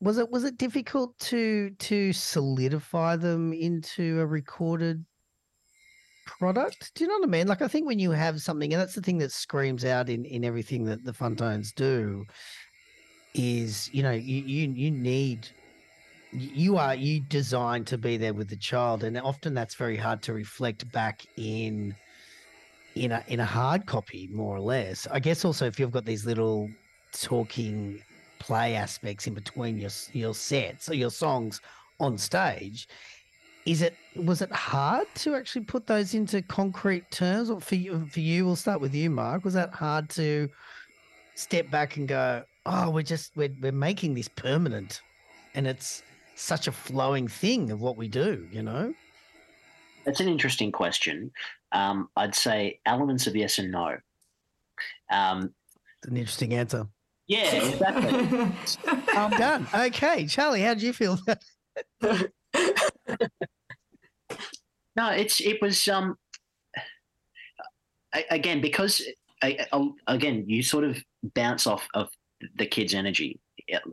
Was 0.00 0.18
it 0.18 0.28
was 0.28 0.42
it 0.42 0.58
difficult 0.58 1.16
to 1.30 1.70
to 1.70 2.12
solidify 2.12 3.14
them 3.14 3.52
into 3.52 4.18
a 4.18 4.26
recorded 4.26 5.04
product? 6.26 6.90
Do 6.96 7.04
you 7.04 7.08
know 7.08 7.18
what 7.18 7.28
I 7.28 7.30
mean? 7.30 7.46
Like 7.46 7.62
I 7.62 7.68
think 7.68 7.86
when 7.86 8.00
you 8.00 8.10
have 8.10 8.42
something, 8.42 8.72
and 8.72 8.82
that's 8.82 8.96
the 8.96 9.00
thing 9.00 9.18
that 9.18 9.30
screams 9.30 9.84
out 9.84 10.08
in 10.08 10.24
in 10.24 10.44
everything 10.44 10.82
that 10.86 11.04
the 11.04 11.12
Funtones 11.12 11.72
do, 11.72 12.24
is 13.32 13.88
you 13.94 14.02
know 14.02 14.10
you 14.10 14.42
you 14.42 14.72
you 14.72 14.90
need 14.90 15.46
you 16.32 16.78
are 16.78 16.96
you 16.96 17.20
designed 17.20 17.86
to 17.86 17.96
be 17.96 18.16
there 18.16 18.34
with 18.34 18.48
the 18.48 18.56
child, 18.56 19.04
and 19.04 19.16
often 19.20 19.54
that's 19.54 19.76
very 19.76 19.96
hard 19.96 20.20
to 20.22 20.32
reflect 20.32 20.90
back 20.90 21.24
in 21.36 21.94
in 22.94 23.12
a 23.12 23.24
in 23.28 23.40
a 23.40 23.44
hard 23.44 23.86
copy, 23.86 24.28
more 24.32 24.56
or 24.56 24.60
less. 24.60 25.06
I 25.10 25.20
guess 25.20 25.44
also 25.44 25.66
if 25.66 25.78
you've 25.78 25.92
got 25.92 26.04
these 26.04 26.26
little 26.26 26.68
talking 27.12 28.02
play 28.38 28.74
aspects 28.74 29.26
in 29.26 29.34
between 29.34 29.78
your 29.78 29.90
your 30.12 30.34
sets 30.34 30.88
or 30.88 30.94
your 30.94 31.10
songs 31.10 31.60
on 32.00 32.18
stage, 32.18 32.88
is 33.66 33.82
it 33.82 33.96
was 34.16 34.42
it 34.42 34.52
hard 34.52 35.06
to 35.16 35.34
actually 35.34 35.64
put 35.64 35.86
those 35.86 36.14
into 36.14 36.42
concrete 36.42 37.10
terms? 37.10 37.50
Or 37.50 37.60
for 37.60 37.74
you, 37.74 38.06
for 38.06 38.20
you, 38.20 38.46
we'll 38.46 38.56
start 38.56 38.80
with 38.80 38.94
you, 38.94 39.10
Mark. 39.10 39.44
Was 39.44 39.54
that 39.54 39.72
hard 39.72 40.08
to 40.10 40.48
step 41.34 41.70
back 41.70 41.96
and 41.96 42.06
go, 42.06 42.44
oh, 42.66 42.90
we're 42.90 43.02
just 43.02 43.36
we're 43.36 43.54
we're 43.60 43.72
making 43.72 44.14
this 44.14 44.28
permanent, 44.28 45.02
and 45.54 45.66
it's 45.66 46.02
such 46.36 46.66
a 46.66 46.72
flowing 46.72 47.28
thing 47.28 47.70
of 47.70 47.80
what 47.80 47.96
we 47.96 48.08
do, 48.08 48.46
you 48.50 48.62
know? 48.62 48.92
That's 50.04 50.20
an 50.20 50.28
interesting 50.28 50.70
question. 50.72 51.30
Um, 51.74 52.08
I'd 52.16 52.34
say 52.34 52.80
elements 52.86 53.26
of 53.26 53.36
yes 53.36 53.58
and 53.58 53.70
no. 53.72 53.96
Um, 55.10 55.52
It's 55.98 56.08
an 56.08 56.16
interesting 56.16 56.54
answer. 56.54 56.86
yeah, 57.26 57.52
exactly. 57.52 58.52
I'm 59.14 59.30
done. 59.32 59.66
Okay, 59.74 60.26
Charlie, 60.26 60.62
how 60.62 60.72
did 60.74 60.82
you 60.84 60.92
feel? 60.94 61.18
No, 64.96 65.08
it's 65.10 65.40
it 65.40 65.60
was 65.60 65.88
um 65.88 66.16
a- 68.14 68.24
again 68.30 68.60
because 68.60 69.02
I- 69.42 69.66
I- 69.72 69.90
again 70.14 70.44
you 70.46 70.62
sort 70.62 70.84
of 70.84 71.02
bounce 71.34 71.66
off 71.66 71.88
of 71.94 72.08
the 72.56 72.66
kids' 72.66 72.94
energy 72.94 73.40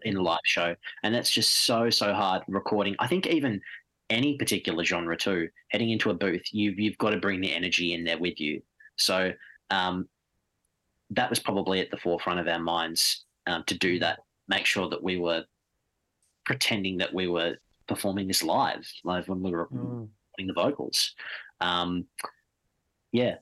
in 0.03 0.17
a 0.17 0.21
live 0.21 0.39
show, 0.43 0.75
and 1.01 1.15
that's 1.15 1.31
just 1.31 1.65
so 1.65 1.89
so 1.89 2.13
hard 2.13 2.43
recording. 2.47 2.95
I 2.99 3.07
think 3.07 3.25
even 3.25 3.59
any 4.11 4.37
particular 4.37 4.83
genre 4.83 5.17
too, 5.17 5.49
heading 5.69 5.89
into 5.89 6.11
a 6.11 6.13
booth, 6.13 6.43
you've 6.51 6.79
you've 6.79 6.97
got 6.99 7.11
to 7.11 7.17
bring 7.19 7.41
the 7.41 7.51
energy 7.53 7.93
in 7.93 8.03
there 8.03 8.19
with 8.19 8.39
you. 8.39 8.61
So 8.97 9.31
um, 9.71 10.07
that 11.09 11.29
was 11.29 11.39
probably 11.39 11.79
at 11.79 11.89
the 11.89 11.97
forefront 11.97 12.39
of 12.39 12.47
our 12.47 12.59
minds 12.59 13.25
um, 13.47 13.63
to 13.65 13.77
do 13.77 13.97
that. 13.99 14.19
Make 14.47 14.65
sure 14.65 14.89
that 14.89 15.01
we 15.01 15.17
were 15.17 15.45
pretending 16.45 16.97
that 16.97 17.13
we 17.13 17.27
were 17.27 17.55
performing 17.87 18.27
this 18.27 18.43
live, 18.43 18.85
live 19.03 19.27
when 19.27 19.41
we 19.41 19.51
were 19.51 19.67
Mm. 19.67 20.09
recording 20.37 20.47
the 20.47 20.53
vocals. 20.53 21.15
Um, 21.61 22.05
yeah, 23.11 23.35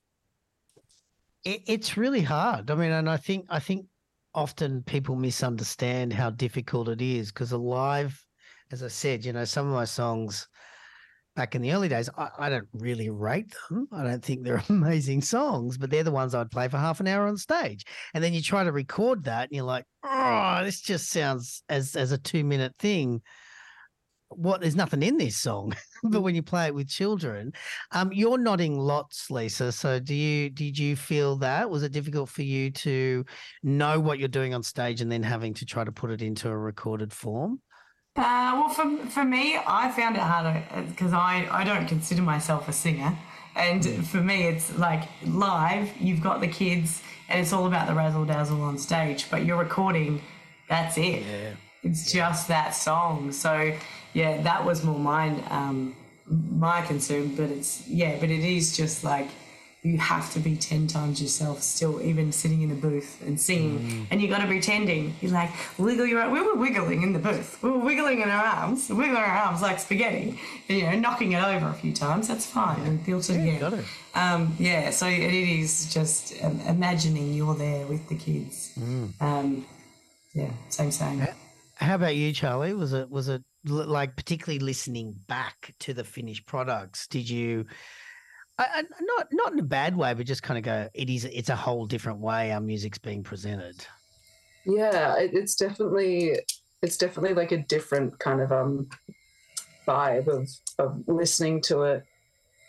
it, 1.44 1.62
it's 1.68 1.98
really 1.98 2.22
hard. 2.22 2.70
I 2.72 2.76
mean, 2.76 2.92
and 2.92 3.10
I 3.10 3.18
think 3.18 3.46
I 3.50 3.60
think 3.60 3.88
often 4.34 4.84
people 4.84 5.16
misunderstand 5.16 6.14
how 6.14 6.30
difficult 6.30 6.90
it 6.90 7.02
is 7.02 7.32
because 7.32 7.52
a 7.52 7.58
live, 7.58 8.24
as 8.72 8.84
I 8.84 8.88
said, 8.88 9.26
you 9.26 9.34
know, 9.34 9.46
some 9.46 9.68
of 9.68 9.74
my 9.74 9.86
songs 9.86 10.48
back 11.36 11.56
in 11.56 11.62
the 11.62 11.72
early 11.72 11.88
days, 11.88 12.10
I, 12.18 12.30
I 12.38 12.50
don't 12.50 12.68
really 12.74 13.10
rate 13.10 13.56
them. 13.70 13.88
I 13.92 14.04
don't 14.04 14.24
think 14.24 14.44
they're 14.44 14.64
amazing 14.70 15.22
songs, 15.22 15.78
but 15.78 15.90
they're 15.90 16.04
the 16.04 16.12
ones 16.12 16.36
I'd 16.36 16.52
play 16.52 16.68
for 16.68 16.78
half 16.78 17.00
an 17.00 17.08
hour 17.08 17.28
on 17.28 17.38
stage. 17.38 17.86
And 18.14 18.24
then 18.24 18.34
you 18.34 18.42
try 18.42 18.64
to 18.64 18.72
record 18.72 19.24
that 19.24 19.44
and 19.44 19.52
you're 19.56 19.64
like, 19.64 19.86
oh, 20.04 20.62
this 20.64 20.82
just 20.82 21.10
sounds 21.10 21.64
as 21.70 21.96
as 21.96 22.12
a 22.12 22.18
two 22.18 22.44
minute 22.44 22.76
thing. 22.78 23.22
What 24.32 24.62
there's 24.62 24.76
nothing 24.76 25.02
in 25.02 25.18
this 25.18 25.38
song, 25.38 25.74
but 26.04 26.22
when 26.22 26.36
you 26.36 26.44
play 26.44 26.68
it 26.68 26.76
with 26.76 26.88
children, 26.88 27.52
um, 27.94 28.12
you're 28.14 28.38
nodding 28.38 28.78
lots, 28.78 29.32
Lisa. 29.32 29.72
So 29.72 30.00
do 30.00 30.14
you 30.14 30.52
did 30.52 30.78
you 30.78 30.96
feel 30.96 31.38
that 31.38 31.72
was 31.72 31.82
it 31.82 31.92
difficult 31.92 32.30
for 32.30 32.44
you 32.44 32.70
to 32.72 33.26
know 33.64 34.00
what 34.00 34.20
you're 34.20 34.28
doing 34.28 34.54
on 34.54 34.62
stage 34.62 35.02
and 35.02 35.12
then 35.12 35.24
having 35.24 35.56
to 35.56 35.66
try 35.66 35.84
to 35.84 35.92
put 35.92 36.12
it 36.12 36.22
into 36.22 36.48
a 36.48 36.56
recorded 36.56 37.12
form? 37.12 37.60
Uh, 38.16 38.52
well, 38.56 38.70
for, 38.70 38.98
for 39.08 39.24
me, 39.24 39.58
I 39.66 39.92
found 39.92 40.16
it 40.16 40.22
harder 40.22 40.62
because 40.90 41.14
I, 41.14 41.48
I 41.52 41.64
don't 41.64 41.88
consider 41.88 42.22
myself 42.22 42.68
a 42.68 42.74
singer. 42.74 43.18
And 43.56 43.86
for 44.08 44.18
me, 44.18 44.44
it's 44.48 44.78
like 44.78 45.04
live, 45.26 45.90
you've 46.00 46.22
got 46.22 46.40
the 46.42 46.48
kids, 46.48 47.02
and 47.30 47.40
it's 47.42 47.54
all 47.54 47.66
about 47.68 47.88
the 47.88 47.94
razzle 47.94 48.26
dazzle 48.26 48.62
on 48.62 48.78
stage, 48.78 49.30
but 49.30 49.46
you're 49.46 49.58
recording, 49.58 50.22
that's 50.70 50.98
it. 50.98 51.24
It's 51.84 52.12
just 52.12 52.48
that 52.50 52.72
song. 52.72 53.32
So, 53.32 53.74
yeah, 54.14 54.42
that 54.42 54.66
was 54.66 54.84
more 54.84 55.00
mine, 55.00 55.44
um, 55.50 55.96
my 56.28 56.82
concern. 56.82 57.36
But 57.36 57.50
it's, 57.50 57.88
yeah, 57.88 58.18
but 58.20 58.30
it 58.30 58.44
is 58.44 58.76
just 58.76 59.04
like 59.04 59.30
you 59.82 59.98
have 59.98 60.32
to 60.34 60.40
be 60.40 60.58
10 60.58 60.88
times 60.88 61.22
yourself 61.22 61.62
still, 61.62 62.02
even 62.02 62.32
sitting 62.34 62.62
in 62.62 62.72
a 62.72 62.76
booth 62.76 63.22
and 63.26 63.40
singing. 63.40 64.08
And 64.12 64.22
you've 64.22 64.30
got 64.30 64.40
to 64.40 64.48
be 64.48 64.56
pretending. 64.56 65.16
You're 65.22 65.32
like, 65.32 65.52
wiggle 65.78 66.06
your 66.06 66.22
arm. 66.22 66.34
We 66.34 66.42
were 66.42 66.56
wiggling 66.56 67.02
in 67.02 67.14
the 67.14 67.20
booth. 67.20 67.62
We 67.64 67.72
were 67.72 67.78
wiggling 67.78 68.22
in 68.22 68.30
our 68.30 68.44
arms, 68.44 68.90
wiggling 68.90 69.16
our 69.16 69.26
arms 69.26 69.62
like 69.62 69.80
spaghetti, 69.80 70.38
you 70.68 70.84
know, 70.84 71.00
knocking 71.00 71.32
it 71.32 71.42
over 71.42 71.68
a 71.68 71.74
few 71.74 71.94
times. 71.94 72.28
That's 72.28 72.46
fine. 72.46 72.82
And 72.82 73.06
built 73.06 73.30
it 73.30 73.36
again. 73.36 73.60
got 73.60 73.74
it. 73.74 73.86
Um, 74.16 74.56
yeah, 74.60 74.90
so 74.90 75.08
it 75.08 75.34
is 75.34 75.94
just 75.94 76.34
um, 76.44 76.60
imagining 76.62 77.34
you're 77.34 77.56
there 77.56 77.86
with 77.88 78.08
the 78.10 78.16
kids. 78.16 78.74
Um, 79.22 79.66
yeah, 80.34 80.52
same, 80.70 80.92
same. 80.92 81.26
How 81.76 81.96
about 81.96 82.16
you, 82.16 82.34
Charlie? 82.34 82.74
Was 82.74 82.92
it 82.92 83.10
was 83.10 83.30
it 83.30 83.42
like 83.64 84.16
particularly 84.16 84.60
listening 84.60 85.16
back 85.28 85.74
to 85.80 85.94
the 85.94 86.04
finished 86.04 86.46
products? 86.46 87.08
Did 87.08 87.30
you, 87.30 87.66
I, 88.60 88.66
I, 88.80 88.84
not 89.02 89.28
not 89.32 89.54
in 89.54 89.60
a 89.60 89.64
bad 89.64 89.96
way, 89.96 90.14
but 90.14 90.26
just 90.26 90.44
kind 90.44 90.58
of 90.58 90.64
go, 90.66 90.90
it 90.94 91.10
is 91.10 91.24
it's 91.26 91.50
a 91.50 91.56
whole 91.56 91.86
different 91.86 92.20
way 92.20 92.52
our 92.52 92.60
music's 92.60 92.98
being 92.98 93.24
presented. 93.24 93.86
Yeah, 94.66 95.18
it, 95.18 95.32
it's 95.34 95.56
definitely 95.56 96.40
it's 96.82 96.98
definitely 96.98 97.34
like 97.34 97.54
a 97.54 97.58
different 97.58 98.20
kind 98.20 98.42
of 98.42 98.52
um 98.52 98.90
vibe 99.88 100.28
of 100.28 100.50
of 100.78 101.02
listening 101.08 101.62
to 101.62 101.84
it 101.84 102.06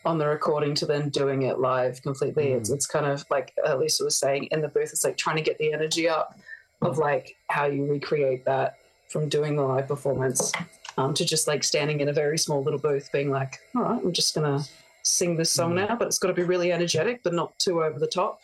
on 0.05 0.19
the 0.19 0.27
recording 0.27 0.75
to 0.77 0.87
then 0.87 1.09
doing 1.09 1.43
it 1.43 1.59
live 1.59 2.01
completely. 2.03 2.53
It's 2.53 2.71
it's 2.71 2.87
kind 2.87 3.07
of 3.07 3.25
like 3.29 3.53
at 3.67 3.81
Lisa 3.81 4.05
was 4.05 4.17
saying 4.17 4.45
in 4.53 4.63
the 4.63 4.69
booth. 4.69 4.91
It's 4.93 5.05
like 5.05 5.17
trying 5.17 5.37
to 5.37 5.43
get 5.43 5.59
the 5.59 5.73
energy 5.73 6.09
up 6.09 6.39
of 6.83 6.99
like 6.99 7.37
how 7.49 7.67
you 7.67 7.85
recreate 7.85 8.45
that 8.45 8.77
from 9.09 9.29
doing 9.29 9.57
the 9.57 9.63
live 9.63 9.89
performance 9.89 10.53
um, 10.97 11.15
to 11.15 11.25
just 11.25 11.49
like 11.49 11.65
standing 11.65 12.01
in 12.01 12.09
a 12.09 12.13
very 12.13 12.39
small 12.39 12.63
little 12.63 12.79
booth, 12.79 13.11
being 13.13 13.31
like, 13.31 13.59
all 13.75 13.83
right, 13.83 14.01
I'm 14.03 14.13
just 14.13 14.37
gonna 14.37 14.65
sing 15.03 15.37
this 15.37 15.51
song 15.51 15.75
now, 15.75 15.97
but 15.97 16.07
it's 16.07 16.19
got 16.19 16.29
to 16.29 16.35
be 16.35 16.43
really 16.43 16.73
energetic, 16.73 17.23
but 17.23 17.35
not 17.35 17.59
too 17.59 17.83
over 17.83 17.99
the 17.99 18.07
top. 18.07 18.41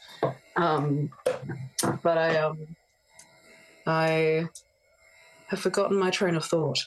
Um, 0.56 1.10
but 2.02 2.18
I 2.18 2.36
um, 2.38 2.66
I 3.86 4.48
have 5.48 5.60
forgotten 5.60 5.98
my 5.98 6.10
train 6.10 6.34
of 6.34 6.44
thought. 6.44 6.78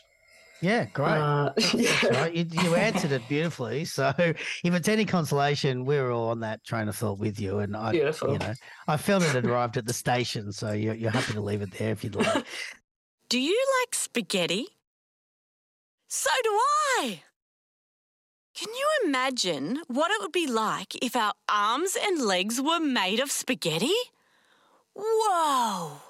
Yeah, 0.62 0.86
great. 0.86 1.08
Uh, 1.08 1.54
yeah. 1.74 2.08
right. 2.08 2.34
You, 2.34 2.46
you 2.52 2.76
answered 2.76 3.14
it 3.14 3.22
beautifully. 3.30 3.86
So, 3.86 4.14
if 4.18 4.36
it's 4.64 4.90
any 4.90 5.06
consolation, 5.06 5.86
we're 5.86 6.12
all 6.12 6.30
on 6.30 6.42
that 6.42 6.64
train 6.66 6.90
of 6.90 6.96
thought 6.96 7.18
with 7.18 7.40
you. 7.40 7.60
And 7.60 7.78
I, 7.78 7.92
Beautiful. 7.92 8.34
you 8.34 8.40
know, 8.40 8.54
I 8.88 8.98
felt 8.98 9.24
it 9.24 9.30
had 9.30 9.46
arrived 9.46 9.78
at 9.78 9.86
the 9.86 9.94
station. 9.94 10.52
So 10.52 10.74
you're, 10.74 10.96
you're 10.96 11.12
happy 11.12 11.34
to 11.34 11.42
leave 11.42 11.62
it 11.62 11.72
there 11.72 11.92
if 11.92 12.04
you'd 12.04 12.16
like. 12.16 12.46
Do 13.30 13.40
you 13.40 13.66
like 13.82 13.96
spaghetti? 13.96 14.68
So 16.08 16.30
do 16.44 16.50
I. 16.50 17.22
Can 18.60 18.74
you 18.74 18.88
imagine 19.06 19.84
what 19.88 20.12
it 20.12 20.20
would 20.20 20.34
be 20.34 20.46
like 20.46 20.94
if 21.02 21.16
our 21.16 21.32
arms 21.48 21.96
and 21.96 22.20
legs 22.20 22.60
were 22.60 22.82
made 22.82 23.22
of 23.22 23.32
spaghetti? 23.32 23.96
Whoa! 24.94 26.02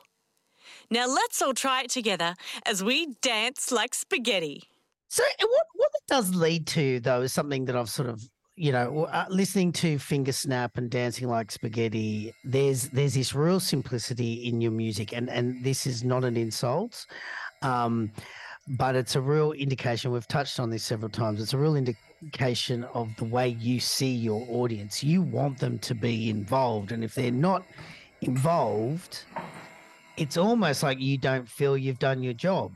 Now 0.90 1.06
let's 1.06 1.44
all 1.44 1.54
try 1.54 1.84
it 1.84 1.92
together 1.92 2.34
as 2.66 2.84
we 2.84 3.14
dance 3.22 3.72
like 3.72 3.94
spaghetti. 3.94 4.64
So 5.10 5.24
uh, 5.24 5.46
what 5.46 5.66
what 5.76 5.92
it 5.94 6.08
does 6.08 6.34
lead 6.34 6.66
to 6.68 7.00
though 7.02 7.22
is 7.22 7.34
something 7.34 7.66
that 7.66 7.76
I've 7.76 7.88
sort 7.88 8.10
of 8.10 8.28
you 8.56 8.72
know 8.72 9.04
uh, 9.04 9.26
listening 9.30 9.72
to 9.74 10.00
finger 10.00 10.32
snap 10.32 10.76
and 10.76 10.90
dancing 10.90 11.28
like 11.28 11.52
spaghetti. 11.52 12.34
There's 12.44 12.90
there's 12.90 13.14
this 13.14 13.36
real 13.36 13.60
simplicity 13.60 14.48
in 14.50 14.60
your 14.60 14.72
music, 14.72 15.14
and 15.14 15.30
and 15.30 15.64
this 15.64 15.86
is 15.86 16.04
not 16.04 16.24
an 16.24 16.36
insult, 16.36 17.06
um, 17.62 18.12
but 18.70 18.96
it's 18.96 19.16
a 19.16 19.22
real 19.22 19.52
indication. 19.52 20.12
We've 20.12 20.28
touched 20.28 20.60
on 20.60 20.72
this 20.72 20.82
several 20.82 21.12
times. 21.12 21.44
It's 21.44 21.54
a 21.54 21.60
real 21.60 21.76
indication 22.22 22.84
of 22.94 23.16
the 23.18 23.26
way 23.26 23.50
you 23.50 23.80
see 23.80 24.12
your 24.12 24.46
audience. 24.50 25.04
You 25.04 25.22
want 25.22 25.60
them 25.60 25.80
to 25.80 25.96
be 25.96 26.30
involved, 26.30 26.92
and 26.92 27.04
if 27.04 27.16
they're 27.16 27.32
not 27.32 27.64
involved, 28.22 29.24
it's 30.18 30.38
almost 30.38 30.84
like 30.84 31.00
you 31.00 31.18
don't 31.18 31.48
feel 31.48 31.78
you've 31.78 32.00
done 32.00 32.22
your 32.22 32.34
job 32.34 32.74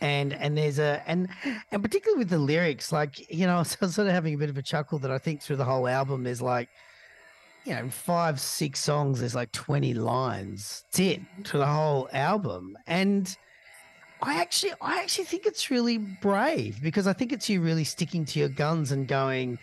and 0.00 0.32
and 0.32 0.56
there's 0.56 0.78
a 0.78 1.02
and 1.06 1.28
and 1.70 1.82
particularly 1.82 2.18
with 2.18 2.30
the 2.30 2.38
lyrics 2.38 2.92
like 2.92 3.30
you 3.32 3.46
know 3.46 3.56
i 3.56 3.58
was 3.58 3.94
sort 3.94 4.08
of 4.08 4.12
having 4.12 4.34
a 4.34 4.38
bit 4.38 4.50
of 4.50 4.56
a 4.56 4.62
chuckle 4.62 4.98
that 4.98 5.10
i 5.10 5.18
think 5.18 5.42
through 5.42 5.56
the 5.56 5.64
whole 5.64 5.86
album 5.86 6.24
there's 6.24 6.42
like 6.42 6.68
you 7.64 7.74
know 7.74 7.88
five 7.90 8.40
six 8.40 8.80
songs 8.80 9.20
there's 9.20 9.34
like 9.34 9.52
20 9.52 9.94
lines 9.94 10.84
that's 10.86 11.00
it 11.00 11.20
to 11.44 11.58
the 11.58 11.66
whole 11.66 12.08
album 12.12 12.76
and 12.86 13.36
i 14.22 14.40
actually 14.40 14.72
i 14.80 15.00
actually 15.02 15.24
think 15.24 15.46
it's 15.46 15.70
really 15.70 15.98
brave 15.98 16.80
because 16.82 17.06
i 17.06 17.12
think 17.12 17.32
it's 17.32 17.48
you 17.48 17.60
really 17.60 17.84
sticking 17.84 18.24
to 18.24 18.38
your 18.38 18.48
guns 18.48 18.92
and 18.92 19.08
going 19.08 19.58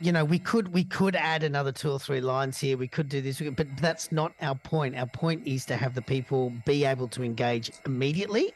you 0.00 0.12
know 0.12 0.24
we 0.24 0.38
could 0.38 0.72
we 0.72 0.84
could 0.84 1.16
add 1.16 1.42
another 1.42 1.72
two 1.72 1.90
or 1.90 1.98
three 1.98 2.20
lines 2.20 2.58
here 2.58 2.76
we 2.76 2.88
could 2.88 3.08
do 3.08 3.20
this 3.20 3.42
but 3.56 3.66
that's 3.78 4.12
not 4.12 4.32
our 4.40 4.54
point 4.54 4.96
our 4.96 5.06
point 5.06 5.44
is 5.46 5.64
to 5.64 5.76
have 5.76 5.94
the 5.94 6.02
people 6.02 6.52
be 6.64 6.84
able 6.84 7.08
to 7.08 7.22
engage 7.22 7.70
immediately 7.86 8.52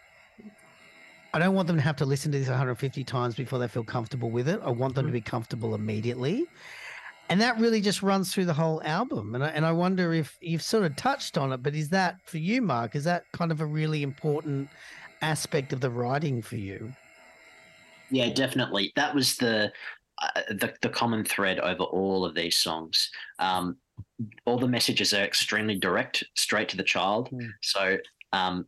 I 1.34 1.38
don't 1.38 1.54
want 1.54 1.66
them 1.66 1.76
to 1.76 1.82
have 1.82 1.96
to 1.96 2.04
listen 2.04 2.30
to 2.32 2.38
this 2.38 2.48
150 2.48 3.04
times 3.04 3.34
before 3.34 3.58
they 3.58 3.66
feel 3.66 3.84
comfortable 3.84 4.28
with 4.28 4.48
it. 4.48 4.60
I 4.62 4.70
want 4.70 4.94
them 4.94 5.06
to 5.06 5.12
be 5.12 5.22
comfortable 5.22 5.74
immediately. 5.74 6.46
And 7.32 7.40
that 7.40 7.58
really 7.58 7.80
just 7.80 8.02
runs 8.02 8.30
through 8.30 8.44
the 8.44 8.52
whole 8.52 8.82
album. 8.84 9.34
And 9.34 9.42
I, 9.42 9.48
and 9.48 9.64
I 9.64 9.72
wonder 9.72 10.12
if 10.12 10.36
you've 10.42 10.60
sort 10.60 10.84
of 10.84 10.94
touched 10.96 11.38
on 11.38 11.50
it, 11.50 11.62
but 11.62 11.74
is 11.74 11.88
that 11.88 12.16
for 12.26 12.36
you, 12.36 12.60
Mark? 12.60 12.94
Is 12.94 13.04
that 13.04 13.24
kind 13.32 13.50
of 13.50 13.62
a 13.62 13.64
really 13.64 14.02
important 14.02 14.68
aspect 15.22 15.72
of 15.72 15.80
the 15.80 15.88
writing 15.88 16.42
for 16.42 16.56
you? 16.56 16.92
Yeah, 18.10 18.28
definitely. 18.34 18.92
That 18.96 19.14
was 19.14 19.38
the 19.38 19.72
uh, 20.20 20.42
the 20.50 20.74
the 20.82 20.90
common 20.90 21.24
thread 21.24 21.58
over 21.60 21.84
all 21.84 22.26
of 22.26 22.34
these 22.34 22.54
songs. 22.54 23.08
Um, 23.38 23.78
all 24.44 24.58
the 24.58 24.68
messages 24.68 25.14
are 25.14 25.24
extremely 25.24 25.78
direct, 25.78 26.22
straight 26.34 26.68
to 26.68 26.76
the 26.76 26.82
child. 26.82 27.30
Mm. 27.32 27.48
So 27.62 27.96
um, 28.34 28.66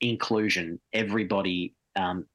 inclusion, 0.00 0.80
everybody 0.92 1.76
um, 1.94 2.26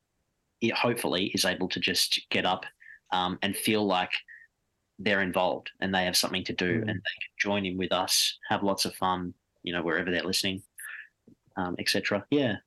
it 0.61 0.73
hopefully 0.73 1.31
is 1.33 1.43
able 1.43 1.67
to 1.67 1.81
just 1.81 2.21
get 2.29 2.45
up 2.45 2.65
um, 3.11 3.37
and 3.41 3.57
feel 3.57 3.85
like 3.85 4.13
they're 4.99 5.21
involved 5.21 5.71
and 5.81 5.93
they 5.93 6.05
have 6.05 6.15
something 6.15 6.43
to 6.45 6.53
do 6.53 6.79
Mm. 6.79 6.89
and 6.89 6.89
they 6.89 7.17
can 7.23 7.33
join 7.37 7.65
in 7.65 7.77
with 7.77 7.91
us, 7.91 8.37
have 8.49 8.63
lots 8.63 8.85
of 8.85 8.95
fun, 8.95 9.33
you 9.63 9.73
know, 9.73 9.83
wherever 9.83 10.09
they're 10.11 10.23
listening, 10.23 10.63
um, 11.57 11.75
etc. 11.79 12.25
Yeah. 12.31 12.57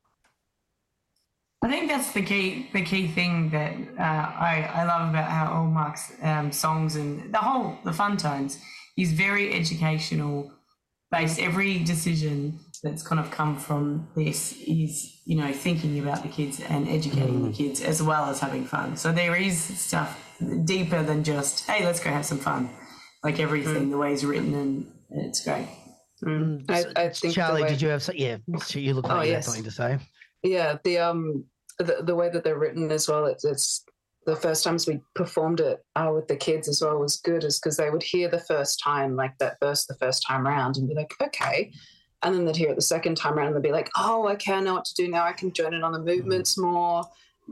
I 1.63 1.69
think 1.69 1.91
that's 1.91 2.13
the 2.13 2.23
key 2.23 2.69
the 2.73 2.83
key 2.83 3.09
thing 3.09 3.51
that 3.51 3.75
uh, 3.99 4.03
I, 4.03 4.71
I 4.75 4.85
love 4.85 5.09
about 5.11 5.29
how 5.29 5.53
all 5.53 5.67
Mark's 5.67 6.13
um, 6.23 6.53
songs 6.53 6.95
and 6.95 7.33
the 7.35 7.39
whole 7.39 7.77
the 7.85 7.91
Funtones 7.91 8.61
is 8.97 9.13
very 9.13 9.53
educational 9.53 10.53
based. 11.11 11.41
Every 11.41 11.81
decision 11.83 12.61
that's 12.85 13.03
kind 13.03 13.19
of 13.21 13.33
come 13.33 13.57
from 13.57 14.09
this 14.15 14.53
is 14.69 15.21
you 15.25 15.37
know 15.37 15.53
thinking 15.53 15.99
about 15.99 16.23
the 16.23 16.29
kids 16.29 16.61
and 16.61 16.89
educating 16.89 17.43
the 17.51 17.53
kids 17.53 17.81
as 17.81 18.01
well 18.03 18.27
as 18.27 18.39
having 18.39 18.65
fun. 18.65 18.97
So 18.97 19.11
there 19.11 19.35
is 19.35 19.59
stuff 19.59 20.28
deeper 20.65 21.03
than 21.03 21.25
just 21.25 21.67
hey 21.67 21.85
let's 21.85 22.01
go 22.01 22.11
have 22.11 22.25
some 22.27 22.39
fun. 22.39 22.71
Like 23.25 23.41
everything, 23.41 23.91
the 23.91 23.99
way 23.99 24.13
it's 24.13 24.23
written 24.25 24.55
and 24.55 24.93
it's 25.11 25.45
great. 25.45 25.69
Mm. 26.25 26.65
I, 26.69 26.85
I 27.05 27.09
think 27.11 27.35
Charlie, 27.35 27.63
way- 27.63 27.69
did 27.69 27.83
you 27.83 27.89
have 27.89 28.03
so, 28.03 28.13
yeah? 28.15 28.37
So 28.63 28.79
you 28.79 28.95
look 28.95 29.05
like 29.09 29.13
Oh, 29.13 29.23
you 29.23 29.31
had 29.33 29.39
yes. 29.39 29.47
something 29.47 29.65
to 29.65 29.71
say. 29.71 29.99
Yeah, 30.43 30.79
the 30.85 30.99
um 30.99 31.45
the, 31.79 32.03
the 32.03 32.15
way 32.15 32.29
that 32.29 32.43
they're 32.45 32.59
written 32.59 32.91
as 32.91 33.09
well. 33.09 33.27
It's, 33.27 33.45
it's 33.45 33.85
the 34.27 34.35
first 34.37 34.63
times 34.65 34.87
we 34.87 35.01
performed 35.15 35.61
it 35.61 35.79
uh, 35.97 36.11
with 36.15 36.27
the 36.29 36.37
kids 36.37 36.69
as 36.69 36.83
well 36.83 36.99
was 36.99 37.17
good, 37.19 37.45
is 37.45 37.59
because 37.59 37.77
they 37.77 37.89
would 37.91 38.03
hear 38.03 38.29
the 38.29 38.41
first 38.41 38.81
time 38.83 39.17
like 39.17 39.37
that 39.39 39.57
verse 39.61 39.87
the 39.87 39.95
first 39.95 40.25
time 40.27 40.45
round 40.47 40.77
and 40.77 40.89
be 40.89 40.95
like, 40.95 41.13
okay, 41.23 41.73
and 42.23 42.35
then 42.35 42.45
they'd 42.45 42.57
hear 42.57 42.71
it 42.71 42.77
the 42.77 42.83
second 42.83 43.17
time 43.17 43.35
around 43.39 43.47
and 43.49 43.57
they'd 43.57 43.69
be 43.69 43.73
like, 43.73 43.91
oh, 43.97 44.29
okay, 44.31 44.53
I 44.55 44.61
know 44.61 44.75
what 44.75 44.85
to 44.87 44.95
do 44.95 45.09
now. 45.09 45.25
I 45.25 45.33
can 45.33 45.53
join 45.53 45.73
in 45.73 45.83
on 45.85 45.93
the 45.93 46.01
movements 46.01 46.59
more. 46.59 47.05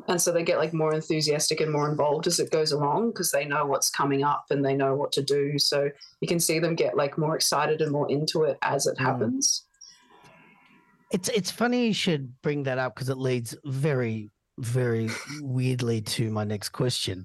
And 0.09 0.20
so 0.20 0.30
they 0.30 0.42
get 0.42 0.59
like 0.59 0.72
more 0.72 0.94
enthusiastic 0.94 1.61
and 1.61 1.72
more 1.72 1.88
involved 1.88 2.26
as 2.26 2.38
it 2.38 2.51
goes 2.51 2.72
along 2.72 3.11
because 3.11 3.30
they 3.30 3.44
know 3.44 3.66
what's 3.66 3.90
coming 3.90 4.22
up 4.22 4.47
and 4.51 4.64
they 4.64 4.74
know 4.74 4.94
what 4.94 5.12
to 5.12 5.22
do. 5.22 5.59
So 5.59 5.90
you 6.20 6.28
can 6.28 6.38
see 6.38 6.59
them 6.59 6.74
get 6.74 6.97
like 6.97 7.16
more 7.18 7.34
excited 7.34 7.80
and 7.80 7.92
more 7.92 8.09
into 8.11 8.44
it 8.44 8.59
as 8.62 8.86
it 8.86 8.97
Mm. 8.99 9.05
happens. 9.05 9.64
It's 11.12 11.28
it's 11.28 11.51
funny 11.51 11.86
you 11.86 11.94
should 11.94 12.40
bring 12.42 12.64
that 12.64 12.78
up 12.78 12.94
because 12.94 13.09
it 13.09 13.18
leads 13.18 13.57
very 13.64 14.30
very 14.59 15.11
weirdly 15.42 16.01
to 16.01 16.30
my 16.30 16.44
next 16.44 16.70
question. 16.70 17.24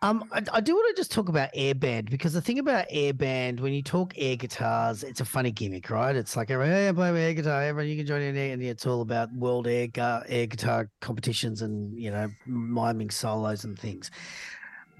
Um, 0.00 0.24
I, 0.32 0.42
I 0.52 0.60
do 0.60 0.74
want 0.74 0.94
to 0.94 1.00
just 1.00 1.10
talk 1.10 1.28
about 1.28 1.50
air 1.54 1.74
band 1.74 2.08
because 2.08 2.32
the 2.32 2.40
thing 2.40 2.60
about 2.60 2.86
air 2.88 3.12
band, 3.12 3.58
when 3.58 3.72
you 3.72 3.82
talk 3.82 4.14
air 4.16 4.36
guitars, 4.36 5.02
it's 5.02 5.20
a 5.20 5.24
funny 5.24 5.50
gimmick, 5.50 5.90
right? 5.90 6.14
It's 6.14 6.36
like, 6.36 6.48
hey, 6.48 6.88
I 6.88 6.92
play 6.92 7.08
air 7.20 7.34
guitar, 7.34 7.62
everyone, 7.62 7.90
you 7.90 7.96
can 7.96 8.06
join 8.06 8.22
in 8.22 8.36
and 8.36 8.62
it's 8.62 8.86
all 8.86 9.00
about 9.00 9.32
world 9.32 9.66
air, 9.66 9.88
gu- 9.88 10.22
air 10.28 10.46
guitar 10.46 10.88
competitions 11.00 11.62
and 11.62 11.98
you 12.00 12.12
know 12.12 12.28
miming 12.46 13.10
solos 13.10 13.64
and 13.64 13.76
things. 13.76 14.12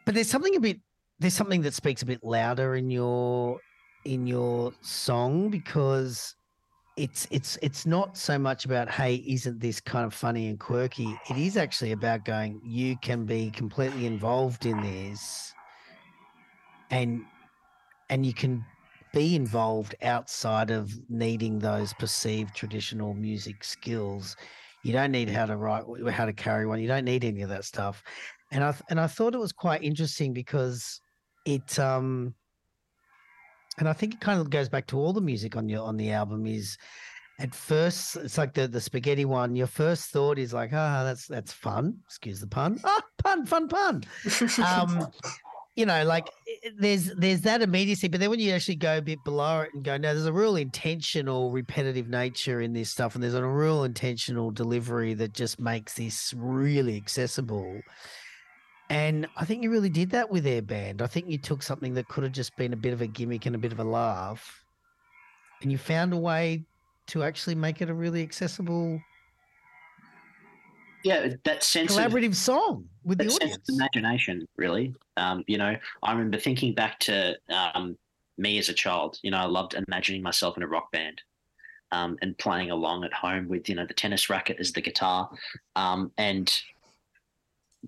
But 0.05 0.17
there's 0.17 0.31
something 0.31 0.57
a 0.57 0.61
bit, 0.61 0.81
there's 1.21 1.35
something 1.35 1.63
that 1.63 1.75
speaks 1.75 2.03
a 2.03 2.07
bit 2.07 2.25
louder 2.25 2.75
in 2.75 2.91
your 2.91 3.61
in 4.05 4.27
your 4.27 4.73
song 4.81 5.49
because 5.49 6.35
it's 6.99 7.29
it's 7.31 7.57
it's 7.63 7.87
not 7.87 8.17
so 8.17 8.39
much 8.39 8.65
about 8.65 8.91
hey 8.91 9.23
isn't 9.27 9.61
this 9.61 9.81
kind 9.81 10.05
of 10.05 10.13
funny 10.13 10.49
and 10.49 10.59
quirky? 10.59 11.17
It 11.31 11.37
is 11.37 11.57
actually 11.57 11.93
about 11.93 12.25
going 12.25 12.61
you 12.65 12.97
can 12.99 13.25
be 13.25 13.51
completely 13.51 14.07
involved 14.07 14.67
in 14.67 14.81
this 14.83 15.55
and 16.91 17.25
and 18.11 18.27
you 18.27 18.35
can 18.35 18.65
be 19.15 19.37
involved 19.37 19.95
outside 20.03 20.71
of 20.71 20.93
needing 21.09 21.59
those 21.59 21.93
perceived 21.95 22.55
traditional 22.55 23.15
music 23.15 23.65
skills. 23.65 24.37
You 24.83 24.93
don't 24.93 25.13
need 25.13 25.29
how 25.31 25.47
to 25.47 25.57
write 25.57 25.85
how 26.11 26.27
to 26.27 26.33
carry 26.33 26.67
one. 26.67 26.81
You 26.81 26.89
don't 26.89 27.05
need 27.05 27.25
any 27.25 27.43
of 27.43 27.49
that 27.51 27.65
stuff. 27.65 28.03
And 28.51 28.65
i 28.65 28.75
and 28.91 28.99
i 28.99 29.07
thought 29.07 29.35
it 29.35 29.39
was 29.39 29.53
quite 29.53 29.83
interesting 29.83 30.33
because 30.33 31.01
it 31.47 31.79
um 31.79 32.35
and 33.79 33.89
I 33.89 33.93
think 33.93 34.15
it 34.15 34.21
kind 34.21 34.41
of 34.41 34.51
goes 34.51 34.69
back 34.69 34.87
to 34.89 34.99
all 34.99 35.13
the 35.13 35.21
music 35.21 35.57
on 35.57 35.69
your 35.69 35.83
on 35.83 35.97
the 35.97 36.11
album 36.11 36.47
is 36.47 36.77
at 37.41 37.55
first 37.55 38.17
it's 38.17 38.37
like 38.37 38.53
the 38.55 38.67
the 38.67 38.81
spaghetti 38.81 39.25
one 39.25 39.55
your 39.55 39.69
first 39.69 40.11
thought 40.11 40.39
is 40.39 40.53
like 40.53 40.71
ah 40.73 41.05
that's 41.05 41.27
that's 41.27 41.53
fun. 41.53 41.97
Excuse 42.07 42.41
the 42.41 42.47
pun. 42.47 42.81
Ah 42.85 43.03
pun 43.19 43.47
fun 43.47 43.69
pun. 43.69 44.05
Um 44.65 45.09
you 45.77 45.87
know 45.87 46.05
like 46.05 46.29
there's 46.77 47.15
there's 47.15 47.43
that 47.43 47.63
immediacy 47.63 48.09
but 48.09 48.19
then 48.19 48.31
when 48.31 48.41
you 48.41 48.53
actually 48.53 48.75
go 48.75 48.99
a 48.99 49.03
bit 49.03 49.23
below 49.25 49.61
it 49.61 49.71
and 49.75 49.85
go 49.85 49.97
no 49.97 50.13
there's 50.13 50.27
a 50.27 50.33
real 50.33 50.57
intentional 50.57 51.53
repetitive 51.53 52.09
nature 52.09 52.61
in 52.61 52.73
this 52.73 52.91
stuff 52.91 53.15
and 53.15 53.23
there's 53.23 53.35
a 53.35 53.47
real 53.47 53.85
intentional 53.85 54.51
delivery 54.51 55.15
that 55.15 55.33
just 55.33 55.61
makes 55.61 55.95
this 55.95 56.35
really 56.37 56.97
accessible 56.97 57.81
and 58.91 59.27
I 59.37 59.45
think 59.45 59.63
you 59.63 59.71
really 59.71 59.91
did 59.91 60.11
that 60.11 60.31
with 60.31 60.47
Air 60.47 60.63
Band. 60.63 61.03
I 61.03 61.07
think 61.07 61.29
you 61.29 61.39
took 61.39 61.63
something 61.63 61.95
that 61.95 62.09
could 62.09 62.25
have 62.25 62.33
just 62.33 62.57
been 62.57 62.73
a 62.73 62.77
bit 62.77 62.93
of 62.93 63.03
a 63.03 63.07
gimmick 63.07 63.47
and 63.47 63.55
a 63.55 63.59
bit 63.59 63.73
of 63.73 63.81
a 63.81 63.85
laugh, 63.85 64.65
and 65.63 65.71
you 65.71 65.79
found 65.79 66.13
a 66.13 66.17
way 66.17 66.65
to 67.09 67.23
actually 67.23 67.55
make 67.55 67.81
it 67.81 67.89
a 67.89 67.95
really 67.95 68.23
accessible, 68.23 69.01
Yeah, 71.05 71.35
that 71.45 71.63
sense 71.63 71.97
of 71.97 72.03
collaborative 72.03 72.35
song 72.35 72.87
with 73.05 73.19
the 73.19 73.29
audience. 73.29 73.57
of 73.69 73.75
imagination, 73.75 74.47
really. 74.57 74.95
Um, 75.17 75.43
you 75.47 75.57
know, 75.57 75.75
I 76.03 76.13
remember 76.13 76.39
thinking 76.39 76.75
back 76.75 76.99
to 77.01 77.37
um, 77.49 77.97
me 78.37 78.59
as 78.59 78.69
a 78.69 78.75
child. 78.75 79.19
You 79.23 79.31
know, 79.31 79.39
I 79.39 79.47
loved 79.47 79.75
imagining 79.89 80.23
myself 80.23 80.57
in 80.57 80.63
a 80.63 80.67
rock 80.67 80.93
band 80.93 81.23
um, 81.93 82.19
and 82.21 82.37
playing 82.37 82.71
along 82.71 83.05
at 83.05 83.13
home 83.15 83.49
with, 83.49 83.69
you 83.69 83.75
know, 83.75 83.87
the 83.87 83.95
tennis 83.95 84.29
racket 84.29 84.59
as 84.61 84.73
the 84.73 84.83
guitar. 84.83 85.31
Um, 85.77 86.13
and, 86.19 86.53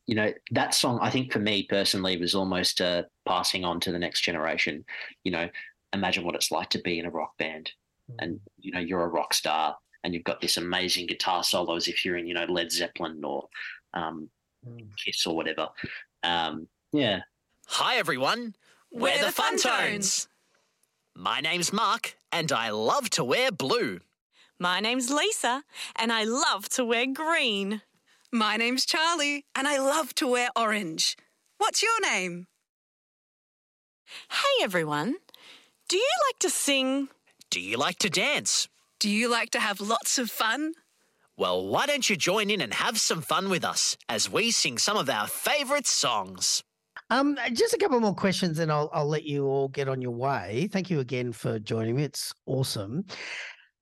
you 0.06 0.14
know, 0.14 0.32
that 0.52 0.74
song, 0.74 0.98
I 1.02 1.10
think 1.10 1.32
for 1.32 1.38
me 1.38 1.64
personally, 1.64 2.16
was 2.16 2.34
almost 2.34 2.80
uh, 2.80 3.04
passing 3.26 3.64
on 3.64 3.80
to 3.80 3.92
the 3.92 3.98
next 3.98 4.20
generation. 4.20 4.84
You 5.24 5.32
know, 5.32 5.48
imagine 5.92 6.24
what 6.24 6.34
it's 6.34 6.50
like 6.50 6.70
to 6.70 6.80
be 6.80 6.98
in 6.98 7.06
a 7.06 7.10
rock 7.10 7.36
band 7.38 7.72
and, 8.18 8.40
you 8.58 8.72
know, 8.72 8.80
you're 8.80 9.04
a 9.04 9.08
rock 9.08 9.34
star 9.34 9.76
and 10.02 10.14
you've 10.14 10.24
got 10.24 10.40
this 10.40 10.56
amazing 10.56 11.06
guitar 11.06 11.44
solo 11.44 11.76
as 11.76 11.88
if 11.88 12.04
you're 12.04 12.16
in, 12.16 12.26
you 12.26 12.34
know, 12.34 12.46
Led 12.48 12.70
Zeppelin 12.72 13.22
or, 13.24 13.48
um, 13.94 14.30
Mm. 14.66 14.90
Kiss 15.02 15.26
or 15.26 15.34
whatever. 15.34 15.68
Um, 16.22 16.68
yeah, 16.92 17.20
Hi, 17.66 17.96
everyone. 17.96 18.54
We're, 18.92 19.16
the 19.18 19.32
Funtones. 19.32 20.26
My 21.14 21.40
name's 21.40 21.72
Mark, 21.72 22.16
and 22.32 22.50
I 22.50 22.70
love 22.70 23.10
to 23.10 23.24
wear 23.24 23.52
blue. 23.52 24.00
My 24.58 24.80
name's 24.80 25.10
Lisa, 25.10 25.62
and 25.96 26.12
I 26.12 26.24
love 26.24 26.68
to 26.70 26.84
wear 26.84 27.06
green. 27.06 27.82
My 28.32 28.56
name's 28.56 28.86
Charlie, 28.86 29.44
and 29.56 29.66
I 29.66 29.78
love 29.78 30.14
to 30.14 30.26
wear 30.28 30.50
orange. 30.54 31.16
What's 31.58 31.82
your 31.82 32.00
name? 32.00 32.46
Hey, 34.30 34.62
everyone. 34.62 35.16
Do 35.88 35.96
you 35.96 36.12
like 36.28 36.38
to 36.38 36.48
sing? 36.48 37.08
Do 37.50 37.60
you 37.60 37.76
like 37.76 37.98
to 37.98 38.08
dance? 38.08 38.68
Do 39.00 39.10
you 39.10 39.28
like 39.28 39.50
to 39.50 39.58
have 39.58 39.80
lots 39.80 40.16
of 40.16 40.30
fun? 40.30 40.74
Well, 41.36 41.66
why 41.66 41.86
don't 41.86 42.08
you 42.08 42.14
join 42.14 42.50
in 42.50 42.60
and 42.60 42.72
have 42.72 43.00
some 43.00 43.20
fun 43.20 43.50
with 43.50 43.64
us 43.64 43.96
as 44.08 44.30
we 44.30 44.52
sing 44.52 44.78
some 44.78 44.96
of 44.96 45.10
our 45.10 45.26
favourite 45.26 45.88
songs? 45.88 46.62
Um, 47.10 47.36
just 47.52 47.74
a 47.74 47.78
couple 47.78 47.98
more 47.98 48.14
questions, 48.14 48.60
and 48.60 48.70
I'll 48.70 48.90
I'll 48.92 49.08
let 49.08 49.24
you 49.24 49.46
all 49.46 49.66
get 49.66 49.88
on 49.88 50.00
your 50.00 50.12
way. 50.12 50.68
Thank 50.70 50.88
you 50.88 51.00
again 51.00 51.32
for 51.32 51.58
joining 51.58 51.96
me. 51.96 52.04
It's 52.04 52.32
awesome. 52.46 53.06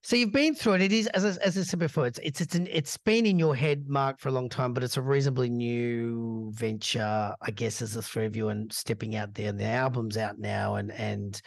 So 0.01 0.15
you've 0.15 0.31
been 0.31 0.55
through 0.55 0.73
it. 0.75 0.81
It 0.81 0.93
is 0.93 1.07
as 1.07 1.25
I, 1.25 1.43
as 1.43 1.57
I 1.57 1.63
said 1.63 1.79
before. 1.79 2.07
It's 2.07 2.19
it's 2.19 2.39
it's 2.39 2.55
an, 2.55 2.67
it's 2.71 2.95
been 2.97 3.25
in 3.25 3.37
your 3.37 3.53
head, 3.53 3.89
Mark, 3.89 4.19
for 4.19 4.29
a 4.29 4.31
long 4.31 4.47
time, 4.47 4.73
but 4.73 4.81
it's 4.81 4.95
a 4.95 5.01
reasonably 5.01 5.49
new 5.49 6.51
venture, 6.55 7.35
I 7.41 7.51
guess, 7.51 7.81
as 7.81 7.93
the 7.93 8.01
three 8.01 8.25
of 8.25 8.35
you 8.35 8.47
and 8.47 8.71
stepping 8.71 9.17
out 9.17 9.33
there. 9.33 9.49
And 9.49 9.59
the 9.59 9.65
album's 9.65 10.15
out 10.15 10.39
now, 10.39 10.75
and 10.75 10.91
and 10.93 11.39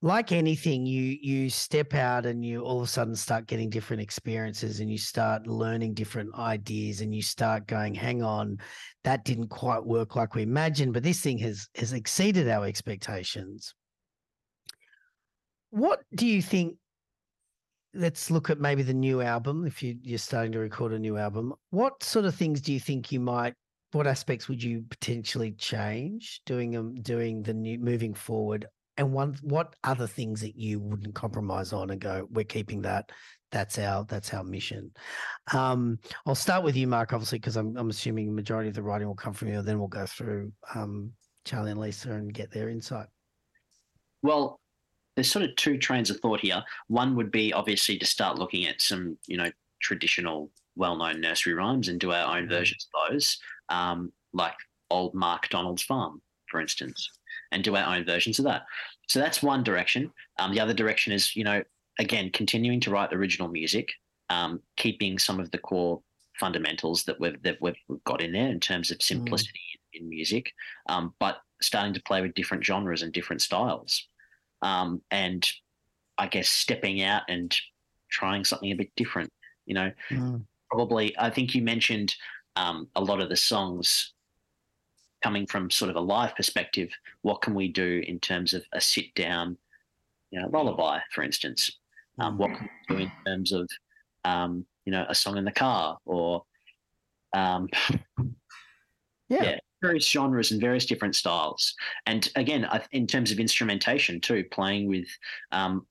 like 0.00 0.32
anything, 0.32 0.86
you 0.86 1.18
you 1.20 1.50
step 1.50 1.92
out 1.92 2.24
and 2.24 2.42
you 2.42 2.62
all 2.62 2.78
of 2.78 2.84
a 2.84 2.90
sudden 2.90 3.14
start 3.14 3.46
getting 3.46 3.68
different 3.68 4.02
experiences, 4.02 4.80
and 4.80 4.90
you 4.90 4.98
start 4.98 5.46
learning 5.46 5.92
different 5.92 6.34
ideas, 6.36 7.02
and 7.02 7.14
you 7.14 7.20
start 7.20 7.66
going, 7.66 7.94
hang 7.94 8.22
on, 8.22 8.56
that 9.04 9.26
didn't 9.26 9.48
quite 9.48 9.84
work 9.84 10.16
like 10.16 10.34
we 10.34 10.42
imagined, 10.42 10.94
but 10.94 11.02
this 11.02 11.20
thing 11.20 11.36
has 11.36 11.68
has 11.76 11.92
exceeded 11.92 12.48
our 12.48 12.64
expectations. 12.64 13.74
What 15.68 16.00
do 16.14 16.26
you 16.26 16.40
think? 16.40 16.76
Let's 17.92 18.30
look 18.30 18.50
at 18.50 18.60
maybe 18.60 18.82
the 18.82 18.94
new 18.94 19.20
album. 19.20 19.66
If 19.66 19.82
you, 19.82 19.96
you're 20.02 20.18
starting 20.18 20.52
to 20.52 20.60
record 20.60 20.92
a 20.92 20.98
new 20.98 21.16
album, 21.16 21.52
what 21.70 22.02
sort 22.02 22.24
of 22.24 22.34
things 22.34 22.60
do 22.60 22.72
you 22.72 22.80
think 22.80 23.10
you 23.10 23.20
might? 23.20 23.54
What 23.92 24.06
aspects 24.06 24.48
would 24.48 24.62
you 24.62 24.84
potentially 24.88 25.52
change 25.52 26.42
doing 26.46 26.76
um 26.76 26.94
doing 26.94 27.42
the 27.42 27.52
new 27.52 27.78
moving 27.78 28.14
forward? 28.14 28.66
And 28.96 29.12
one, 29.12 29.36
what 29.42 29.74
other 29.82 30.06
things 30.06 30.40
that 30.42 30.56
you 30.56 30.78
wouldn't 30.78 31.14
compromise 31.14 31.72
on 31.72 31.90
and 31.90 32.00
go, 32.00 32.28
we're 32.30 32.44
keeping 32.44 32.82
that. 32.82 33.10
That's 33.50 33.78
our 33.78 34.04
that's 34.04 34.32
our 34.32 34.44
mission. 34.44 34.92
Um, 35.52 35.98
I'll 36.26 36.36
start 36.36 36.62
with 36.62 36.76
you, 36.76 36.86
Mark, 36.86 37.12
obviously, 37.12 37.38
because 37.38 37.56
I'm, 37.56 37.76
I'm 37.76 37.90
assuming 37.90 38.26
the 38.26 38.32
majority 38.32 38.68
of 38.68 38.76
the 38.76 38.82
writing 38.82 39.08
will 39.08 39.14
come 39.16 39.32
from 39.32 39.48
you. 39.48 39.62
Then 39.62 39.80
we'll 39.80 39.88
go 39.88 40.06
through 40.06 40.52
um, 40.74 41.12
Charlie 41.44 41.72
and 41.72 41.80
Lisa 41.80 42.12
and 42.12 42.32
get 42.32 42.52
their 42.52 42.68
insight. 42.68 43.06
Well, 44.22 44.60
there's 45.14 45.30
sort 45.30 45.44
of 45.44 45.54
two 45.56 45.78
trains 45.78 46.10
of 46.10 46.18
thought 46.20 46.40
here. 46.40 46.62
One 46.88 47.16
would 47.16 47.30
be 47.30 47.52
obviously 47.52 47.98
to 47.98 48.06
start 48.06 48.38
looking 48.38 48.66
at 48.66 48.80
some, 48.80 49.18
you 49.26 49.36
know, 49.36 49.50
traditional, 49.80 50.50
well-known 50.76 51.20
nursery 51.20 51.54
rhymes 51.54 51.88
and 51.88 51.98
do 51.98 52.12
our 52.12 52.36
own 52.36 52.48
versions 52.48 52.86
of 52.94 53.10
those, 53.10 53.38
um, 53.68 54.12
like 54.32 54.54
old 54.90 55.14
Mark 55.14 55.48
Donald's 55.48 55.82
Farm, 55.82 56.22
for 56.48 56.60
instance, 56.60 57.10
and 57.52 57.64
do 57.64 57.76
our 57.76 57.96
own 57.96 58.04
versions 58.04 58.38
of 58.38 58.44
that. 58.44 58.62
So 59.08 59.18
that's 59.18 59.42
one 59.42 59.64
direction. 59.64 60.12
Um, 60.38 60.52
the 60.52 60.60
other 60.60 60.74
direction 60.74 61.12
is, 61.12 61.34
you 61.34 61.44
know, 61.44 61.62
again, 61.98 62.30
continuing 62.32 62.80
to 62.80 62.90
write 62.90 63.12
original 63.12 63.48
music, 63.48 63.90
um, 64.28 64.60
keeping 64.76 65.18
some 65.18 65.40
of 65.40 65.50
the 65.50 65.58
core 65.58 66.00
fundamentals 66.38 67.04
that 67.04 67.20
we've 67.20 67.42
that 67.42 67.58
we've 67.60 67.74
got 68.04 68.22
in 68.22 68.32
there 68.32 68.48
in 68.48 68.60
terms 68.60 68.90
of 68.90 69.02
simplicity 69.02 69.60
in, 69.92 70.02
in 70.02 70.08
music, 70.08 70.52
um, 70.88 71.12
but 71.18 71.38
starting 71.60 71.92
to 71.92 72.02
play 72.02 72.22
with 72.22 72.34
different 72.34 72.64
genres 72.64 73.02
and 73.02 73.12
different 73.12 73.42
styles, 73.42 74.08
um, 74.62 75.02
and 75.10 75.48
I 76.18 76.26
guess 76.26 76.48
stepping 76.48 77.02
out 77.02 77.22
and 77.28 77.54
trying 78.10 78.44
something 78.44 78.70
a 78.70 78.76
bit 78.76 78.94
different. 78.96 79.32
You 79.66 79.74
know, 79.74 79.92
probably 80.70 81.14
I 81.18 81.30
think 81.30 81.54
you 81.54 81.62
mentioned 81.62 82.14
um, 82.56 82.88
a 82.96 83.00
lot 83.00 83.20
of 83.20 83.28
the 83.28 83.36
songs 83.36 84.12
coming 85.22 85.46
from 85.46 85.70
sort 85.70 85.90
of 85.90 85.96
a 85.96 86.00
live 86.00 86.34
perspective. 86.34 86.90
What 87.22 87.42
can 87.42 87.54
we 87.54 87.68
do 87.68 88.02
in 88.06 88.18
terms 88.20 88.54
of 88.54 88.64
a 88.72 88.80
sit 88.80 89.14
down, 89.14 89.56
you 90.30 90.40
know, 90.40 90.48
lullaby, 90.48 91.00
for 91.12 91.22
instance? 91.22 91.78
Um, 92.18 92.36
what 92.36 92.50
can 92.50 92.68
we 92.88 92.96
do 92.96 93.02
in 93.02 93.12
terms 93.26 93.52
of 93.52 93.68
um, 94.24 94.66
you 94.84 94.92
know 94.92 95.06
a 95.08 95.14
song 95.14 95.36
in 95.36 95.44
the 95.44 95.52
car 95.52 95.98
or 96.04 96.44
um, 97.34 97.68
Yeah. 99.30 99.44
yeah, 99.44 99.58
various 99.80 100.06
genres 100.08 100.50
and 100.50 100.60
various 100.60 100.86
different 100.86 101.16
styles. 101.16 101.74
And 102.06 102.30
again, 102.36 102.68
in 102.92 103.06
terms 103.06 103.32
of 103.32 103.38
instrumentation 103.40 104.20
too, 104.20 104.44
playing 104.50 104.88
with 104.88 105.08
um, 105.52 105.86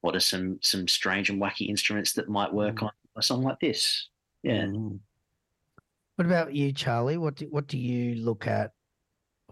what 0.00 0.16
are 0.16 0.20
some 0.20 0.58
some 0.62 0.88
strange 0.88 1.30
and 1.30 1.40
wacky 1.40 1.68
instruments 1.68 2.12
that 2.14 2.28
might 2.28 2.52
work 2.52 2.76
Mm. 2.76 2.84
on 2.84 2.90
a 3.16 3.22
song 3.22 3.42
like 3.42 3.60
this. 3.60 4.08
Yeah. 4.42 4.64
Mm. 4.64 5.00
What 6.16 6.26
about 6.26 6.54
you, 6.54 6.72
Charlie? 6.72 7.16
What 7.18 7.36
do, 7.36 7.46
what 7.46 7.66
do 7.66 7.78
you 7.78 8.14
look 8.16 8.46
at 8.46 8.72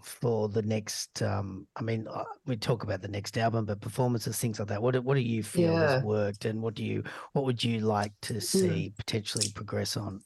for 0.02 0.48
the 0.48 0.62
next? 0.62 1.22
Um, 1.22 1.66
I 1.76 1.82
mean, 1.82 2.06
uh, 2.08 2.24
we 2.46 2.56
talk 2.56 2.82
about 2.82 3.02
the 3.02 3.08
next 3.08 3.36
album, 3.38 3.64
but 3.64 3.80
performances, 3.80 4.38
things 4.38 4.58
like 4.58 4.68
that. 4.68 4.80
What 4.82 4.92
do, 4.92 5.00
what 5.02 5.14
do 5.14 5.20
you 5.20 5.42
feel 5.42 5.72
Yeah. 5.72 5.94
has 5.94 6.02
worked, 6.04 6.44
and 6.44 6.62
what 6.62 6.74
do 6.74 6.84
you 6.84 7.02
what 7.32 7.44
would 7.46 7.64
you 7.64 7.80
like 7.80 8.12
to 8.22 8.40
see 8.40 8.92
potentially 8.96 9.50
progress 9.54 9.96
on? 9.96 10.20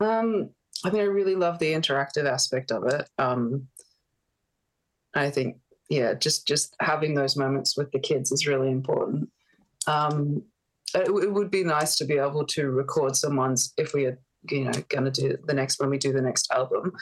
Um, 0.00 0.50
I 0.84 0.90
think 0.90 1.02
I 1.02 1.06
really 1.06 1.34
love 1.34 1.58
the 1.58 1.72
interactive 1.72 2.26
aspect 2.26 2.70
of 2.70 2.84
it. 2.86 3.08
Um, 3.18 3.68
I 5.14 5.30
think, 5.30 5.56
yeah, 5.88 6.14
just 6.14 6.46
just 6.46 6.76
having 6.80 7.14
those 7.14 7.36
moments 7.36 7.76
with 7.76 7.90
the 7.92 7.98
kids 7.98 8.30
is 8.30 8.46
really 8.46 8.70
important. 8.70 9.30
Um, 9.86 10.42
it, 10.94 11.08
it 11.08 11.32
would 11.32 11.50
be 11.50 11.64
nice 11.64 11.96
to 11.96 12.04
be 12.04 12.18
able 12.18 12.46
to 12.46 12.70
record 12.70 13.16
someone's 13.16 13.72
if 13.76 13.94
we 13.94 14.06
are, 14.06 14.18
you 14.50 14.64
know, 14.64 14.72
going 14.88 15.10
to 15.10 15.10
do 15.10 15.36
the 15.46 15.54
next 15.54 15.80
when 15.80 15.90
we 15.90 15.98
do 15.98 16.12
the 16.12 16.22
next 16.22 16.50
album, 16.52 16.92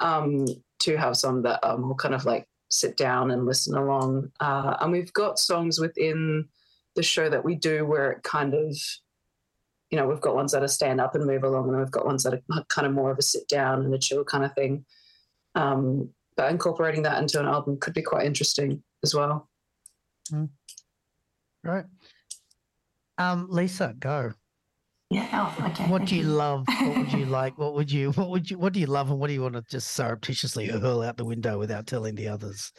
um, 0.00 0.46
to 0.80 0.96
have 0.96 1.16
some 1.16 1.42
that 1.42 1.60
will 1.78 1.94
kind 1.94 2.14
of 2.14 2.24
like 2.24 2.46
sit 2.68 2.96
down 2.96 3.30
and 3.30 3.46
listen 3.46 3.76
along. 3.76 4.30
Uh, 4.40 4.76
and 4.80 4.92
we've 4.92 5.12
got 5.12 5.38
songs 5.38 5.80
within 5.80 6.46
the 6.96 7.02
show 7.02 7.28
that 7.28 7.44
we 7.44 7.54
do 7.54 7.84
where 7.84 8.12
it 8.12 8.22
kind 8.22 8.54
of 8.54 8.76
you 9.90 9.98
know, 9.98 10.06
we've 10.06 10.20
got 10.20 10.34
ones 10.34 10.52
that 10.52 10.62
are 10.62 10.68
stand 10.68 11.00
up 11.00 11.14
and 11.14 11.26
move 11.26 11.44
along, 11.44 11.68
and 11.68 11.78
we've 11.78 11.90
got 11.90 12.06
ones 12.06 12.22
that 12.24 12.34
are 12.34 12.64
kind 12.68 12.86
of 12.86 12.92
more 12.92 13.10
of 13.10 13.18
a 13.18 13.22
sit 13.22 13.46
down 13.48 13.84
and 13.84 13.94
a 13.94 13.98
chill 13.98 14.24
kind 14.24 14.44
of 14.44 14.52
thing. 14.54 14.84
Um, 15.54 16.10
but 16.36 16.50
incorporating 16.50 17.02
that 17.02 17.20
into 17.22 17.38
an 17.38 17.46
album 17.46 17.78
could 17.78 17.94
be 17.94 18.02
quite 18.02 18.26
interesting 18.26 18.82
as 19.02 19.14
well. 19.14 19.48
Right. 21.62 21.84
Um, 23.18 23.46
Lisa, 23.48 23.94
go. 23.98 24.32
Yeah. 25.10 25.28
Oh, 25.32 25.66
okay. 25.66 25.84
What 25.84 26.06
do 26.06 26.16
you 26.16 26.24
love? 26.24 26.64
What 26.66 26.96
would 26.96 27.12
you 27.12 27.24
like? 27.26 27.56
What 27.56 27.74
would 27.74 27.92
you? 27.92 28.10
What 28.12 28.30
would 28.30 28.50
you? 28.50 28.58
What 28.58 28.72
do 28.72 28.80
you 28.80 28.86
love, 28.86 29.10
and 29.10 29.20
what 29.20 29.28
do 29.28 29.34
you 29.34 29.42
want 29.42 29.54
to 29.54 29.62
just 29.70 29.92
surreptitiously 29.92 30.66
hurl 30.66 31.02
out 31.02 31.16
the 31.16 31.24
window 31.24 31.58
without 31.58 31.86
telling 31.86 32.14
the 32.14 32.28
others? 32.28 32.72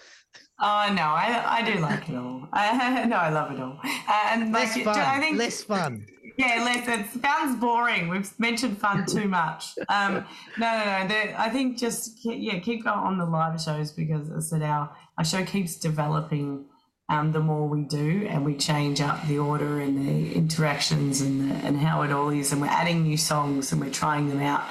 Oh 0.59 0.87
no, 0.93 1.01
I 1.03 1.43
I 1.59 1.61
do 1.73 1.79
like 1.81 2.07
it 2.09 2.15
all. 2.15 2.47
I, 2.53 3.05
no, 3.05 3.17
I 3.17 3.29
love 3.29 3.51
it 3.51 3.59
all. 3.59 3.77
Uh, 3.83 4.27
and 4.31 4.53
Less 4.53 4.73
do- 4.75 4.83
fun. 4.83 4.97
I 4.97 5.19
think 5.19 5.37
less 5.37 5.61
fun. 5.63 6.05
yeah, 6.37 6.63
less. 6.63 6.87
It 6.87 7.21
sounds 7.21 7.59
boring. 7.59 8.07
We've 8.07 8.31
mentioned 8.39 8.77
fun 8.77 9.05
too 9.05 9.27
much. 9.41 9.77
Um, 9.89 10.25
no, 10.57 10.77
no, 10.79 10.85
no. 10.85 11.07
The, 11.07 11.39
I 11.39 11.49
think 11.49 11.77
just 11.77 12.23
yeah, 12.23 12.59
keep 12.59 12.85
going 12.85 12.97
on 12.99 13.17
the 13.17 13.25
live 13.25 13.61
shows 13.61 13.91
because 13.91 14.29
as 14.31 14.53
I 14.53 14.57
said 14.59 14.63
our 14.63 14.95
our 15.17 15.25
show 15.25 15.43
keeps 15.43 15.75
developing. 15.77 16.65
Um, 17.07 17.33
the 17.33 17.39
more 17.39 17.67
we 17.69 17.83
do, 17.83 18.25
and 18.27 18.43
we 18.43 18.55
change 18.57 18.99
up 18.99 19.27
the 19.27 19.37
order 19.37 19.79
and 19.79 19.95
the 20.07 20.33
interactions 20.33 21.21
and 21.21 21.51
the, 21.51 21.55
and 21.57 21.77
how 21.77 22.01
it 22.01 22.11
all 22.11 22.29
is, 22.29 22.51
and 22.51 22.59
we're 22.59 22.65
adding 22.67 23.03
new 23.03 23.15
songs 23.15 23.71
and 23.71 23.79
we're 23.79 23.91
trying 23.91 24.27
them 24.27 24.41
out 24.41 24.63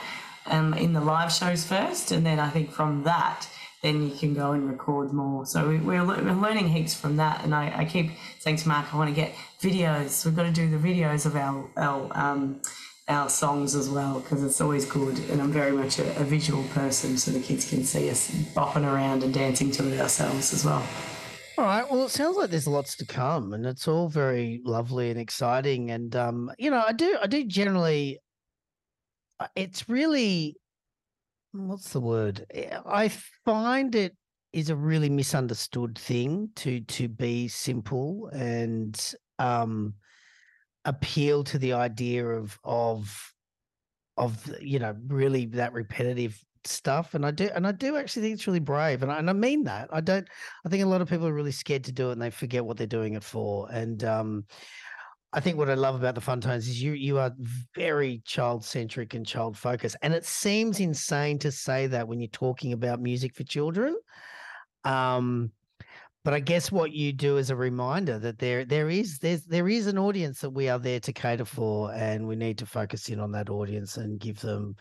um, 0.46 0.74
in 0.74 0.94
the 0.94 1.00
live 1.00 1.32
shows 1.32 1.64
first, 1.64 2.10
and 2.10 2.26
then 2.26 2.40
I 2.40 2.50
think 2.50 2.72
from 2.72 3.04
that, 3.04 3.46
then 3.84 4.02
you 4.08 4.14
can 4.16 4.32
go 4.34 4.52
and 4.52 4.68
record 4.68 5.12
more. 5.12 5.44
So 5.46 5.68
we, 5.68 5.76
we're, 5.78 6.04
we're 6.04 6.32
learning 6.46 6.68
heaps 6.68 6.94
from 6.94 7.16
that, 7.18 7.44
and 7.44 7.54
I, 7.54 7.64
I 7.80 7.84
keep 7.84 8.10
saying 8.40 8.56
to 8.62 8.68
Mark, 8.68 8.92
I 8.92 8.96
want 8.96 9.10
to 9.10 9.14
get 9.22 9.34
videos. 9.60 10.24
We've 10.24 10.34
got 10.34 10.44
to 10.44 10.52
do 10.62 10.66
the 10.76 10.82
videos 10.88 11.26
of 11.26 11.36
our 11.36 11.68
our 11.76 12.10
um, 12.24 12.62
our 13.06 13.28
songs 13.28 13.74
as 13.74 13.90
well 13.90 14.20
because 14.20 14.42
it's 14.42 14.60
always 14.60 14.86
good. 14.86 15.18
And 15.30 15.42
I'm 15.42 15.52
very 15.52 15.72
much 15.72 15.98
a, 15.98 16.06
a 16.20 16.24
visual 16.24 16.64
person, 16.78 17.18
so 17.18 17.30
the 17.30 17.40
kids 17.40 17.68
can 17.68 17.84
see 17.84 18.08
us 18.10 18.30
bopping 18.56 18.86
around 18.90 19.22
and 19.22 19.32
dancing 19.32 19.70
to 19.72 19.92
it 19.92 20.00
ourselves 20.00 20.52
as 20.54 20.64
well. 20.64 20.82
All 21.58 21.66
right. 21.66 21.88
Well, 21.88 22.04
it 22.04 22.10
sounds 22.10 22.36
like 22.36 22.50
there's 22.50 22.66
lots 22.66 22.96
to 22.96 23.06
come, 23.06 23.52
and 23.52 23.64
it's 23.66 23.86
all 23.86 24.08
very 24.08 24.60
lovely 24.64 25.10
and 25.10 25.20
exciting. 25.20 25.90
And 25.90 26.16
um, 26.16 26.50
you 26.58 26.70
know, 26.70 26.82
I 26.84 26.92
do, 26.92 27.16
I 27.22 27.26
do 27.26 27.44
generally. 27.44 28.18
uh, 29.38 29.48
It's 29.54 29.88
really, 29.88 30.56
what's 31.54 31.92
the 31.92 32.00
word? 32.00 32.44
I 32.86 33.08
find 33.44 33.94
it 33.94 34.16
is 34.52 34.70
a 34.70 34.76
really 34.76 35.10
misunderstood 35.10 35.98
thing 35.98 36.50
to 36.56 36.80
to 36.80 37.08
be 37.08 37.48
simple 37.48 38.28
and 38.32 39.14
um 39.38 39.94
appeal 40.84 41.42
to 41.42 41.58
the 41.58 41.72
idea 41.72 42.26
of 42.26 42.58
of 42.62 43.32
of 44.16 44.52
you 44.60 44.78
know 44.78 44.94
really 45.08 45.46
that 45.46 45.72
repetitive 45.72 46.40
stuff. 46.64 47.14
And 47.14 47.26
i 47.26 47.30
do 47.30 47.50
and 47.54 47.66
i 47.66 47.72
do 47.72 47.96
actually 47.96 48.22
think 48.22 48.34
it's 48.34 48.46
really 48.46 48.60
brave. 48.60 49.02
And 49.02 49.12
I, 49.12 49.18
and 49.18 49.28
I 49.30 49.32
mean 49.32 49.64
that. 49.64 49.88
I 49.92 50.00
don't 50.00 50.26
i 50.64 50.68
think 50.68 50.82
a 50.82 50.86
lot 50.88 51.02
of 51.02 51.08
people 51.08 51.26
are 51.26 51.34
really 51.34 51.52
scared 51.52 51.84
to 51.84 51.92
do 51.92 52.08
it 52.10 52.12
and 52.12 52.22
they 52.22 52.30
forget 52.30 52.64
what 52.64 52.76
they're 52.76 52.86
doing 52.86 53.14
it 53.14 53.24
for. 53.24 53.68
And 53.70 54.02
um 54.04 54.44
i 55.34 55.40
think 55.40 55.58
what 55.58 55.68
i 55.68 55.74
love 55.74 55.94
about 55.94 56.14
the 56.14 56.20
Funtones 56.20 56.58
is 56.58 56.82
you 56.82 56.92
you 56.92 57.18
are 57.18 57.32
very 57.74 58.22
child 58.24 58.64
centric 58.64 59.14
and 59.14 59.26
child 59.26 59.56
focused 59.56 59.96
and 60.02 60.14
it 60.14 60.24
seems 60.24 60.80
insane 60.80 61.38
to 61.38 61.52
say 61.52 61.86
that 61.86 62.08
when 62.08 62.20
you're 62.20 62.28
talking 62.28 62.72
about 62.72 63.00
music 63.00 63.34
for 63.34 63.44
children 63.44 63.94
um 64.84 65.50
but 66.24 66.32
I 66.32 66.40
guess 66.40 66.72
what 66.72 66.92
you 66.92 67.12
do 67.12 67.36
is 67.36 67.50
a 67.50 67.56
reminder 67.56 68.18
that 68.18 68.38
there 68.38 68.64
there 68.64 68.88
is 68.88 69.18
there's 69.18 69.44
there 69.44 69.68
is 69.68 69.86
an 69.86 69.98
audience 69.98 70.40
that 70.40 70.50
we 70.50 70.70
are 70.70 70.78
there 70.78 71.00
to 71.00 71.12
cater 71.12 71.44
for, 71.44 71.92
and 71.92 72.26
we 72.26 72.34
need 72.34 72.56
to 72.58 72.66
focus 72.66 73.10
in 73.10 73.20
on 73.20 73.30
that 73.32 73.50
audience 73.50 73.98
and 73.98 74.18
give 74.18 74.40
them 74.40 74.74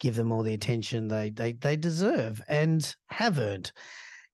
give 0.00 0.14
them 0.14 0.30
all 0.30 0.42
the 0.42 0.52
attention 0.52 1.08
they 1.08 1.30
they 1.30 1.54
they 1.54 1.76
deserve 1.76 2.42
and 2.46 2.94
have 3.08 3.38
earned. 3.38 3.72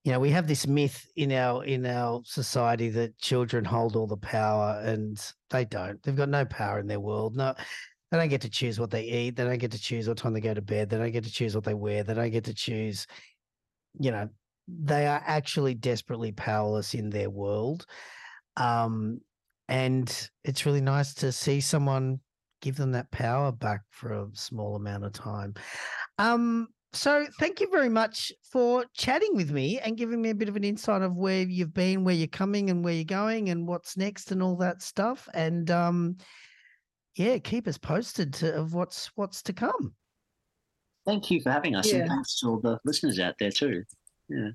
You 0.04 0.12
know, 0.12 0.20
we 0.20 0.30
have 0.30 0.46
this 0.46 0.66
myth 0.66 1.06
in 1.16 1.32
our 1.32 1.64
in 1.64 1.84
our 1.84 2.22
society 2.24 2.88
that 2.90 3.18
children 3.18 3.64
hold 3.64 3.96
all 3.96 4.06
the 4.06 4.16
power, 4.16 4.80
and 4.84 5.20
they 5.50 5.64
don't. 5.64 6.02
They've 6.02 6.16
got 6.16 6.28
no 6.28 6.44
power 6.44 6.78
in 6.78 6.86
their 6.86 7.00
world. 7.00 7.36
No, 7.36 7.54
they 8.10 8.18
don't 8.18 8.28
get 8.28 8.40
to 8.42 8.50
choose 8.50 8.80
what 8.80 8.90
they 8.90 9.04
eat. 9.04 9.36
They 9.36 9.44
don't 9.44 9.58
get 9.58 9.72
to 9.72 9.78
choose 9.78 10.08
what 10.08 10.16
time 10.16 10.32
they 10.32 10.40
go 10.40 10.54
to 10.54 10.62
bed. 10.62 10.88
They 10.88 10.98
don't 10.98 11.12
get 11.12 11.24
to 11.24 11.32
choose 11.32 11.54
what 11.54 11.64
they 11.64 11.74
wear. 11.74 12.04
They 12.04 12.14
don't 12.14 12.30
get 12.30 12.44
to 12.44 12.54
choose, 12.54 13.06
you 13.98 14.10
know, 14.10 14.28
they 14.66 15.06
are 15.06 15.22
actually 15.26 15.74
desperately 15.74 16.32
powerless 16.32 16.94
in 16.94 17.10
their 17.10 17.28
world. 17.28 17.84
Um, 18.56 19.20
and 19.68 20.30
it's 20.44 20.64
really 20.64 20.80
nice 20.80 21.14
to 21.14 21.32
see 21.32 21.60
someone 21.60 22.20
give 22.62 22.76
them 22.76 22.92
that 22.92 23.10
power 23.10 23.52
back 23.52 23.82
for 23.90 24.12
a 24.12 24.26
small 24.32 24.76
amount 24.76 25.04
of 25.04 25.12
time. 25.12 25.54
Um, 26.18 26.68
so 26.92 27.26
thank 27.38 27.60
you 27.60 27.68
very 27.70 27.88
much 27.88 28.32
for 28.50 28.84
chatting 28.94 29.34
with 29.34 29.50
me 29.50 29.78
and 29.78 29.96
giving 29.96 30.22
me 30.22 30.30
a 30.30 30.34
bit 30.34 30.48
of 30.48 30.56
an 30.56 30.64
insight 30.64 31.02
of 31.02 31.14
where 31.16 31.42
you've 31.42 31.74
been, 31.74 32.04
where 32.04 32.14
you're 32.14 32.26
coming 32.28 32.70
and 32.70 32.84
where 32.84 32.94
you're 32.94 33.04
going 33.04 33.50
and 33.50 33.66
what's 33.66 33.96
next 33.96 34.32
and 34.32 34.42
all 34.42 34.56
that 34.56 34.80
stuff. 34.82 35.28
And 35.34 35.70
um, 35.70 36.16
yeah, 37.16 37.38
keep 37.38 37.68
us 37.68 37.78
posted 37.78 38.32
to, 38.34 38.54
of 38.54 38.74
what's 38.74 39.10
what's 39.16 39.42
to 39.42 39.52
come. 39.52 39.94
Thank 41.06 41.30
you 41.30 41.40
for 41.40 41.50
having 41.50 41.74
us, 41.74 41.90
Yeah. 41.92 42.00
and 42.00 42.08
thanks 42.08 42.38
to 42.40 42.48
all 42.48 42.60
the 42.60 42.78
listeners 42.84 43.18
out 43.18 43.34
there 43.38 43.50
too. 43.50 43.82
Yeah, 44.28 44.50